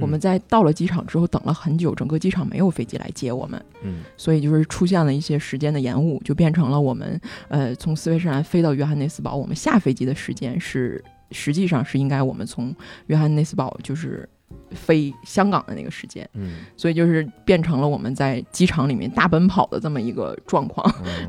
[0.01, 4.03] 我们在到了机场之后等了很久，整个机场没有飞机来接我们，嗯。
[4.17, 12.75] 所以就是出现了一些时间的延误，就变成了我们呃从斯威士兰飞到约翰内斯堡，我们下飞机的时间是实际上是应该我们从
[13.07, 14.29] 约翰内斯堡就是
[14.71, 16.29] 飞香港的那个时间。
[16.35, 20.95] 嗯所以就是变成了我们在机场里面大奔跑的这么一个状况。
[21.05, 21.29] 嗯，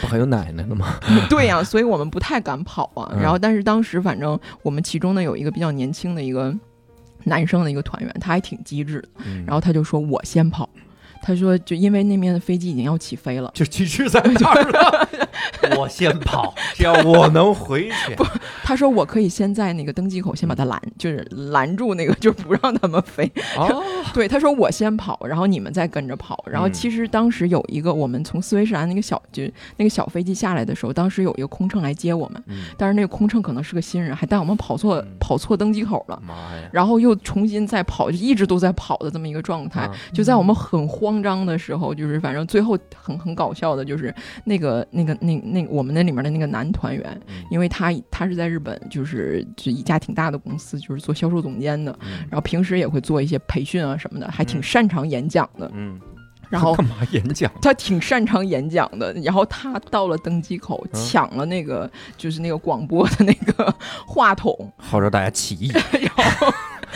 [0.00, 0.94] 不还有奶奶呢吗？
[1.28, 3.10] 对呀、所以我们不太敢跑啊。
[3.12, 6.54] 嗯然后，但是当时反正我们其中呢有一个比较年轻的一个
[7.24, 9.08] 男生的一个团员，他还挺机智的。
[9.26, 10.68] 嗯然后他就说我先跑，
[11.26, 13.50] 他说就因为那边的飞机已经要起飞了。
[13.54, 15.08] 就其实在那儿了，
[15.78, 18.14] 我先跑，只要我能回去。
[18.16, 18.26] 不
[18.62, 23.24] 他说我可以先在那个登机口先把他拦，就是拦住那个，就不让他们飞。
[23.56, 23.82] 哦，
[24.12, 26.44] 对，他说我先跑，然后你们再跟着跑。
[26.46, 29.42] 然后嗯其实当时有一个我们从斯威士兰那个小就
[29.78, 36.68] 那个小飞机下来的时候，当时有一个空乘来接我们，嗯但是那个空乘可能是个新人，还带我们跑错嗯跑错登机口了，妈呀！
[36.72, 39.80] 然后又重新再跑，就一直都在跑的这么一个状态。
[39.82, 44.14] 啊就在我们很慌张的时候，就是反正最后很很搞笑的，就是
[44.44, 55.70] 那个那个那那我们那里面的那个男团员，嗯因为他他是在日本，就是就一家挺大的公司，就是做销售总监的，嗯然后平时也会做一些培训啊什么的，还挺嗯擅长演讲的。
[55.74, 56.00] 嗯，
[56.48, 57.50] 然后 干嘛演讲？
[57.60, 63.74] 他挺擅长演讲的，然后他到了登机口嗯抢了那个就是那个广播的那个
[64.06, 65.68] 话筒，号召大家起义。
[65.92, 66.46] 然后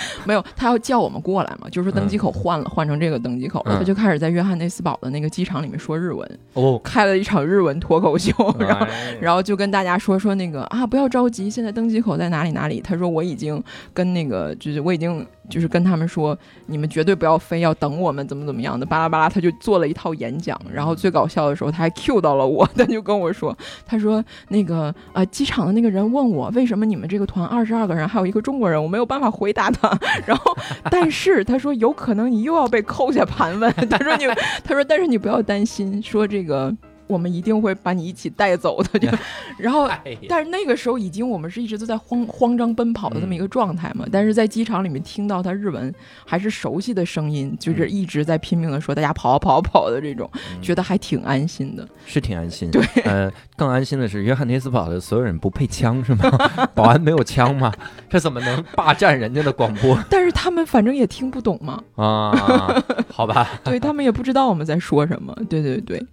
[0.24, 8.84] 没有，他要叫我们过来嘛，就是登机口换了，换成这个登机口了，嗯他就开始在约翰内斯堡的那个机场里面说日文，哦，开了一场日文脱口秀，然后。
[8.84, 12.80] 哎然后就跟大家说说那个啊，不要着急，现在登机口在哪里哪里。
[12.80, 13.62] 他说我已经
[13.92, 19.28] 跟那个就是我已经就是跟他们说，你们绝对不要飞，要等我们怎么怎么样的，巴拉巴拉。
[19.28, 29.87] 他就做了一套演讲，然后最搞笑的时候他还 Q 到了我，他就跟我说，他说那个呃机场的那个人问我为什么你们这个团二十二个人还有一个中国人，我没有办法回答他。
[30.26, 30.56] 然后
[30.90, 34.26] 但是他说有可能你又要被扣下盘问， 他说你
[34.64, 36.74] 他说但是你不要担心，说这个。
[37.08, 39.08] 我们一定会把你一起带走的，就，
[39.58, 39.88] 然后
[40.28, 45.92] 但是那个时候已经我们是一直都在慌慌张奔跑的这么一个状态嘛，但是在机场里面听到他日文
[46.24, 50.30] 还是熟悉的声音，就是一直在拼命的说大家跑啊跑啊跑的这种，
[50.62, 51.88] 觉得还挺安心的。
[52.06, 52.70] 是挺安心。
[52.70, 56.30] 对，呃，更安心的是，约翰内斯堡的所有人不配枪是吗？
[56.74, 57.72] 保安没有枪吗？
[58.08, 62.82] 这怎么能霸占人家的广播但是他们反正也听不懂嘛，啊？
[63.10, 65.34] 好吧， 对他们也不知道我们在说什么。
[65.48, 66.04] 对对对，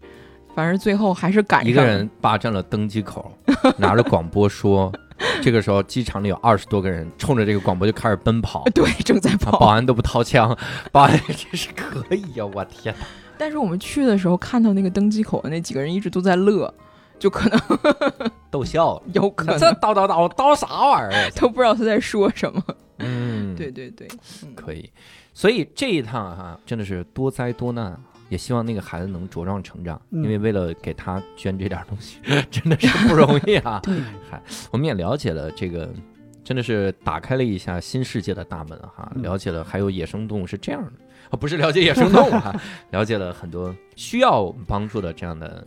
[0.55, 3.31] 反正最后还是赶上一个人霸占了登机口，
[3.77, 4.91] 拿着广播说。
[5.41, 10.57] 这个时候，机场里有二十多个人冲着这个广播就开始奔跑， 对正在啊跑，保安都不掏枪，
[10.91, 13.05] 保安真是可以呀、我天哪！
[13.37, 16.73] 但是我们去的时候看到那个登机口的那几个人一直都在乐，
[17.17, 17.59] 就可能
[18.51, 21.29] 逗笑了，有可能这叨叨叨叨啥玩意儿啊？
[21.37, 22.61] 都不知道他在说什么。
[22.99, 24.07] 嗯，对对对，
[24.43, 24.89] 嗯可以。
[25.33, 27.97] 所以这一趟哈、真的是多灾多难，
[28.29, 32.19] 也希望那个孩子能茁壮成长，嗯因为为了给他捐这点东西，
[32.49, 33.79] 真的是不容易啊。
[33.85, 33.95] 对，
[34.29, 34.41] 嗨，
[34.71, 35.89] 我们也了解了这个，
[36.43, 40.91] 真的是打开了一下新世界的大门哈，嗯了解了还有野生动物是这样的，
[41.29, 42.55] 啊，不是了解野生动物哈，
[42.91, 45.63] 了解了很多需要帮助的这样的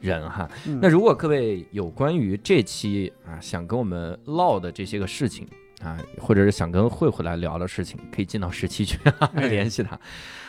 [0.00, 0.48] 人哈。
[0.66, 5.46] 嗯那如果各位有关于这期啊想跟我们唠的这些个事情
[5.82, 8.98] 啊，或者是想跟慧慧来聊的事情，可以进到十七区
[9.34, 9.98] 哎联系他，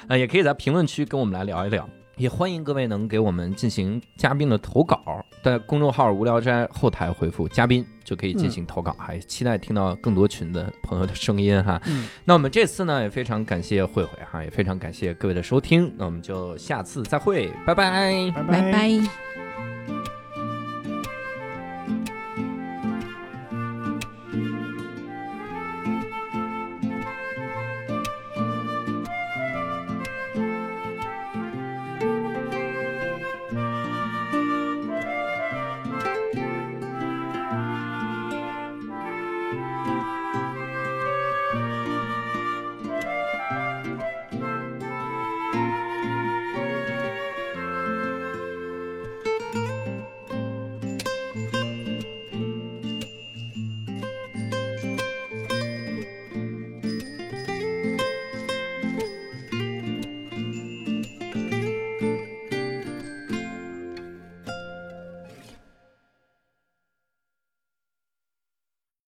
[0.08, 1.88] 啊，也可以在评论区跟我们来聊一聊。
[2.18, 11.82] 也欢迎各位能给我们进行嘉宾的投稿，在公众号“无聊斋”后台回复“嘉宾”就可以进行投稿，还期待听到更多群的朋友的声音哈。
[11.88, 18.30] 嗯那我们这次呢也非常感谢慧慧哈，也非常感谢各位的收听，那我们就下次再会，拜拜。
[18.36, 19.49] 拜拜拜。